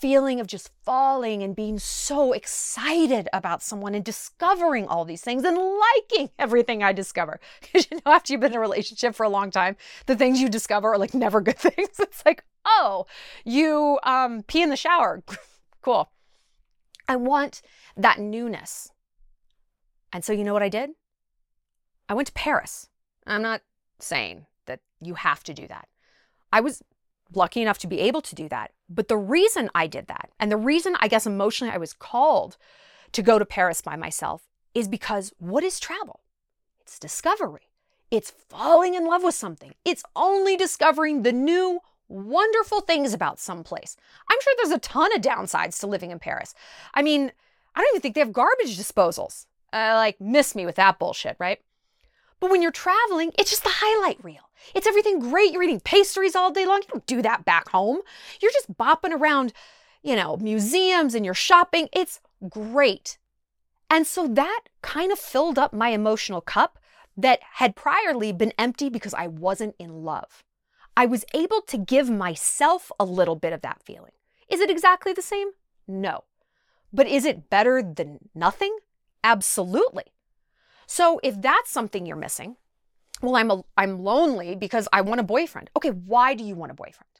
feeling 0.00 0.40
of 0.40 0.46
just 0.46 0.70
falling 0.84 1.42
and 1.42 1.54
being 1.54 1.78
so 1.78 2.32
excited 2.32 3.28
about 3.32 3.62
someone 3.62 3.94
and 3.94 4.04
discovering 4.04 4.86
all 4.86 5.04
these 5.04 5.20
things 5.20 5.44
and 5.44 5.56
liking 5.56 6.30
everything 6.38 6.82
I 6.82 6.92
discover. 6.92 7.38
Because 7.60 7.86
you 7.90 7.98
know, 7.98 8.12
after 8.12 8.32
you've 8.32 8.40
been 8.40 8.52
in 8.52 8.58
a 8.58 8.60
relationship 8.60 9.14
for 9.14 9.24
a 9.24 9.28
long 9.28 9.50
time, 9.50 9.76
the 10.06 10.16
things 10.16 10.40
you 10.40 10.48
discover 10.48 10.92
are 10.92 10.98
like 10.98 11.14
never 11.14 11.40
good 11.40 11.58
things. 11.58 12.00
It's 12.00 12.24
like, 12.24 12.44
oh, 12.64 13.06
you 13.44 13.98
um, 14.02 14.42
pee 14.42 14.62
in 14.62 14.70
the 14.70 14.76
shower. 14.76 15.22
cool. 15.82 16.10
I 17.08 17.16
want 17.16 17.62
that 17.96 18.18
newness. 18.18 18.92
And 20.12 20.24
so, 20.24 20.32
you 20.32 20.44
know 20.44 20.52
what 20.52 20.62
I 20.62 20.68
did? 20.68 20.90
I 22.08 22.14
went 22.14 22.26
to 22.26 22.32
Paris. 22.32 22.88
I'm 23.26 23.42
not 23.42 23.62
saying 23.98 24.46
that 24.66 24.80
you 25.00 25.14
have 25.14 25.44
to 25.44 25.54
do 25.54 25.68
that. 25.68 25.88
I 26.52 26.60
was 26.60 26.82
lucky 27.34 27.62
enough 27.62 27.78
to 27.78 27.86
be 27.86 28.00
able 28.00 28.20
to 28.22 28.34
do 28.34 28.48
that. 28.48 28.72
But 28.88 29.08
the 29.08 29.16
reason 29.16 29.70
I 29.74 29.86
did 29.86 30.06
that, 30.08 30.30
and 30.38 30.50
the 30.50 30.56
reason 30.56 30.96
I 31.00 31.08
guess 31.08 31.26
emotionally 31.26 31.72
I 31.72 31.78
was 31.78 31.92
called 31.92 32.56
to 33.12 33.22
go 33.22 33.38
to 33.38 33.44
Paris 33.44 33.80
by 33.80 33.96
myself, 33.96 34.42
is 34.74 34.88
because 34.88 35.32
what 35.38 35.64
is 35.64 35.80
travel? 35.80 36.20
It's 36.80 36.98
discovery. 36.98 37.68
It's 38.10 38.30
falling 38.30 38.94
in 38.94 39.06
love 39.06 39.22
with 39.22 39.34
something. 39.34 39.74
It's 39.84 40.02
only 40.16 40.56
discovering 40.56 41.22
the 41.22 41.32
new, 41.32 41.80
wonderful 42.08 42.80
things 42.80 43.12
about 43.12 43.38
some 43.38 43.62
place. 43.62 43.96
I'm 44.28 44.38
sure 44.42 44.54
there's 44.56 44.76
a 44.76 44.80
ton 44.80 45.14
of 45.14 45.22
downsides 45.22 45.78
to 45.80 45.86
living 45.86 46.10
in 46.10 46.18
Paris. 46.18 46.54
I 46.94 47.02
mean, 47.02 47.30
I 47.74 47.80
don't 47.80 47.90
even 47.92 48.00
think 48.00 48.14
they 48.14 48.20
have 48.20 48.32
garbage 48.32 48.76
disposals. 48.76 49.46
Uh, 49.72 49.92
like, 49.94 50.20
miss 50.20 50.56
me 50.56 50.66
with 50.66 50.74
that 50.74 50.98
bullshit, 50.98 51.36
right? 51.38 51.60
But 52.40 52.50
when 52.50 52.62
you're 52.62 52.70
traveling, 52.70 53.32
it's 53.38 53.50
just 53.50 53.64
the 53.64 53.70
highlight 53.72 54.22
reel. 54.24 54.50
It's 54.74 54.86
everything 54.86 55.18
great. 55.18 55.52
You're 55.52 55.62
eating 55.62 55.80
pastries 55.80 56.34
all 56.34 56.50
day 56.50 56.66
long. 56.66 56.80
You 56.82 56.88
don't 56.88 57.06
do 57.06 57.22
that 57.22 57.44
back 57.44 57.68
home. 57.68 58.00
You're 58.40 58.52
just 58.52 58.72
bopping 58.72 59.12
around, 59.12 59.52
you 60.02 60.16
know, 60.16 60.36
museums 60.38 61.14
and 61.14 61.24
you're 61.24 61.34
shopping. 61.34 61.88
It's 61.92 62.20
great. 62.48 63.18
And 63.90 64.06
so 64.06 64.26
that 64.28 64.62
kind 64.82 65.12
of 65.12 65.18
filled 65.18 65.58
up 65.58 65.72
my 65.72 65.90
emotional 65.90 66.40
cup 66.40 66.78
that 67.16 67.40
had 67.54 67.76
priorly 67.76 68.36
been 68.36 68.52
empty 68.58 68.88
because 68.88 69.14
I 69.14 69.26
wasn't 69.26 69.74
in 69.78 70.04
love. 70.04 70.42
I 70.96 71.06
was 71.06 71.24
able 71.34 71.60
to 71.62 71.78
give 71.78 72.08
myself 72.08 72.90
a 72.98 73.04
little 73.04 73.36
bit 73.36 73.52
of 73.52 73.62
that 73.62 73.82
feeling. 73.82 74.12
Is 74.48 74.60
it 74.60 74.70
exactly 74.70 75.12
the 75.12 75.22
same? 75.22 75.50
No. 75.86 76.24
But 76.92 77.06
is 77.06 77.24
it 77.24 77.50
better 77.50 77.82
than 77.82 78.30
nothing? 78.34 78.76
Absolutely. 79.22 80.04
So 80.90 81.20
if 81.22 81.40
that's 81.40 81.70
something 81.70 82.04
you're 82.04 82.16
missing, 82.16 82.56
well, 83.22 83.36
I'm 83.36 83.48
a, 83.48 83.62
I'm 83.78 84.02
lonely 84.02 84.56
because 84.56 84.88
I 84.92 85.02
want 85.02 85.20
a 85.20 85.22
boyfriend. 85.22 85.70
Okay, 85.76 85.90
why 85.90 86.34
do 86.34 86.42
you 86.42 86.56
want 86.56 86.72
a 86.72 86.74
boyfriend? 86.74 87.12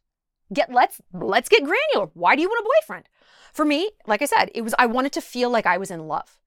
Get 0.52 0.72
let's 0.72 1.00
let's 1.12 1.48
get 1.48 1.62
granular. 1.62 2.10
Why 2.14 2.34
do 2.34 2.42
you 2.42 2.48
want 2.48 2.66
a 2.66 2.68
boyfriend? 2.68 3.08
For 3.52 3.64
me, 3.64 3.92
like 4.08 4.22
I 4.22 4.24
said, 4.24 4.50
it 4.56 4.62
was 4.62 4.74
I 4.76 4.86
wanted 4.86 5.12
to 5.12 5.20
feel 5.20 5.50
like 5.50 5.66
I 5.66 5.78
was 5.78 5.92
in 5.92 6.08
love. 6.08 6.40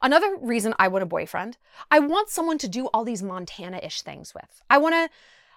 Another 0.00 0.36
reason 0.40 0.72
I 0.78 0.86
want 0.86 1.02
a 1.02 1.06
boyfriend, 1.06 1.58
I 1.90 1.98
want 1.98 2.30
someone 2.30 2.58
to 2.58 2.68
do 2.68 2.86
all 2.94 3.02
these 3.02 3.20
Montana-ish 3.20 4.02
things 4.02 4.32
with. 4.32 4.62
I 4.70 4.78
want 4.78 4.94
a 4.94 5.10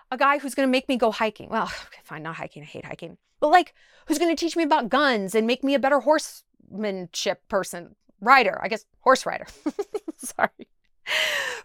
a 0.10 0.18
guy 0.18 0.40
who's 0.40 0.56
to 0.56 0.66
make 0.66 0.90
me 0.90 0.98
go 0.98 1.12
hiking. 1.12 1.50
Well, 1.50 1.66
okay, 1.86 2.02
fine, 2.04 2.24
not 2.24 2.38
hiking. 2.38 2.64
I 2.64 2.66
hate 2.66 2.86
hiking. 2.86 3.18
But 3.40 3.50
like 3.50 3.76
who's 4.08 4.18
to 4.18 4.36
teach 4.36 4.56
me 4.56 4.64
about 4.64 4.90
guns 4.90 5.36
and 5.36 5.46
make 5.46 5.64
me 5.64 5.76
a 5.76 5.80
better 5.80 6.00
horsemanship 6.00 7.48
person, 7.50 7.98
rider. 8.20 8.60
I 8.64 8.68
guess 8.68 8.86
horse 9.02 9.28
rider. 9.28 9.46
Sorry. 10.18 10.73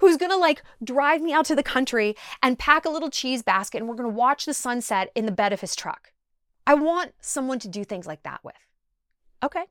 Who's 0.01 0.17
gonna 0.17 0.37
like 0.37 0.63
drive 0.83 1.21
me 1.21 1.33
out 1.33 1.45
to 1.47 1.57
the 1.57 1.63
country 1.63 2.17
and 2.43 2.59
pack 2.59 2.85
a 2.85 2.91
little 2.91 3.11
cheese 3.11 3.43
basket 3.43 3.79
and 3.79 3.89
we're 3.89 3.95
gonna 3.95 4.09
watch 4.09 4.45
the 4.45 4.55
sunset 4.55 5.11
in 5.15 5.27
the 5.27 5.33
bed 5.33 5.53
of 5.53 5.61
his 5.61 5.77
truck. 5.77 6.13
I 6.67 6.75
want 6.75 7.15
someone 7.21 7.59
to 7.61 7.69
do 7.69 7.85
things 7.85 8.07
like 8.07 8.23
that 8.25 8.45
with. 8.45 8.55
Okay, 9.43 9.65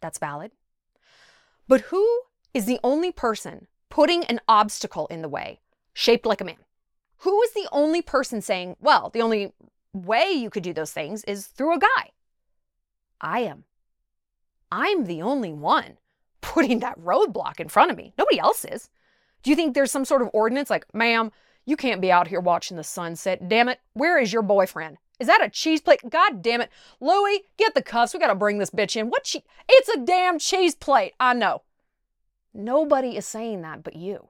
that's 0.00 0.18
valid. 0.18 0.52
But 1.66 1.82
who 1.82 2.22
is 2.52 2.66
the 2.66 2.80
only 2.84 3.12
person 3.12 3.66
putting 3.90 4.24
an 4.24 4.40
obstacle 4.48 5.06
in 5.08 5.22
the 5.22 5.28
way 5.28 5.60
shaped 5.92 6.26
like 6.26 6.40
a 6.40 6.44
man? 6.44 6.56
Who 7.18 7.42
is 7.42 7.52
the 7.52 7.68
only 7.72 8.02
person 8.02 8.40
saying, 8.40 8.76
well, 8.80 9.10
the 9.10 9.22
only 9.22 9.52
way 9.92 10.30
you 10.32 10.50
could 10.50 10.62
do 10.62 10.72
those 10.72 10.92
things 10.92 11.24
is 11.24 11.46
through 11.46 11.74
a 11.74 11.78
guy? 11.78 12.10
I 13.20 13.40
am. 13.40 13.64
I'm 14.70 15.04
the 15.04 15.22
only 15.22 15.52
one 15.52 15.98
putting 16.44 16.80
that 16.80 17.00
roadblock 17.00 17.58
in 17.58 17.68
front 17.68 17.90
of 17.90 17.96
me. 17.96 18.12
Nobody 18.18 18.38
else 18.38 18.64
is. 18.66 18.90
Do 19.42 19.50
you 19.50 19.56
think 19.56 19.74
there's 19.74 19.90
some 19.90 20.04
sort 20.04 20.22
of 20.22 20.28
ordinance 20.32 20.68
like, 20.68 20.86
ma'am, 20.94 21.32
you 21.64 21.76
can't 21.76 22.02
be 22.02 22.12
out 22.12 22.28
here 22.28 22.40
watching 22.40 22.76
the 22.76 22.84
sunset. 22.84 23.48
Damn 23.48 23.70
it, 23.70 23.80
where 23.94 24.18
is 24.18 24.32
your 24.32 24.42
boyfriend? 24.42 24.98
Is 25.18 25.26
that 25.26 25.42
a 25.42 25.48
cheese 25.48 25.80
plate? 25.80 26.00
God 26.08 26.42
damn 26.42 26.60
it. 26.60 26.70
Louie, 27.00 27.44
get 27.56 27.74
the 27.74 27.82
cuffs. 27.82 28.12
We 28.12 28.20
gotta 28.20 28.34
bring 28.34 28.58
this 28.58 28.70
bitch 28.70 28.96
in. 28.96 29.08
What 29.08 29.26
she 29.26 29.42
it's 29.68 29.88
a 29.88 30.00
damn 30.00 30.38
cheese 30.38 30.74
plate. 30.74 31.14
I 31.18 31.32
know. 31.32 31.62
Nobody 32.52 33.16
is 33.16 33.26
saying 33.26 33.62
that 33.62 33.82
but 33.82 33.96
you. 33.96 34.28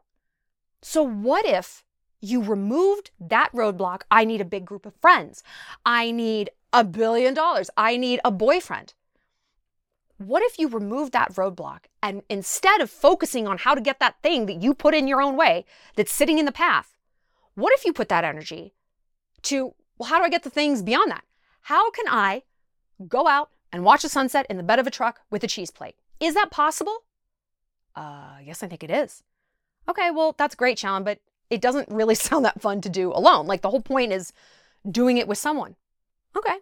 So 0.82 1.02
what 1.02 1.46
if 1.46 1.84
you 2.20 2.42
removed 2.42 3.10
that 3.18 3.50
roadblock? 3.52 4.02
I 4.10 4.24
need 4.24 4.40
a 4.40 4.46
big 4.46 4.64
group 4.64 4.86
of 4.86 4.94
friends. 5.00 5.42
I 5.84 6.10
need 6.10 6.50
a 6.72 6.84
billion 6.84 7.34
dollars. 7.34 7.70
I 7.76 7.96
need 7.96 8.20
a 8.24 8.30
boyfriend. 8.30 8.94
What 10.24 10.42
if 10.42 10.58
you 10.58 10.68
remove 10.68 11.10
that 11.10 11.34
roadblock 11.34 11.84
and 12.02 12.22
instead 12.30 12.80
of 12.80 12.90
focusing 12.90 13.46
on 13.46 13.58
how 13.58 13.74
to 13.74 13.80
get 13.80 14.00
that 14.00 14.22
thing 14.22 14.46
that 14.46 14.62
you 14.62 14.72
put 14.72 14.94
in 14.94 15.06
your 15.06 15.20
own 15.20 15.36
way 15.36 15.64
that's 15.96 16.12
sitting 16.12 16.38
in 16.38 16.46
the 16.46 16.52
path, 16.52 16.96
what 17.54 17.72
if 17.74 17.84
you 17.84 17.92
put 17.92 18.08
that 18.08 18.24
energy 18.24 18.74
to, 19.42 19.74
well, 19.98 20.08
how 20.08 20.18
do 20.18 20.24
I 20.24 20.30
get 20.30 20.42
the 20.42 20.50
things 20.50 20.82
beyond 20.82 21.10
that? 21.10 21.24
How 21.62 21.90
can 21.90 22.06
I 22.08 22.42
go 23.06 23.26
out 23.26 23.50
and 23.70 23.84
watch 23.84 24.02
the 24.02 24.08
sunset 24.08 24.46
in 24.48 24.56
the 24.56 24.62
bed 24.62 24.78
of 24.78 24.86
a 24.86 24.90
truck 24.90 25.20
with 25.30 25.44
a 25.44 25.46
cheese 25.46 25.70
plate? 25.70 25.96
Is 26.20 26.34
that 26.34 26.50
possible? 26.50 27.04
Uh, 27.94 28.38
yes, 28.42 28.62
I 28.62 28.66
think 28.66 28.82
it 28.82 28.90
is. 28.90 29.22
Okay, 29.88 30.10
well, 30.10 30.34
that's 30.36 30.54
great, 30.54 30.78
Shallon, 30.78 31.04
but 31.04 31.20
it 31.50 31.60
doesn't 31.60 31.88
really 31.90 32.14
sound 32.26 32.44
that 32.44 32.62
fun 32.62 32.80
to 32.80 32.88
do 32.88 33.12
alone. 33.12 33.46
Like 33.46 33.60
the 33.60 33.70
whole 33.70 33.82
point 33.82 34.12
is 34.12 34.32
doing 34.90 35.18
it 35.18 35.28
with 35.28 35.38
someone. 35.38 35.76
Okay. 36.36 36.56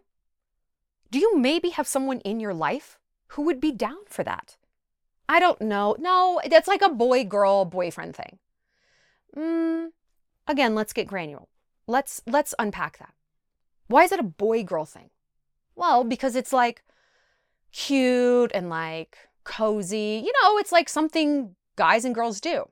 Do 1.10 1.18
you 1.18 1.36
maybe 1.36 1.70
have 1.70 1.86
someone 1.86 2.20
in 2.20 2.40
your 2.40 2.54
life 2.54 2.98
who 3.33 3.43
would 3.43 3.61
be 3.61 3.72
down 3.72 3.99
for 4.07 4.22
that? 4.24 4.57
I 5.28 5.41
don't 5.41 5.61
know. 5.61 5.97
No, 5.99 6.41
that's 6.51 6.68
like 6.68 6.83
a 6.83 6.91
boy 6.91 7.24
girl 7.24 7.64
boyfriend 7.64 8.14
thing. 8.14 8.39
Mm, 9.37 9.89
again, 10.47 10.74
let's 10.74 10.93
get 10.93 11.07
granular. 11.07 11.47
Let's 11.87 12.20
let's 12.26 12.55
unpack 12.59 12.99
that. 12.99 13.14
Why 13.87 14.05
is 14.05 14.12
it 14.12 14.20
a 14.20 14.24
boy 14.24 14.62
girl 14.64 14.85
thing? 14.85 15.11
Well, 15.74 16.05
because 16.05 16.37
it's 16.37 16.53
like 16.53 16.83
cute 17.72 18.53
and 18.55 18.68
like 18.68 19.16
cozy. 19.45 20.22
You 20.24 20.33
know, 20.43 20.59
it's 20.59 20.72
like 20.72 20.89
something 20.89 21.57
guys 21.76 22.05
and 22.05 22.14
girls 22.14 22.41
do. 22.41 22.68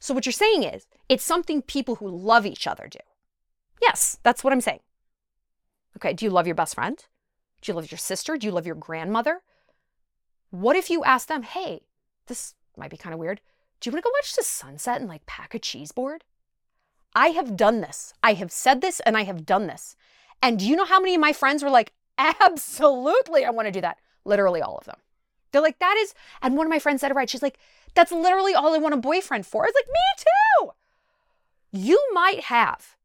So 0.00 0.14
what 0.14 0.26
you're 0.26 0.32
saying 0.32 0.64
is 0.64 0.86
it's 1.08 1.24
something 1.24 1.62
people 1.62 1.96
who 1.96 2.08
love 2.08 2.44
each 2.44 2.66
other 2.66 2.88
do. 2.90 2.98
Yes, 3.80 4.18
that's 4.24 4.42
what 4.42 4.52
I'm 4.52 4.60
saying. 4.60 4.80
Okay, 5.96 6.12
do 6.12 6.24
you 6.24 6.30
love 6.30 6.46
your 6.46 6.56
best 6.56 6.74
friend? 6.74 6.98
Do 7.62 7.70
you 7.70 7.76
love 7.76 7.90
your 7.90 7.98
sister? 7.98 8.36
Do 8.36 8.46
you 8.46 8.52
love 8.52 8.66
your 8.66 8.74
grandmother? 8.74 9.42
What 10.50 10.76
if 10.76 10.90
you 10.90 11.04
ask 11.04 11.28
them, 11.28 11.42
hey, 11.42 11.82
this 12.26 12.54
might 12.76 12.90
be 12.90 12.96
kind 12.96 13.12
of 13.12 13.20
weird. 13.20 13.40
Do 13.80 13.88
you 13.88 13.92
want 13.92 14.04
to 14.04 14.08
go 14.08 14.12
watch 14.14 14.34
the 14.34 14.42
sunset 14.42 15.00
and 15.00 15.08
like 15.08 15.26
pack 15.26 15.54
a 15.54 15.58
cheese 15.58 15.92
board? 15.92 16.24
I 17.14 17.28
have 17.28 17.56
done 17.56 17.80
this. 17.80 18.12
I 18.22 18.34
have 18.34 18.52
said 18.52 18.80
this 18.80 19.00
and 19.00 19.16
I 19.16 19.24
have 19.24 19.46
done 19.46 19.66
this. 19.66 19.96
And 20.42 20.58
do 20.58 20.66
you 20.66 20.76
know 20.76 20.84
how 20.84 21.00
many 21.00 21.14
of 21.14 21.20
my 21.20 21.32
friends 21.32 21.62
were 21.62 21.70
like, 21.70 21.92
absolutely, 22.18 23.44
I 23.44 23.50
want 23.50 23.66
to 23.66 23.72
do 23.72 23.80
that? 23.80 23.98
Literally 24.24 24.60
all 24.60 24.76
of 24.76 24.84
them. 24.84 24.98
They're 25.50 25.62
like, 25.62 25.78
that 25.78 25.96
is, 25.98 26.14
and 26.42 26.56
one 26.56 26.66
of 26.66 26.70
my 26.70 26.78
friends 26.78 27.00
said 27.00 27.10
it 27.10 27.14
right. 27.14 27.30
She's 27.30 27.42
like, 27.42 27.58
that's 27.94 28.12
literally 28.12 28.54
all 28.54 28.74
I 28.74 28.78
want 28.78 28.94
a 28.94 28.98
boyfriend 28.98 29.46
for. 29.46 29.64
I 29.64 29.68
was 29.68 29.74
like, 29.74 29.86
me 29.88 30.70
too. 30.70 30.70
You 31.72 32.02
might 32.12 32.40
have 32.44 32.96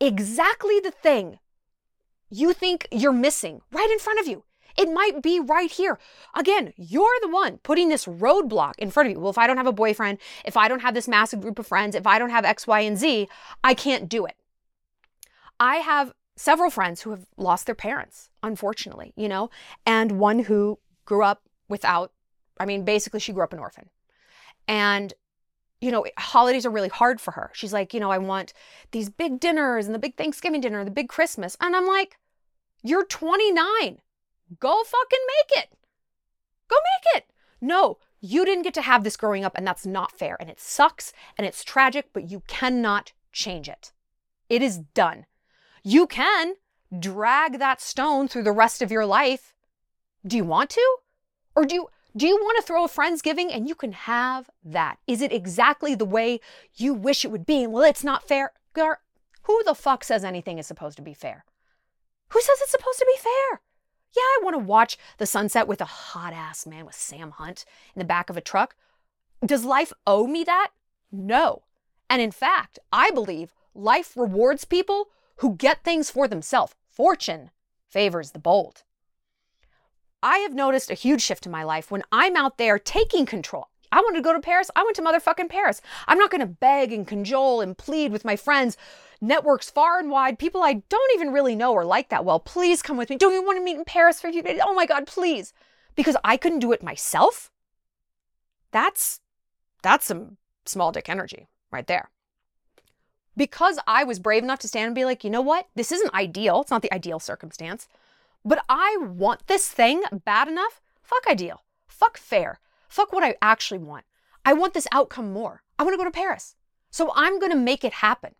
exactly 0.00 0.80
the 0.80 0.90
thing 0.90 1.38
you 2.30 2.52
think 2.52 2.86
you're 2.90 3.12
missing 3.12 3.60
right 3.72 3.90
in 3.90 3.98
front 3.98 4.20
of 4.20 4.26
you. 4.26 4.44
It 4.78 4.90
might 4.92 5.22
be 5.22 5.40
right 5.40 5.70
here. 5.70 5.98
Again, 6.36 6.72
you're 6.76 7.18
the 7.20 7.28
one 7.28 7.58
putting 7.58 7.88
this 7.88 8.06
roadblock 8.06 8.74
in 8.78 8.92
front 8.92 9.08
of 9.08 9.12
you. 9.12 9.20
Well, 9.20 9.30
if 9.30 9.36
I 9.36 9.48
don't 9.48 9.56
have 9.56 9.66
a 9.66 9.72
boyfriend, 9.72 10.18
if 10.44 10.56
I 10.56 10.68
don't 10.68 10.82
have 10.82 10.94
this 10.94 11.08
massive 11.08 11.40
group 11.40 11.58
of 11.58 11.66
friends, 11.66 11.96
if 11.96 12.06
I 12.06 12.18
don't 12.18 12.30
have 12.30 12.44
X, 12.44 12.66
Y, 12.66 12.80
and 12.80 12.96
Z, 12.96 13.28
I 13.64 13.74
can't 13.74 14.08
do 14.08 14.24
it. 14.24 14.36
I 15.58 15.76
have 15.76 16.12
several 16.36 16.70
friends 16.70 17.00
who 17.00 17.10
have 17.10 17.26
lost 17.36 17.66
their 17.66 17.74
parents, 17.74 18.30
unfortunately, 18.44 19.12
you 19.16 19.28
know, 19.28 19.50
and 19.84 20.12
one 20.12 20.38
who 20.38 20.78
grew 21.04 21.24
up 21.24 21.42
without, 21.68 22.12
I 22.60 22.64
mean, 22.64 22.84
basically, 22.84 23.18
she 23.18 23.32
grew 23.32 23.42
up 23.42 23.52
an 23.52 23.58
orphan. 23.58 23.90
And 24.68 25.12
you 25.80 25.92
know, 25.92 26.04
holidays 26.18 26.66
are 26.66 26.70
really 26.70 26.88
hard 26.88 27.20
for 27.20 27.30
her. 27.32 27.50
She's 27.54 27.72
like, 27.72 27.94
you 27.94 28.00
know, 28.00 28.10
I 28.10 28.18
want 28.18 28.52
these 28.90 29.08
big 29.08 29.38
dinners 29.38 29.86
and 29.86 29.94
the 29.94 30.00
big 30.00 30.16
Thanksgiving 30.16 30.60
dinner, 30.60 30.84
the 30.84 30.90
big 30.90 31.08
Christmas. 31.08 31.56
And 31.60 31.76
I'm 31.76 31.86
like, 31.86 32.18
you're 32.82 33.04
29. 33.04 34.00
Go 34.58 34.82
fucking 34.84 35.18
make 35.26 35.64
it. 35.64 35.70
Go 36.68 36.76
make 36.76 37.22
it. 37.22 37.26
No, 37.60 37.98
you 38.20 38.44
didn't 38.44 38.64
get 38.64 38.74
to 38.74 38.82
have 38.82 39.04
this 39.04 39.16
growing 39.16 39.44
up, 39.44 39.56
and 39.56 39.66
that's 39.66 39.86
not 39.86 40.12
fair. 40.12 40.36
And 40.40 40.50
it 40.50 40.60
sucks 40.60 41.12
and 41.36 41.46
it's 41.46 41.64
tragic, 41.64 42.10
but 42.12 42.30
you 42.30 42.42
cannot 42.46 43.12
change 43.32 43.68
it. 43.68 43.92
It 44.48 44.62
is 44.62 44.78
done. 44.78 45.26
You 45.82 46.06
can 46.06 46.54
drag 46.98 47.58
that 47.58 47.80
stone 47.80 48.28
through 48.28 48.44
the 48.44 48.52
rest 48.52 48.82
of 48.82 48.90
your 48.90 49.06
life. 49.06 49.54
Do 50.26 50.36
you 50.36 50.44
want 50.44 50.70
to? 50.70 50.96
Or 51.54 51.64
do 51.64 51.74
you 51.74 51.88
do 52.16 52.26
you 52.26 52.36
want 52.36 52.56
to 52.56 52.66
throw 52.66 52.84
a 52.84 52.88
Friendsgiving 52.88 53.54
and 53.54 53.68
you 53.68 53.74
can 53.74 53.92
have 53.92 54.50
that? 54.64 54.98
Is 55.06 55.20
it 55.20 55.32
exactly 55.32 55.94
the 55.94 56.04
way 56.04 56.40
you 56.74 56.94
wish 56.94 57.24
it 57.24 57.30
would 57.30 57.46
be? 57.46 57.66
Well, 57.66 57.84
it's 57.84 58.02
not 58.02 58.26
fair. 58.26 58.52
Who 58.74 59.62
the 59.64 59.74
fuck 59.74 60.04
says 60.04 60.24
anything 60.24 60.58
is 60.58 60.66
supposed 60.66 60.96
to 60.96 61.02
be 61.02 61.14
fair? 61.14 61.44
Who 62.30 62.40
says 62.40 62.58
it's 62.60 62.70
supposed 62.70 62.98
to 62.98 63.06
be 63.06 63.18
fair? 63.20 63.60
Yeah, 64.16 64.22
I 64.22 64.40
want 64.42 64.54
to 64.54 64.58
watch 64.58 64.96
the 65.18 65.26
sunset 65.26 65.68
with 65.68 65.80
a 65.80 65.86
hot 65.86 66.32
ass 66.32 66.66
man 66.66 66.86
with 66.86 66.94
Sam 66.94 67.32
Hunt 67.32 67.64
in 67.94 68.00
the 68.00 68.04
back 68.04 68.30
of 68.30 68.36
a 68.36 68.40
truck. 68.40 68.74
Does 69.44 69.64
life 69.64 69.92
owe 70.06 70.26
me 70.26 70.44
that? 70.44 70.70
No. 71.12 71.62
And 72.10 72.22
in 72.22 72.32
fact, 72.32 72.78
I 72.92 73.10
believe 73.10 73.52
life 73.74 74.16
rewards 74.16 74.64
people 74.64 75.08
who 75.36 75.54
get 75.54 75.84
things 75.84 76.10
for 76.10 76.26
themselves. 76.26 76.74
Fortune 76.86 77.50
favors 77.88 78.32
the 78.32 78.38
bold. 78.38 78.82
I 80.22 80.38
have 80.38 80.54
noticed 80.54 80.90
a 80.90 80.94
huge 80.94 81.22
shift 81.22 81.46
in 81.46 81.52
my 81.52 81.62
life 81.62 81.90
when 81.90 82.02
I'm 82.10 82.36
out 82.36 82.58
there 82.58 82.78
taking 82.78 83.24
control. 83.24 83.68
I 83.92 84.00
wanted 84.00 84.18
to 84.18 84.22
go 84.22 84.32
to 84.32 84.40
Paris. 84.40 84.70
I 84.76 84.84
went 84.84 84.96
to 84.96 85.02
motherfucking 85.02 85.48
Paris. 85.48 85.80
I'm 86.06 86.18
not 86.18 86.30
going 86.30 86.40
to 86.40 86.46
beg 86.46 86.92
and 86.92 87.06
cajole 87.06 87.60
and 87.60 87.76
plead 87.76 88.12
with 88.12 88.24
my 88.24 88.36
friends, 88.36 88.76
networks 89.20 89.70
far 89.70 89.98
and 89.98 90.10
wide, 90.10 90.38
people 90.38 90.62
I 90.62 90.82
don't 90.88 91.14
even 91.14 91.32
really 91.32 91.56
know 91.56 91.72
or 91.72 91.84
like 91.84 92.08
that 92.10 92.24
well. 92.24 92.40
Please 92.40 92.82
come 92.82 92.96
with 92.96 93.10
me. 93.10 93.16
Don't 93.16 93.32
you 93.32 93.44
want 93.44 93.58
to 93.58 93.64
meet 93.64 93.76
in 93.76 93.84
Paris 93.84 94.20
for 94.20 94.28
a 94.28 94.32
few 94.32 94.42
days? 94.42 94.60
Oh 94.62 94.74
my 94.74 94.86
God, 94.86 95.06
please. 95.06 95.52
Because 95.94 96.16
I 96.24 96.36
couldn't 96.36 96.60
do 96.60 96.72
it 96.72 96.82
myself. 96.82 97.50
That's 98.70 99.20
that's 99.82 100.06
some 100.06 100.36
small 100.66 100.92
dick 100.92 101.08
energy 101.08 101.48
right 101.70 101.86
there. 101.86 102.10
Because 103.36 103.78
I 103.86 104.04
was 104.04 104.18
brave 104.18 104.42
enough 104.42 104.58
to 104.60 104.68
stand 104.68 104.86
and 104.86 104.94
be 104.94 105.04
like, 105.04 105.22
you 105.22 105.30
know 105.30 105.40
what? 105.40 105.68
This 105.76 105.92
isn't 105.92 106.14
ideal. 106.14 106.60
It's 106.60 106.70
not 106.70 106.82
the 106.82 106.92
ideal 106.92 107.20
circumstance. 107.20 107.88
But 108.44 108.64
I 108.68 108.96
want 109.00 109.46
this 109.46 109.68
thing 109.68 110.02
bad 110.24 110.48
enough. 110.48 110.80
Fuck 111.02 111.26
ideal. 111.28 111.62
Fuck 111.86 112.18
fair. 112.18 112.58
Fuck 112.88 113.12
what 113.12 113.24
I 113.24 113.36
actually 113.42 113.78
want. 113.78 114.04
I 114.44 114.52
want 114.52 114.74
this 114.74 114.88
outcome 114.92 115.32
more. 115.32 115.62
I 115.78 115.82
want 115.82 115.94
to 115.94 115.98
go 115.98 116.04
to 116.04 116.10
Paris. 116.10 116.56
So 116.90 117.12
I'm 117.14 117.38
going 117.38 117.52
to 117.52 117.58
make 117.58 117.84
it 117.84 117.94
happen. 117.94 118.34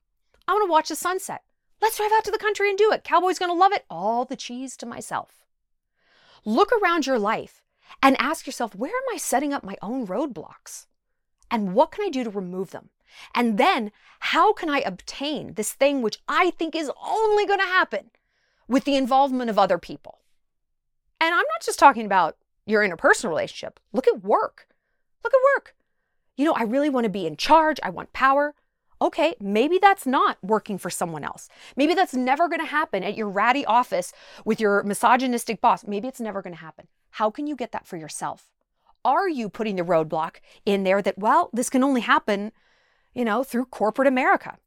I 0.47 0.53
want 0.53 0.67
to 0.67 0.71
watch 0.71 0.89
the 0.89 0.97
sunset. 0.97 1.43
Let's 1.81 1.99
drive 1.99 2.11
out 2.13 2.25
to 2.25 2.31
the 2.31 2.39
country 2.39 2.69
and 2.69 2.79
do 2.79 2.91
it. 2.93 3.05
Cowboy's 3.05 3.39
going 3.39 3.51
to 3.51 3.59
love 3.59 3.73
it. 3.73 3.85
All 3.91 4.25
the 4.25 4.37
cheese 4.37 4.77
to 4.79 4.87
myself. 4.87 5.45
Look 6.45 6.71
around 6.73 7.07
your 7.07 7.19
life 7.19 7.63
and 8.03 8.17
ask 8.19 8.47
yourself, 8.47 8.75
where 8.75 8.91
am 8.91 9.15
I 9.15 9.19
setting 9.19 9.53
up 9.53 9.63
my 9.63 9.77
own 9.83 10.07
roadblocks? 10.07 10.87
And 11.51 11.75
what 11.75 11.93
can 11.93 12.05
I 12.05 12.09
do 12.09 12.25
to 12.25 12.31
remove 12.31 12.71
them? 12.71 12.91
And 13.35 13.59
then, 13.59 13.91
how 14.21 14.53
can 14.53 14.69
I 14.69 14.81
obtain 14.81 15.55
this 15.55 15.73
thing 15.73 16.03
which 16.03 16.19
I 16.29 16.51
think 16.51 16.75
is 16.75 16.91
only 17.03 17.47
going 17.47 17.61
to 17.61 17.65
happen 17.65 18.11
with 18.69 18.85
the 18.85 18.97
involvement 18.97 19.51
of 19.51 19.59
other 19.59 19.79
people. 19.79 20.19
And 21.21 21.35
I'm 21.35 21.39
not 21.39 21.63
just 21.63 21.79
talking 21.79 22.07
about 22.07 22.37
your 22.69 22.87
interpersonal 22.87 23.31
relationship. 23.31 23.81
Look 23.93 24.07
at 24.07 24.23
work. 24.23 24.69
Look 25.25 25.33
at 25.33 25.57
work. 25.57 25.75
You 26.37 26.45
know, 26.45 26.53
I 26.53 26.62
really 26.62 26.91
want 26.91 27.05
to 27.05 27.11
be 27.11 27.27
in 27.27 27.37
charge. 27.37 27.81
I 27.83 27.91
want 27.91 28.12
power. 28.12 28.55
Okay, 29.01 29.35
maybe 29.41 29.79
that's 29.81 30.07
not 30.07 30.39
working 30.43 30.77
for 30.77 30.91
someone 30.91 31.25
else. 31.25 31.49
Maybe 31.77 31.95
that's 31.95 32.14
never 32.14 32.49
going 32.49 32.61
to 32.61 32.66
happen 32.66 33.03
at 33.03 33.16
your 33.16 33.29
ratty 33.29 33.64
office 33.64 34.12
with 34.45 34.61
your 34.61 34.83
misogynistic 34.83 35.61
boss. 35.61 35.87
Maybe 35.87 36.09
it's 36.09 36.21
never 36.21 36.43
going 36.43 36.55
to 36.55 36.61
happen. 36.61 36.89
How 37.11 37.31
can 37.31 37.47
you 37.47 37.57
get 37.57 37.73
that 37.73 37.87
for 37.87 37.97
yourself? 37.97 38.51
Are 39.05 39.29
you 39.29 39.49
putting 39.49 39.77
the 39.77 39.85
roadblock 39.85 40.37
in 40.66 40.83
there 40.83 41.01
that, 41.01 41.16
well, 41.16 41.51
this 41.53 41.71
can 41.71 41.85
only 41.85 42.01
happen, 42.03 42.53
you 43.14 43.25
know, 43.25 43.45
through 43.45 43.66
corporate 43.66 44.09
America? 44.09 44.59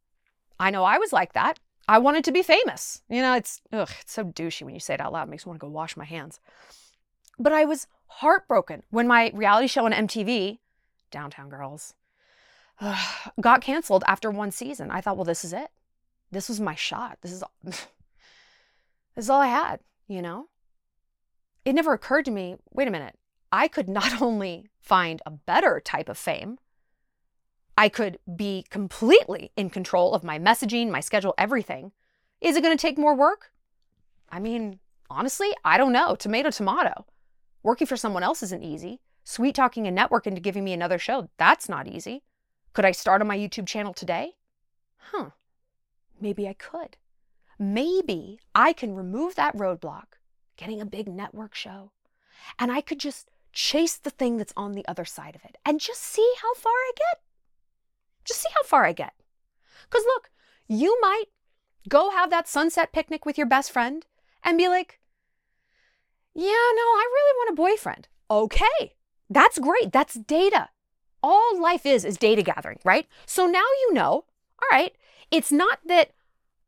I 0.59 0.71
know 0.71 0.85
I 0.85 0.97
was 0.97 1.13
like 1.13 1.33
that. 1.33 1.59
I 1.87 1.99
wanted 1.99 2.23
to 2.23 2.31
be 2.31 2.41
famous. 2.41 3.01
You 3.09 3.21
know, 3.21 3.35
it's 3.35 3.61
ugh, 3.73 3.89
it's 3.99 4.13
so 4.13 4.23
douchey 4.23 4.63
when 4.63 4.73
you 4.73 4.79
say 4.79 4.93
it 4.93 5.01
out 5.01 5.11
loud. 5.11 5.27
It 5.27 5.31
makes 5.31 5.45
me 5.45 5.49
want 5.49 5.59
to 5.59 5.65
go 5.65 5.71
wash 5.71 5.97
my 5.97 6.05
hands. 6.05 6.39
But 7.39 7.53
I 7.53 7.65
was 7.65 7.87
heartbroken 8.07 8.83
when 8.89 9.07
my 9.07 9.31
reality 9.33 9.67
show 9.67 9.85
on 9.85 9.93
MTV, 9.93 10.59
Downtown 11.09 11.49
Girls, 11.49 11.93
got 13.41 13.61
canceled 13.61 14.03
after 14.07 14.29
one 14.29 14.51
season. 14.51 14.91
I 14.91 15.01
thought, 15.01 15.17
well, 15.17 15.25
this 15.25 15.45
is 15.45 15.53
it. 15.53 15.69
This 16.31 16.49
was 16.49 16.59
my 16.59 16.75
shot. 16.75 17.17
This 17.21 17.31
is 17.31 17.43
all, 17.43 17.51
this 17.63 17.87
is 19.17 19.29
all 19.29 19.41
I 19.41 19.47
had, 19.47 19.79
you 20.07 20.21
know? 20.21 20.47
It 21.65 21.73
never 21.73 21.93
occurred 21.93 22.25
to 22.25 22.31
me, 22.31 22.55
wait 22.71 22.87
a 22.87 22.91
minute. 22.91 23.17
I 23.51 23.67
could 23.67 23.89
not 23.89 24.21
only 24.21 24.69
find 24.79 25.21
a 25.25 25.31
better 25.31 25.81
type 25.83 26.09
of 26.09 26.17
fame, 26.17 26.57
I 27.77 27.89
could 27.89 28.19
be 28.35 28.65
completely 28.69 29.51
in 29.55 29.69
control 29.69 30.13
of 30.13 30.23
my 30.23 30.37
messaging, 30.37 30.89
my 30.89 30.99
schedule, 30.99 31.33
everything. 31.37 31.91
Is 32.39 32.55
it 32.55 32.61
going 32.61 32.77
to 32.77 32.81
take 32.81 32.97
more 32.97 33.15
work? 33.15 33.51
I 34.29 34.39
mean, 34.39 34.79
honestly, 35.09 35.49
I 35.63 35.77
don't 35.77 35.91
know. 35.91 36.15
Tomato, 36.15 36.51
tomato. 36.51 37.05
Working 37.63 37.87
for 37.87 37.97
someone 37.97 38.23
else 38.23 38.41
isn't 38.43 38.63
easy. 38.63 39.01
Sweet 39.23 39.55
talking 39.55 39.85
a 39.85 39.91
network 39.91 40.25
into 40.25 40.41
giving 40.41 40.63
me 40.63 40.73
another 40.73 40.97
show, 40.97 41.29
that's 41.37 41.69
not 41.69 41.87
easy. 41.87 42.23
Could 42.73 42.85
I 42.85 42.91
start 42.91 43.21
on 43.21 43.27
my 43.27 43.37
YouTube 43.37 43.67
channel 43.67 43.93
today? 43.93 44.33
Huh. 44.97 45.31
Maybe 46.19 46.47
I 46.47 46.53
could. 46.53 46.97
Maybe 47.59 48.39
I 48.55 48.73
can 48.73 48.95
remove 48.95 49.35
that 49.35 49.55
roadblock, 49.55 50.17
getting 50.57 50.81
a 50.81 50.85
big 50.85 51.07
network 51.07 51.53
show, 51.53 51.91
and 52.57 52.71
I 52.71 52.81
could 52.81 52.99
just 52.99 53.29
chase 53.53 53.97
the 53.97 54.09
thing 54.09 54.37
that's 54.37 54.53
on 54.57 54.71
the 54.71 54.87
other 54.87 55.05
side 55.05 55.35
of 55.35 55.43
it 55.43 55.57
and 55.65 55.79
just 55.79 56.01
see 56.01 56.33
how 56.41 56.53
far 56.55 56.71
I 56.71 56.91
get. 56.97 57.21
Just 58.23 58.41
see 58.41 58.49
how 58.55 58.63
far 58.63 58.85
I 58.85 58.93
get. 58.93 59.13
Because 59.89 60.05
look, 60.05 60.31
you 60.67 60.97
might 61.01 61.25
go 61.89 62.11
have 62.11 62.29
that 62.29 62.47
sunset 62.47 62.93
picnic 62.93 63.25
with 63.25 63.37
your 63.37 63.47
best 63.47 63.71
friend 63.71 64.05
and 64.43 64.57
be 64.57 64.67
like, 64.67 64.99
yeah, 66.33 66.45
no, 66.45 66.81
I 66.81 67.09
really 67.11 67.37
want 67.37 67.49
a 67.51 67.55
boyfriend. 67.55 68.07
Okay, 68.29 68.95
that's 69.29 69.59
great. 69.59 69.91
That's 69.91 70.15
data. 70.15 70.69
All 71.23 71.61
life 71.61 71.85
is 71.85 72.03
is 72.05 72.17
data 72.17 72.41
gathering, 72.41 72.79
right? 72.83 73.07
So 73.25 73.45
now 73.45 73.59
you 73.59 73.93
know 73.93 74.25
All 74.61 74.69
right. 74.71 74.95
It's 75.29 75.51
not 75.51 75.79
that 75.85 76.11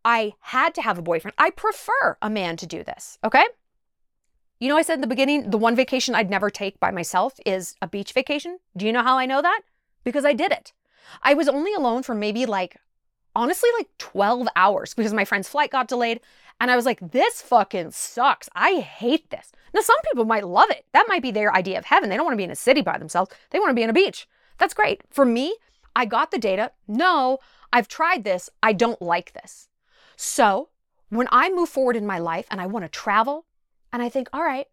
I 0.06 0.34
had 0.40 0.74
to 0.76 0.82
have 0.82 0.98
a 0.98 1.02
boyfriend. 1.02 1.36
I 1.38 1.50
prefer 1.50 2.18
a 2.22 2.30
man 2.30 2.58
to 2.58 2.66
do 2.66 2.84
this. 2.84 3.18
Okay. 3.24 3.44
You 4.60 4.70
know, 4.70 4.78
I 4.78 4.82
said 4.82 4.96
in 4.96 5.02
the 5.02 5.08
beginning, 5.08 5.50
the 5.50 5.58
one 5.58 5.76
vacation 5.76 6.16
I'd 6.16 6.30
never 6.30 6.50
take 6.50 6.80
by 6.80 6.92
myself 6.92 7.40
is 7.46 7.76
a 7.82 7.88
beach 7.88 8.14
vacation. 8.14 8.60
Do 8.78 8.86
you 8.86 8.94
know 8.94 9.04
how 9.04 9.18
I 9.18 9.26
know 9.26 9.42
that? 9.42 9.62
Because 10.04 10.26
I 10.26 10.34
did 10.34 10.52
it. 10.52 10.74
I 11.22 11.34
was 11.34 11.48
only 11.48 11.74
alone 11.74 12.04
for 12.04 12.16
maybe 12.16 12.46
like, 12.46 12.78
honestly, 13.36 13.70
like 13.78 13.90
12 13.98 14.48
hours 14.56 14.94
because 14.94 15.14
my 15.14 15.26
friend's 15.26 15.50
flight 15.50 15.72
got 15.72 15.88
delayed. 15.88 16.22
And 16.60 16.72
I 16.72 16.76
was 16.76 16.86
like, 16.86 17.12
this 17.12 17.42
fucking 17.42 17.92
sucks. 17.92 18.50
I 18.56 18.76
hate 18.76 19.30
this. 19.30 19.52
Now, 19.74 19.82
some 19.82 19.98
people 20.04 20.26
might 20.26 20.48
love 20.48 20.70
it. 20.70 20.86
That 20.94 21.08
might 21.08 21.22
be 21.22 21.32
their 21.32 21.54
idea 21.54 21.78
of 21.78 21.86
heaven. 21.86 22.10
They 22.10 22.16
don't 22.16 22.26
want 22.26 22.34
to 22.34 22.38
be 22.38 22.44
in 22.44 22.52
a 22.52 22.56
city 22.56 22.82
by 22.82 22.98
themselves, 22.98 23.32
they 23.50 23.60
want 23.60 23.72
to 23.72 23.76
be 23.76 23.84
in 23.84 23.90
a 23.90 23.94
beach. 23.94 24.28
That's 24.60 24.74
great. 24.74 25.02
For 25.10 25.26
me, 25.26 25.56
I 25.96 26.06
got 26.06 26.32
the 26.32 26.38
data. 26.38 26.72
No, 26.88 27.40
I've 27.72 27.88
tried 27.88 28.24
this. 28.24 28.50
I 28.62 28.74
don't 28.74 29.02
like 29.02 29.34
this. 29.34 29.68
So 30.16 30.70
when 31.10 31.28
I 31.32 31.50
move 31.50 31.70
forward 31.70 31.96
in 31.96 32.06
my 32.06 32.20
life 32.20 32.48
and 32.50 32.62
I 32.62 32.68
want 32.68 32.86
to 32.86 32.90
travel, 32.90 33.46
and 33.92 34.02
I 34.02 34.10
think, 34.10 34.30
all 34.34 34.44
right, 34.44 34.68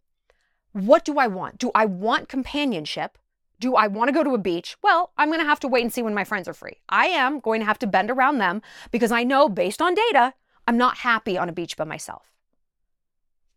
what 0.73 1.05
do 1.05 1.19
I 1.19 1.27
want? 1.27 1.59
Do 1.59 1.71
I 1.75 1.85
want 1.85 2.29
companionship? 2.29 3.19
Do 3.59 3.75
I 3.75 3.89
want 3.89 4.09
to 4.09 4.13
go 4.13 4.25
to 4.25 4.35
a 4.35 4.39
beach? 4.39 4.77
Well, 4.83 5.13
I'm 5.19 5.29
going 5.29 5.41
to 5.41 5.47
have 5.47 5.61
to 5.61 5.69
wait 5.69 5.83
and 5.83 5.93
see 5.93 6.03
when 6.03 6.15
my 6.15 6.25
friends 6.25 6.49
are 6.49 6.55
free. 6.55 6.79
I 6.89 7.07
am 7.07 7.41
going 7.41 7.61
to 7.61 7.67
have 7.67 7.79
to 7.81 7.87
bend 7.87 8.11
around 8.11 8.39
them 8.39 8.63
because 8.91 9.13
I 9.13 9.23
know 9.23 9.49
based 9.49 9.83
on 9.83 9.95
data, 9.95 10.33
I'm 10.71 10.79
not 10.79 10.99
happy 10.99 11.37
on 11.37 11.49
a 11.49 11.53
beach 11.53 11.77
by 11.77 11.83
myself. 11.83 12.31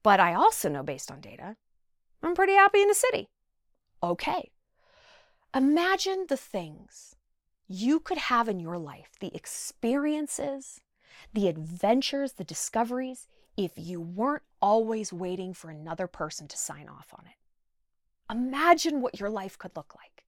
But 0.01 0.20
I 0.20 0.34
also 0.34 0.68
know 0.68 0.82
based 0.82 1.11
on 1.11 1.22
data, 1.22 1.57
I'm 2.24 2.34
pretty 2.34 2.53
happy 2.53 2.82
in 2.82 2.89
a 2.89 2.95
city. 2.95 3.30
Okay. 4.01 4.49
Imagine 5.53 6.26
the 6.28 6.38
things 6.38 7.16
you 7.68 7.99
could 7.99 8.18
have 8.18 8.49
in 8.49 8.59
your 8.59 8.80
life, 8.80 9.11
the 9.20 9.30
experiences, 9.36 10.82
the 11.32 11.47
adventures, 11.47 12.34
the 12.34 12.43
discoveries, 12.43 13.28
if 13.55 13.74
you 13.76 14.01
weren't 14.01 14.41
always 14.59 15.14
waiting 15.14 15.53
for 15.53 15.70
another 15.70 16.07
person 16.07 16.47
to 16.47 16.57
sign 16.57 16.89
off 16.89 17.14
on 17.14 17.28
it. 17.28 17.38
Imagine 18.36 19.01
what 19.01 19.20
your 19.20 19.30
life 19.30 19.55
could 19.59 19.76
look 19.76 19.93
like 19.95 20.26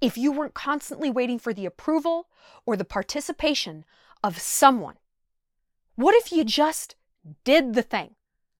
if 0.00 0.18
you 0.18 0.32
weren't 0.32 0.54
constantly 0.54 1.08
waiting 1.08 1.38
for 1.38 1.54
the 1.54 1.66
approval 1.66 2.26
or 2.66 2.76
the 2.76 2.84
participation 2.84 3.84
of 4.24 4.40
someone. 4.40 4.96
What 5.96 6.14
if 6.14 6.30
you 6.30 6.44
just 6.44 6.94
did 7.44 7.72
the 7.72 7.82
thing? 7.82 8.14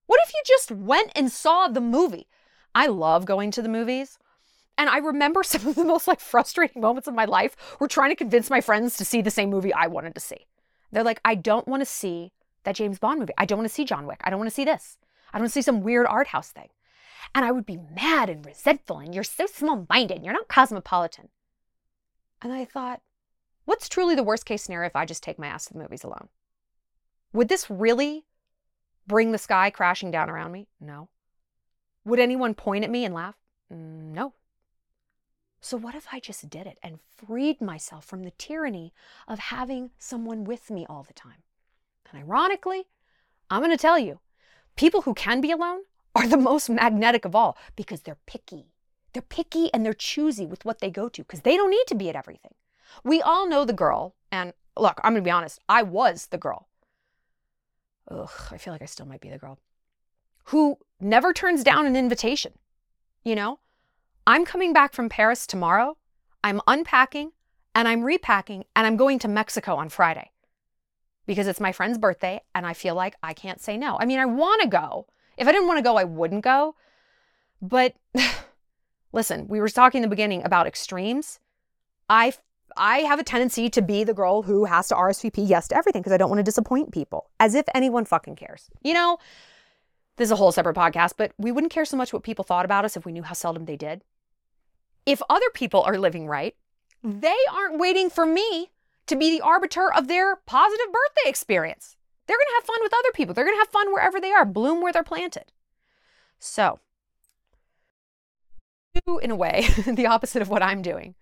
What 0.07 0.21
if 0.27 0.33
you 0.33 0.41
just 0.47 0.71
went 0.71 1.13
and 1.15 1.31
saw 1.31 1.69
the 1.69 1.83
movie? 1.83 2.29
I 2.75 2.87
love 2.87 3.27
going 3.27 3.51
to 3.53 3.63
the 3.63 3.69
movies. 3.69 4.19
And 4.79 4.89
I 4.89 4.99
remember 4.99 5.43
some 5.45 5.67
of 5.67 5.75
the 5.75 5.85
most 5.85 6.09
like 6.09 6.21
frustrating 6.21 6.81
moments 6.81 7.07
of 7.07 7.15
my 7.15 7.27
life 7.27 7.55
were 7.79 7.89
trying 7.89 8.11
to 8.11 8.17
convince 8.17 8.49
my 8.49 8.63
friends 8.63 8.97
to 8.97 9.05
see 9.05 9.21
the 9.21 9.31
same 9.31 9.51
movie 9.51 9.73
I 9.73 9.87
wanted 9.87 10.15
to 10.15 10.21
see. 10.21 10.47
They're 10.91 11.05
like, 11.05 11.21
I 11.25 11.35
don't 11.35 11.69
want 11.69 11.83
to 11.83 11.87
see 11.87 12.33
that 12.65 12.77
James 12.77 12.99
Bond 12.99 13.21
movie. 13.21 13.35
I 13.37 13.45
don't 13.45 13.59
want 13.59 13.69
to 13.69 13.75
see 13.75 13.85
John 13.85 14.07
Wick. 14.07 14.21
I 14.25 14.31
don't 14.31 14.39
want 14.39 14.51
to 14.51 14.55
see 14.55 14.65
this. 14.65 14.97
I 15.33 15.37
don't 15.37 15.43
want 15.43 15.53
to 15.53 15.55
see 15.55 15.63
some 15.63 15.83
weird 15.83 16.07
art 16.07 16.29
house 16.29 16.51
thing. 16.51 16.69
And 17.35 17.45
I 17.45 17.53
would 17.53 17.67
be 17.67 17.81
mad 17.95 18.31
and 18.31 18.47
resentful, 18.47 18.99
and 18.99 19.15
you're 19.15 19.25
so 19.25 19.47
small 19.47 19.85
minded, 19.91 20.23
you're 20.23 20.33
not 20.33 20.49
cosmopolitan. 20.49 21.29
And 22.41 22.53
I 22.53 22.65
thought, 22.65 23.03
what's 23.65 23.89
truly 23.89 24.15
the 24.15 24.23
worst 24.23 24.47
case 24.47 24.63
scenario 24.63 24.87
if 24.87 24.97
I 24.97 25.05
just 25.05 25.23
take 25.23 25.39
my 25.39 25.49
ass 25.49 25.67
to 25.67 25.73
the 25.73 25.81
movies 25.81 26.05
alone? 26.05 26.29
Would 27.33 27.49
this 27.49 27.71
really 27.71 28.25
bring 29.07 29.33
the 29.33 29.39
sky 29.39 29.71
crashing 29.71 30.11
down 30.11 30.31
around 30.31 30.53
me? 30.53 30.69
No. 30.81 31.09
Would 32.05 32.21
anyone 32.21 32.55
point 32.55 32.85
at 32.85 32.91
me 32.91 33.05
and 33.05 33.15
laugh? 33.15 33.37
Mm, 33.73 34.13
no. 34.13 34.35
So, 35.61 35.77
what 35.77 35.95
if 35.95 36.07
I 36.13 36.21
just 36.21 36.49
did 36.49 36.67
it 36.67 36.79
and 36.83 37.01
freed 37.17 37.61
myself 37.61 38.05
from 38.05 38.23
the 38.23 38.31
tyranny 38.33 38.93
of 39.27 39.39
having 39.39 39.91
someone 39.99 40.45
with 40.45 40.71
me 40.71 40.87
all 40.89 41.03
the 41.03 41.15
time? 41.15 41.43
And 42.11 42.23
ironically, 42.23 42.85
I'm 43.51 43.61
going 43.61 43.71
to 43.71 43.77
tell 43.77 43.99
you, 43.99 44.21
people 44.77 45.03
who 45.03 45.15
can 45.15 45.41
be 45.41 45.51
alone 45.51 45.81
are 46.15 46.29
the 46.29 46.37
most 46.37 46.71
magnetic 46.71 47.25
of 47.25 47.35
all 47.35 47.59
because 47.75 48.03
they're 48.03 48.19
picky. 48.27 48.67
They're 49.13 49.23
picky 49.23 49.73
and 49.73 49.85
they're 49.85 49.95
choosy 49.95 50.47
with 50.47 50.65
what 50.65 50.81
they 50.81 50.91
go 50.91 51.09
to 51.09 51.23
because 51.23 51.41
they 51.41 51.57
don't 51.57 51.71
need 51.71 51.87
to 51.89 51.95
be 51.95 52.09
at 52.09 52.17
everything. 52.17 52.55
We 53.03 53.21
all 53.21 53.49
know 53.49 53.65
the 53.65 53.73
girl, 53.73 54.15
and 54.31 54.53
look, 54.77 55.01
I'm 55.03 55.15
going 55.15 55.23
to 55.23 55.27
be 55.27 55.31
honest, 55.31 55.59
I 55.69 55.83
was 55.83 56.27
the 56.27 56.39
girl. 56.39 56.69
Ugh, 58.11 58.31
I 58.51 58.59
feel 58.59 58.73
like 58.73 58.83
I 58.83 58.87
still 58.87 59.07
might 59.07 59.21
be 59.21 59.31
the 59.31 59.39
girl 59.39 59.59
who 60.47 60.79
never 61.01 61.33
turns 61.33 61.65
down 61.65 61.87
an 61.87 61.97
invitation. 61.97 62.53
You 63.25 63.35
know, 63.35 63.59
I'm 64.27 64.45
coming 64.45 64.73
back 64.73 64.93
from 64.93 65.09
Paris 65.09 65.47
tomorrow. 65.47 65.97
I'm 66.45 66.61
unpacking 66.67 67.33
and 67.75 67.89
I'm 67.89 68.03
repacking 68.03 68.65
and 68.75 68.87
I'm 68.87 68.97
going 68.97 69.19
to 69.21 69.29
Mexico 69.29 69.75
on 69.75 69.89
Friday 69.89 70.31
because 71.27 71.49
it's 71.49 71.61
my 71.61 71.73
friend's 71.73 71.99
birthday 71.99 72.41
and 72.55 72.65
I 72.65 72.73
feel 72.75 72.95
like 72.95 73.17
I 73.23 73.35
can't 73.35 73.61
say 73.61 73.77
no. 73.77 73.97
I 73.99 74.07
mean, 74.07 74.21
I 74.21 74.27
want 74.27 74.63
to 74.63 74.69
go. 74.69 75.07
If 75.37 75.49
I 75.49 75.53
didn't 75.53 75.67
want 75.67 75.79
to 75.79 75.85
go, 75.85 75.97
I 75.97 76.05
wouldn't 76.05 76.45
go. 76.45 76.77
But 77.61 77.97
listen, 79.13 79.49
we 79.49 79.61
were 79.61 79.69
talking 79.69 79.99
in 79.99 80.03
the 80.03 80.15
beginning 80.15 80.45
about 80.45 80.69
extremes. 80.69 81.41
I 82.09 82.35
I 82.77 82.99
have 82.99 83.19
a 83.19 83.25
tendency 83.25 83.69
to 83.71 83.83
be 83.83 84.05
the 84.05 84.15
girl 84.15 84.43
who 84.43 84.65
has 84.65 84.89
to 84.89 84.95
RSVP 84.95 85.49
yes 85.49 85.69
to 85.69 85.77
everything 85.77 86.03
because 86.03 86.13
I 86.13 86.17
don't 86.17 86.31
want 86.31 86.41
to 86.41 86.45
disappoint 86.45 86.93
people, 86.93 87.31
as 87.41 87.55
if 87.55 87.67
anyone 87.75 88.05
fucking 88.05 88.37
cares. 88.37 88.71
You 88.83 88.95
know, 88.95 89.19
this 90.17 90.27
is 90.27 90.33
a 90.33 90.37
whole 90.37 90.53
separate 90.53 90.77
podcast, 90.77 91.15
but 91.17 91.33
we 91.39 91.53
wouldn't 91.53 91.73
care 91.73 91.85
so 91.85 91.97
much 91.97 92.13
what 92.13 92.23
people 92.23 92.45
thought 92.45 92.65
about 92.65 92.85
us 92.85 92.97
if 92.97 93.05
we 93.05 93.13
knew 93.13 93.23
how 93.23 93.35
seldom 93.35 93.65
they 93.65 93.77
did. 93.77 94.03
If 95.05 95.23
other 95.31 95.51
people 95.55 95.83
are 95.83 95.99
living 95.99 96.27
right, 96.27 96.57
they 97.03 97.37
aren't 97.53 97.79
waiting 97.79 98.11
for 98.11 98.27
me 98.27 98.71
to 99.07 99.17
be 99.17 99.31
the 99.31 99.45
arbiter 99.45 99.93
of 99.93 100.09
their 100.09 100.37
positive 100.37 100.87
birthday 100.87 101.29
experience. 101.29 101.97
They're 102.27 102.37
going 102.37 102.47
to 102.47 102.55
have 102.57 102.65
fun 102.65 102.79
with 102.83 102.93
other 102.93 103.13
people. 103.15 103.35
They're 103.35 103.45
going 103.45 103.57
to 103.57 103.61
have 103.61 103.69
fun 103.69 103.93
wherever 103.93 104.21
they 104.21 104.33
are, 104.33 104.45
bloom 104.45 104.81
where 104.81 104.93
they're 104.93 105.05
planted. 105.05 105.53
So, 106.39 106.81
in 109.23 109.31
a 109.31 109.37
way 109.37 109.69
the 109.87 110.07
opposite 110.07 110.43
of 110.43 110.49
what 110.49 110.63
I'm 110.63 110.83
doing, 110.83 111.15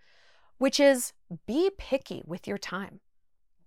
which 0.58 0.78
is 0.78 1.12
be 1.46 1.70
picky 1.76 2.22
with 2.26 2.46
your 2.46 2.58
time. 2.58 3.00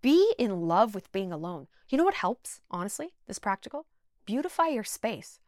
Be 0.01 0.33
in 0.37 0.61
love 0.61 0.93
with 0.95 1.11
being 1.11 1.31
alone. 1.31 1.67
You 1.89 1.97
know 1.97 2.03
what 2.03 2.15
helps, 2.15 2.61
honestly, 2.69 3.09
this 3.27 3.39
practical? 3.39 3.85
Beautify 4.25 4.67
your 4.67 4.83
space. 4.83 5.39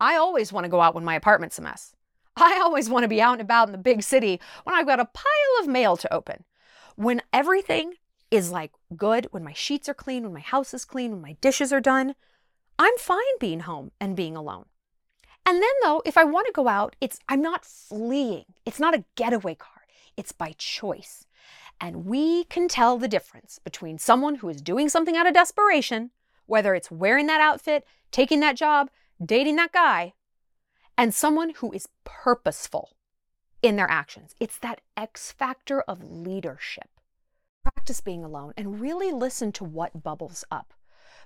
I 0.00 0.16
always 0.16 0.52
want 0.52 0.64
to 0.64 0.70
go 0.70 0.80
out 0.80 0.94
when 0.94 1.04
my 1.04 1.14
apartment's 1.14 1.58
a 1.58 1.62
mess. 1.62 1.94
I 2.36 2.60
always 2.62 2.90
want 2.90 3.04
to 3.04 3.08
be 3.08 3.20
out 3.20 3.32
and 3.32 3.40
about 3.40 3.68
in 3.68 3.72
the 3.72 3.78
big 3.78 4.02
city 4.02 4.40
when 4.64 4.74
I've 4.74 4.86
got 4.86 5.00
a 5.00 5.06
pile 5.06 5.60
of 5.60 5.68
mail 5.68 5.96
to 5.96 6.12
open. 6.12 6.44
When 6.96 7.22
everything 7.32 7.94
is 8.30 8.50
like 8.50 8.72
good, 8.96 9.28
when 9.30 9.44
my 9.44 9.52
sheets 9.54 9.88
are 9.88 9.94
clean, 9.94 10.24
when 10.24 10.34
my 10.34 10.40
house 10.40 10.74
is 10.74 10.84
clean, 10.84 11.12
when 11.12 11.22
my 11.22 11.36
dishes 11.40 11.72
are 11.72 11.80
done, 11.80 12.14
I'm 12.78 12.96
fine 12.98 13.38
being 13.40 13.60
home 13.60 13.90
and 14.00 14.16
being 14.16 14.36
alone. 14.36 14.66
And 15.46 15.62
then 15.62 15.70
though, 15.82 16.02
if 16.04 16.18
I 16.18 16.24
want 16.24 16.46
to 16.46 16.52
go 16.52 16.68
out, 16.68 16.96
it's 17.00 17.18
I'm 17.28 17.40
not 17.40 17.64
fleeing. 17.64 18.44
It's 18.64 18.80
not 18.80 18.94
a 18.94 19.04
getaway 19.14 19.54
car. 19.54 19.75
It's 20.16 20.32
by 20.32 20.54
choice. 20.56 21.26
And 21.80 22.06
we 22.06 22.44
can 22.44 22.68
tell 22.68 22.96
the 22.96 23.08
difference 23.08 23.58
between 23.62 23.98
someone 23.98 24.36
who 24.36 24.48
is 24.48 24.62
doing 24.62 24.88
something 24.88 25.16
out 25.16 25.26
of 25.26 25.34
desperation, 25.34 26.10
whether 26.46 26.74
it's 26.74 26.90
wearing 26.90 27.26
that 27.26 27.40
outfit, 27.40 27.84
taking 28.10 28.40
that 28.40 28.56
job, 28.56 28.90
dating 29.24 29.56
that 29.56 29.72
guy, 29.72 30.14
and 30.96 31.12
someone 31.14 31.50
who 31.50 31.72
is 31.72 31.88
purposeful 32.04 32.96
in 33.62 33.76
their 33.76 33.90
actions. 33.90 34.34
It's 34.40 34.58
that 34.58 34.80
X 34.96 35.32
factor 35.32 35.82
of 35.82 36.02
leadership. 36.02 36.88
Practice 37.62 38.00
being 38.00 38.24
alone 38.24 38.54
and 38.56 38.80
really 38.80 39.12
listen 39.12 39.52
to 39.52 39.64
what 39.64 40.02
bubbles 40.02 40.44
up. 40.50 40.72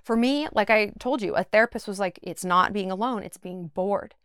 For 0.03 0.17
me, 0.17 0.47
like 0.51 0.69
I 0.69 0.91
told 0.99 1.21
you, 1.21 1.35
a 1.35 1.43
therapist 1.43 1.87
was 1.87 1.99
like, 1.99 2.19
it's 2.23 2.43
not 2.43 2.73
being 2.73 2.91
alone, 2.91 3.23
it's 3.23 3.37
being 3.37 3.67
bored. 3.67 4.15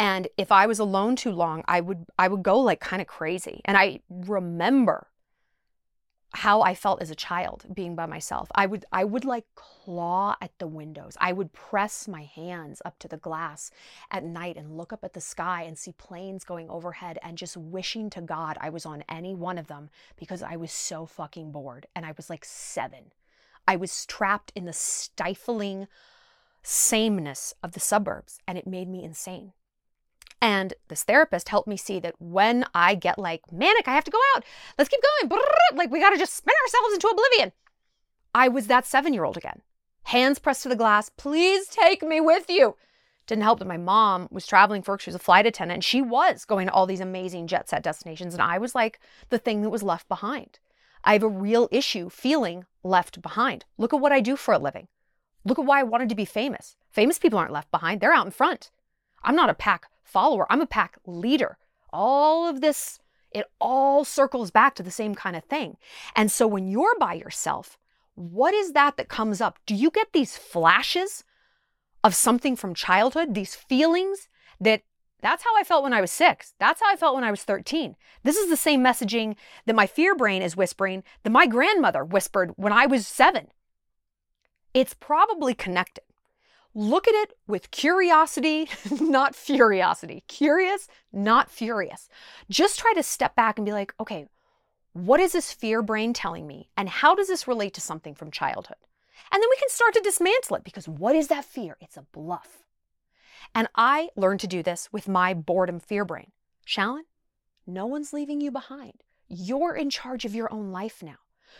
And 0.00 0.28
if 0.38 0.50
I 0.50 0.66
was 0.66 0.78
alone 0.78 1.14
too 1.14 1.30
long, 1.30 1.62
I 1.68 1.82
would 1.82 2.06
I 2.18 2.26
would 2.26 2.42
go 2.42 2.58
like 2.58 2.80
kind 2.80 3.02
of 3.02 3.06
crazy. 3.06 3.60
And 3.66 3.76
I 3.76 4.00
remember 4.08 5.08
how 6.32 6.62
I 6.62 6.74
felt 6.74 7.02
as 7.02 7.10
a 7.10 7.14
child 7.14 7.66
being 7.74 7.94
by 7.96 8.06
myself. 8.06 8.48
I 8.54 8.64
would 8.64 8.86
I 8.92 9.04
would 9.04 9.26
like 9.26 9.44
claw 9.56 10.36
at 10.40 10.52
the 10.58 10.66
windows. 10.66 11.18
I 11.20 11.34
would 11.34 11.52
press 11.52 12.08
my 12.08 12.22
hands 12.22 12.80
up 12.82 12.98
to 13.00 13.08
the 13.08 13.18
glass 13.18 13.70
at 14.10 14.24
night 14.24 14.56
and 14.56 14.78
look 14.78 14.90
up 14.90 15.04
at 15.04 15.12
the 15.12 15.20
sky 15.20 15.64
and 15.64 15.76
see 15.76 15.92
planes 15.92 16.44
going 16.44 16.70
overhead 16.70 17.18
and 17.22 17.36
just 17.36 17.58
wishing 17.58 18.08
to 18.08 18.22
God 18.22 18.56
I 18.58 18.70
was 18.70 18.86
on 18.86 19.04
any 19.06 19.34
one 19.34 19.58
of 19.58 19.66
them 19.66 19.90
because 20.16 20.42
I 20.42 20.56
was 20.56 20.72
so 20.72 21.04
fucking 21.04 21.52
bored 21.52 21.86
and 21.94 22.06
I 22.06 22.14
was 22.16 22.30
like 22.30 22.46
7. 22.46 23.12
I 23.68 23.76
was 23.76 24.06
trapped 24.06 24.50
in 24.56 24.64
the 24.64 24.72
stifling 24.72 25.88
sameness 26.62 27.52
of 27.62 27.72
the 27.72 27.80
suburbs 27.80 28.38
and 28.48 28.56
it 28.56 28.66
made 28.66 28.88
me 28.88 29.04
insane. 29.04 29.52
And 30.42 30.72
this 30.88 31.02
therapist 31.02 31.50
helped 31.50 31.68
me 31.68 31.76
see 31.76 32.00
that 32.00 32.14
when 32.18 32.64
I 32.74 32.94
get 32.94 33.18
like 33.18 33.52
manic, 33.52 33.86
I 33.86 33.94
have 33.94 34.04
to 34.04 34.10
go 34.10 34.18
out. 34.34 34.44
Let's 34.78 34.88
keep 34.88 35.00
going. 35.28 35.40
Like 35.74 35.90
we 35.90 36.00
got 36.00 36.10
to 36.10 36.18
just 36.18 36.34
spin 36.34 36.54
ourselves 36.64 36.94
into 36.94 37.08
oblivion. 37.08 37.52
I 38.34 38.48
was 38.48 38.66
that 38.66 38.86
seven 38.86 39.12
year 39.12 39.24
old 39.24 39.36
again. 39.36 39.62
Hands 40.04 40.38
pressed 40.38 40.62
to 40.62 40.68
the 40.68 40.76
glass. 40.76 41.10
Please 41.10 41.66
take 41.66 42.02
me 42.02 42.20
with 42.20 42.48
you. 42.48 42.76
Didn't 43.26 43.44
help 43.44 43.58
that 43.58 43.68
my 43.68 43.76
mom 43.76 44.28
was 44.30 44.46
traveling 44.46 44.82
for 44.82 44.92
work. 44.92 45.00
She 45.00 45.10
was 45.10 45.14
a 45.14 45.20
flight 45.20 45.46
attendant 45.46 45.76
and 45.76 45.84
she 45.84 46.02
was 46.02 46.44
going 46.44 46.66
to 46.66 46.72
all 46.72 46.86
these 46.86 47.00
amazing 47.00 47.46
jet 47.46 47.68
set 47.68 47.82
destinations. 47.82 48.32
And 48.32 48.42
I 48.42 48.58
was 48.58 48.74
like 48.74 48.98
the 49.28 49.38
thing 49.38 49.62
that 49.62 49.70
was 49.70 49.82
left 49.82 50.08
behind. 50.08 50.58
I 51.04 51.12
have 51.12 51.22
a 51.22 51.28
real 51.28 51.68
issue 51.70 52.08
feeling 52.08 52.64
left 52.82 53.22
behind. 53.22 53.66
Look 53.78 53.94
at 53.94 54.00
what 54.00 54.12
I 54.12 54.20
do 54.20 54.36
for 54.36 54.52
a 54.54 54.58
living. 54.58 54.88
Look 55.44 55.58
at 55.58 55.64
why 55.64 55.80
I 55.80 55.84
wanted 55.84 56.08
to 56.08 56.14
be 56.14 56.24
famous. 56.24 56.76
Famous 56.90 57.18
people 57.18 57.38
aren't 57.38 57.52
left 57.52 57.70
behind, 57.70 58.00
they're 58.00 58.12
out 58.12 58.26
in 58.26 58.32
front. 58.32 58.70
I'm 59.22 59.36
not 59.36 59.50
a 59.50 59.54
pack 59.54 59.86
follower, 60.10 60.46
I'm 60.50 60.60
a 60.60 60.66
pack 60.66 60.98
leader. 61.06 61.56
All 61.92 62.48
of 62.48 62.60
this, 62.60 62.98
it 63.30 63.46
all 63.60 64.04
circles 64.04 64.50
back 64.50 64.74
to 64.74 64.82
the 64.82 64.90
same 64.90 65.14
kind 65.14 65.36
of 65.36 65.44
thing. 65.44 65.76
And 66.14 66.30
so 66.30 66.46
when 66.46 66.68
you're 66.68 66.98
by 66.98 67.14
yourself, 67.14 67.78
what 68.14 68.54
is 68.54 68.72
that 68.72 68.96
that 68.96 69.08
comes 69.08 69.40
up? 69.40 69.58
Do 69.66 69.74
you 69.74 69.90
get 69.90 70.12
these 70.12 70.36
flashes 70.36 71.24
of 72.02 72.14
something 72.14 72.56
from 72.56 72.74
childhood, 72.74 73.34
these 73.34 73.54
feelings 73.54 74.28
that 74.60 74.82
that's 75.22 75.44
how 75.44 75.56
I 75.58 75.64
felt 75.64 75.82
when 75.82 75.92
I 75.92 76.00
was 76.00 76.10
six. 76.10 76.54
That's 76.58 76.80
how 76.80 76.90
I 76.90 76.96
felt 76.96 77.14
when 77.14 77.24
I 77.24 77.30
was 77.30 77.42
13. 77.44 77.94
This 78.22 78.36
is 78.36 78.48
the 78.48 78.56
same 78.56 78.82
messaging 78.82 79.36
that 79.66 79.76
my 79.76 79.86
fear 79.86 80.14
brain 80.14 80.42
is 80.42 80.56
whispering 80.56 81.02
that 81.24 81.30
my 81.30 81.46
grandmother 81.46 82.04
whispered 82.04 82.52
when 82.56 82.72
I 82.72 82.86
was 82.86 83.06
seven. 83.06 83.48
It's 84.72 84.94
probably 84.94 85.52
connected. 85.52 86.04
Look 86.74 87.08
at 87.08 87.14
it 87.14 87.36
with 87.46 87.70
curiosity, 87.70 88.68
not 89.00 89.34
furiosity. 89.34 90.22
Curious, 90.28 90.86
not 91.12 91.50
furious. 91.50 92.08
Just 92.48 92.78
try 92.78 92.92
to 92.94 93.02
step 93.02 93.34
back 93.34 93.58
and 93.58 93.66
be 93.66 93.72
like, 93.72 93.92
okay, 93.98 94.26
what 94.92 95.20
is 95.20 95.32
this 95.32 95.52
fear 95.52 95.82
brain 95.82 96.12
telling 96.12 96.46
me? 96.46 96.68
And 96.76 96.88
how 96.88 97.14
does 97.14 97.28
this 97.28 97.48
relate 97.48 97.74
to 97.74 97.80
something 97.80 98.14
from 98.14 98.30
childhood? 98.30 98.76
And 99.32 99.42
then 99.42 99.50
we 99.50 99.56
can 99.56 99.68
start 99.68 99.94
to 99.94 100.00
dismantle 100.00 100.56
it 100.56 100.64
because 100.64 100.88
what 100.88 101.14
is 101.14 101.28
that 101.28 101.44
fear? 101.44 101.76
It's 101.80 101.96
a 101.96 102.06
bluff. 102.12 102.64
And 103.54 103.68
I 103.74 104.10
learned 104.16 104.40
to 104.40 104.46
do 104.46 104.62
this 104.62 104.88
with 104.92 105.08
my 105.08 105.34
boredom 105.34 105.80
fear 105.80 106.04
brain. 106.04 106.30
Shallon, 106.66 107.02
no 107.66 107.86
one's 107.86 108.12
leaving 108.12 108.40
you 108.40 108.50
behind. 108.50 109.02
You're 109.28 109.74
in 109.74 109.90
charge 109.90 110.24
of 110.24 110.34
your 110.34 110.52
own 110.52 110.70
life 110.72 111.02
now. 111.02 111.18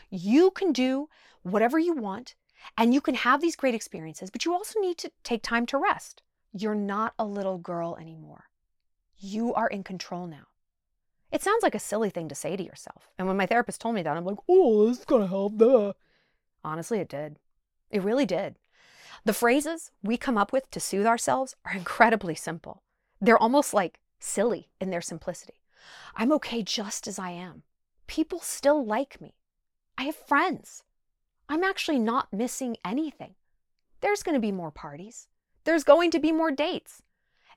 You 0.08 0.50
can 0.50 0.72
do 0.72 1.08
whatever 1.42 1.78
you 1.78 1.94
want 1.94 2.34
and 2.76 2.94
you 2.94 3.00
can 3.00 3.14
have 3.14 3.40
these 3.40 3.56
great 3.56 3.74
experiences, 3.74 4.30
but 4.30 4.44
you 4.44 4.52
also 4.52 4.80
need 4.80 4.98
to 4.98 5.10
take 5.22 5.42
time 5.42 5.66
to 5.66 5.78
rest. 5.78 6.22
You're 6.52 6.74
not 6.74 7.14
a 7.18 7.24
little 7.24 7.58
girl 7.58 7.96
anymore. 8.00 8.44
You 9.18 9.54
are 9.54 9.68
in 9.68 9.82
control 9.82 10.26
now. 10.26 10.46
It 11.30 11.42
sounds 11.42 11.62
like 11.62 11.74
a 11.74 11.80
silly 11.80 12.10
thing 12.10 12.28
to 12.28 12.34
say 12.34 12.56
to 12.56 12.64
yourself. 12.64 13.08
And 13.18 13.28
when 13.28 13.36
my 13.36 13.46
therapist 13.46 13.80
told 13.80 13.94
me 13.94 14.02
that, 14.02 14.16
I'm 14.16 14.24
like, 14.24 14.38
oh, 14.48 14.88
this 14.88 14.98
is 14.98 15.04
going 15.04 15.22
to 15.22 15.28
help. 15.28 15.56
Duh. 15.56 15.92
Honestly, 16.64 16.98
it 16.98 17.08
did. 17.08 17.36
It 17.90 18.02
really 18.02 18.26
did. 18.26 18.56
The 19.24 19.32
phrases 19.32 19.90
we 20.02 20.16
come 20.16 20.38
up 20.38 20.52
with 20.52 20.70
to 20.70 20.80
soothe 20.80 21.06
ourselves 21.06 21.54
are 21.64 21.72
incredibly 21.76 22.34
simple. 22.34 22.82
They're 23.20 23.38
almost 23.38 23.74
like 23.74 24.00
silly 24.18 24.70
in 24.80 24.90
their 24.90 25.00
simplicity. 25.00 25.62
I'm 26.16 26.32
okay 26.32 26.62
just 26.62 27.06
as 27.06 27.18
I 27.18 27.30
am. 27.30 27.62
People 28.06 28.40
still 28.40 28.84
like 28.84 29.20
me. 29.20 29.36
I 29.96 30.04
have 30.04 30.16
friends. 30.16 30.82
I'm 31.50 31.64
actually 31.64 31.98
not 31.98 32.32
missing 32.32 32.76
anything. 32.84 33.34
There's 34.02 34.22
going 34.22 34.36
to 34.36 34.40
be 34.40 34.52
more 34.52 34.70
parties. 34.70 35.26
There's 35.64 35.82
going 35.82 36.12
to 36.12 36.20
be 36.20 36.30
more 36.30 36.52
dates. 36.52 37.02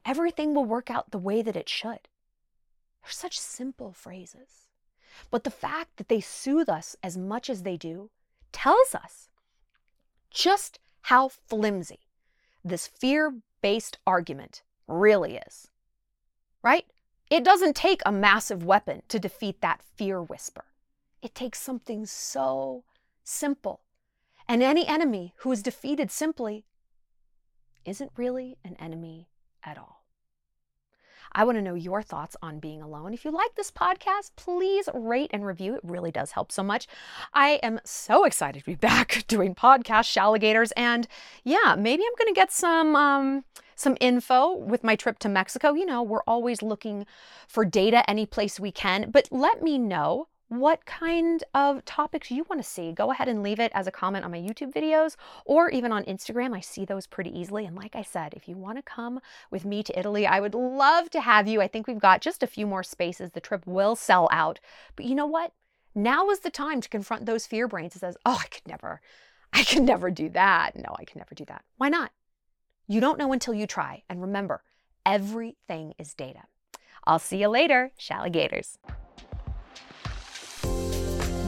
Everything 0.03 0.55
will 0.55 0.65
work 0.65 0.89
out 0.89 1.11
the 1.11 1.19
way 1.19 1.43
that 1.43 1.55
it 1.55 1.69
should. 1.69 2.09
They're 3.03 3.11
such 3.11 3.39
simple 3.39 3.93
phrases. 3.93 4.67
But 5.29 5.43
the 5.43 5.51
fact 5.51 5.97
that 5.97 6.09
they 6.09 6.21
soothe 6.21 6.69
us 6.69 6.95
as 7.03 7.19
much 7.19 7.51
as 7.51 7.61
they 7.61 7.77
do 7.77 8.09
tells 8.51 8.95
us 8.95 9.29
just 10.31 10.79
how 11.01 11.29
flimsy 11.29 11.99
this 12.65 12.87
fear 12.87 13.35
based 13.61 13.99
argument 14.07 14.63
really 14.87 15.39
is. 15.47 15.67
Right? 16.63 16.87
It 17.29 17.43
doesn't 17.43 17.75
take 17.75 18.01
a 18.07 18.11
massive 18.11 18.65
weapon 18.65 19.03
to 19.09 19.19
defeat 19.19 19.61
that 19.61 19.83
fear 19.83 20.19
whisper. 20.19 20.65
It 21.21 21.35
takes 21.35 21.61
something 21.61 22.07
so 22.07 22.83
simple. 23.23 23.81
And 24.47 24.61
any 24.61 24.87
enemy 24.87 25.33
who 25.37 25.51
is 25.51 25.63
defeated 25.63 26.11
simply 26.11 26.65
isn't 27.85 28.11
really 28.17 28.57
an 28.63 28.75
enemy 28.79 29.29
at 29.63 29.77
all. 29.77 30.03
I 31.35 31.45
want 31.45 31.57
to 31.57 31.61
know 31.63 31.73
your 31.73 32.03
thoughts 32.03 32.35
on 32.41 32.59
being 32.59 32.81
alone. 32.81 33.13
If 33.13 33.25
you 33.25 33.31
like 33.31 33.55
this 33.55 33.71
podcast, 33.71 34.31
please 34.35 34.87
rate 34.93 35.31
and 35.33 35.45
review. 35.45 35.75
It 35.75 35.81
really 35.83 36.11
does 36.11 36.31
help 36.31 36.51
so 36.51 36.61
much. 36.61 36.87
I 37.33 37.59
am 37.63 37.79
so 37.83 38.23
excited 38.25 38.59
to 38.59 38.65
be 38.65 38.75
back 38.89 39.25
doing 39.27 39.55
podcast 39.55 40.15
alligators, 40.15 40.71
and 40.73 41.07
yeah, 41.43 41.75
maybe 41.77 42.03
I'm 42.03 42.15
going 42.17 42.33
to 42.33 42.39
get 42.39 42.51
some 42.51 42.95
um, 42.95 43.45
some 43.75 43.97
info 43.99 44.53
with 44.55 44.83
my 44.83 44.95
trip 44.95 45.17
to 45.19 45.29
Mexico. 45.29 45.73
You 45.73 45.85
know, 45.85 46.03
we're 46.03 46.23
always 46.23 46.61
looking 46.61 47.05
for 47.47 47.65
data 47.65 48.07
any 48.07 48.25
place 48.25 48.59
we 48.59 48.71
can, 48.71 49.09
but 49.09 49.27
let 49.31 49.63
me 49.63 49.79
know 49.79 50.27
what 50.59 50.85
kind 50.85 51.43
of 51.53 51.83
topics 51.85 52.31
you 52.31 52.45
want 52.49 52.61
to 52.61 52.67
see. 52.67 52.91
Go 52.91 53.11
ahead 53.11 53.27
and 53.27 53.43
leave 53.43 53.59
it 53.59 53.71
as 53.73 53.87
a 53.87 53.91
comment 53.91 54.25
on 54.25 54.31
my 54.31 54.37
YouTube 54.37 54.73
videos 54.73 55.15
or 55.45 55.69
even 55.69 55.91
on 55.91 56.03
Instagram. 56.03 56.55
I 56.55 56.59
see 56.59 56.85
those 56.85 57.07
pretty 57.07 57.37
easily. 57.37 57.65
And 57.65 57.75
like 57.75 57.95
I 57.95 58.03
said, 58.03 58.33
if 58.33 58.47
you 58.47 58.55
want 58.55 58.77
to 58.77 58.83
come 58.83 59.19
with 59.51 59.65
me 59.65 59.83
to 59.83 59.99
Italy, 59.99 60.27
I 60.27 60.39
would 60.39 60.53
love 60.53 61.09
to 61.11 61.21
have 61.21 61.47
you. 61.47 61.61
I 61.61 61.67
think 61.67 61.87
we've 61.87 61.99
got 61.99 62.21
just 62.21 62.43
a 62.43 62.47
few 62.47 62.67
more 62.67 62.83
spaces. 62.83 63.31
The 63.31 63.41
trip 63.41 63.65
will 63.65 63.95
sell 63.95 64.27
out. 64.31 64.59
But 64.95 65.05
you 65.05 65.15
know 65.15 65.25
what? 65.25 65.53
Now 65.95 66.29
is 66.29 66.39
the 66.39 66.49
time 66.49 66.81
to 66.81 66.89
confront 66.89 67.25
those 67.25 67.45
fear 67.45 67.67
brains 67.67 67.93
that 67.93 67.99
says, 67.99 68.17
oh, 68.25 68.39
I 68.41 68.47
could 68.47 68.67
never, 68.67 69.01
I 69.53 69.63
could 69.63 69.83
never 69.83 70.09
do 70.09 70.29
that. 70.29 70.75
No, 70.75 70.95
I 70.97 71.05
can 71.05 71.19
never 71.19 71.35
do 71.35 71.45
that. 71.45 71.63
Why 71.77 71.89
not? 71.89 72.11
You 72.87 72.99
don't 72.99 73.19
know 73.19 73.31
until 73.31 73.53
you 73.53 73.67
try. 73.67 74.03
And 74.09 74.21
remember, 74.21 74.63
everything 75.05 75.93
is 75.97 76.13
data. 76.13 76.43
I'll 77.05 77.19
see 77.19 77.41
you 77.41 77.47
later, 77.47 77.91
Shalligators. 77.99 78.77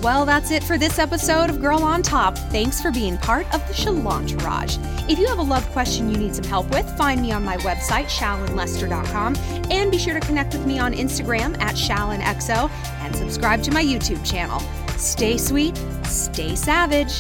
Well, 0.06 0.24
that's 0.24 0.52
it 0.52 0.64
for 0.64 0.78
this 0.78 1.00
episode 1.00 1.50
of 1.50 1.60
Girl 1.60 1.82
on 1.82 2.04
Top. 2.04 2.38
Thanks 2.38 2.80
for 2.80 2.92
being 2.92 3.18
part 3.18 3.52
of 3.56 3.68
the 3.68 3.74
Shalontourage. 3.74 4.78
If 5.10 5.18
you 5.18 5.26
have 5.26 5.40
a 5.40 5.42
love 5.42 5.68
question 5.72 6.12
you 6.12 6.16
need 6.16 6.36
some 6.36 6.44
help 6.44 6.70
with, 6.70 6.88
find 6.96 7.24
me 7.24 7.32
on 7.32 7.44
my 7.44 7.58
website, 7.58 8.06
shallonlester.com, 8.06 9.36
and 9.72 9.90
be 9.90 9.98
sure 9.98 10.14
to 10.14 10.20
connect 10.20 10.54
with 10.54 10.68
me 10.68 10.78
on 10.78 10.94
Instagram 10.94 11.60
at 11.60 11.74
shallonxo 11.74 12.70
and 13.00 13.16
subscribe 13.16 13.64
to 13.64 13.72
my 13.72 13.84
YouTube 13.84 14.24
channel. 14.24 14.60
Stay 14.96 15.40
sweet, 15.40 15.76
stay 16.04 16.56
savage. 16.56 17.20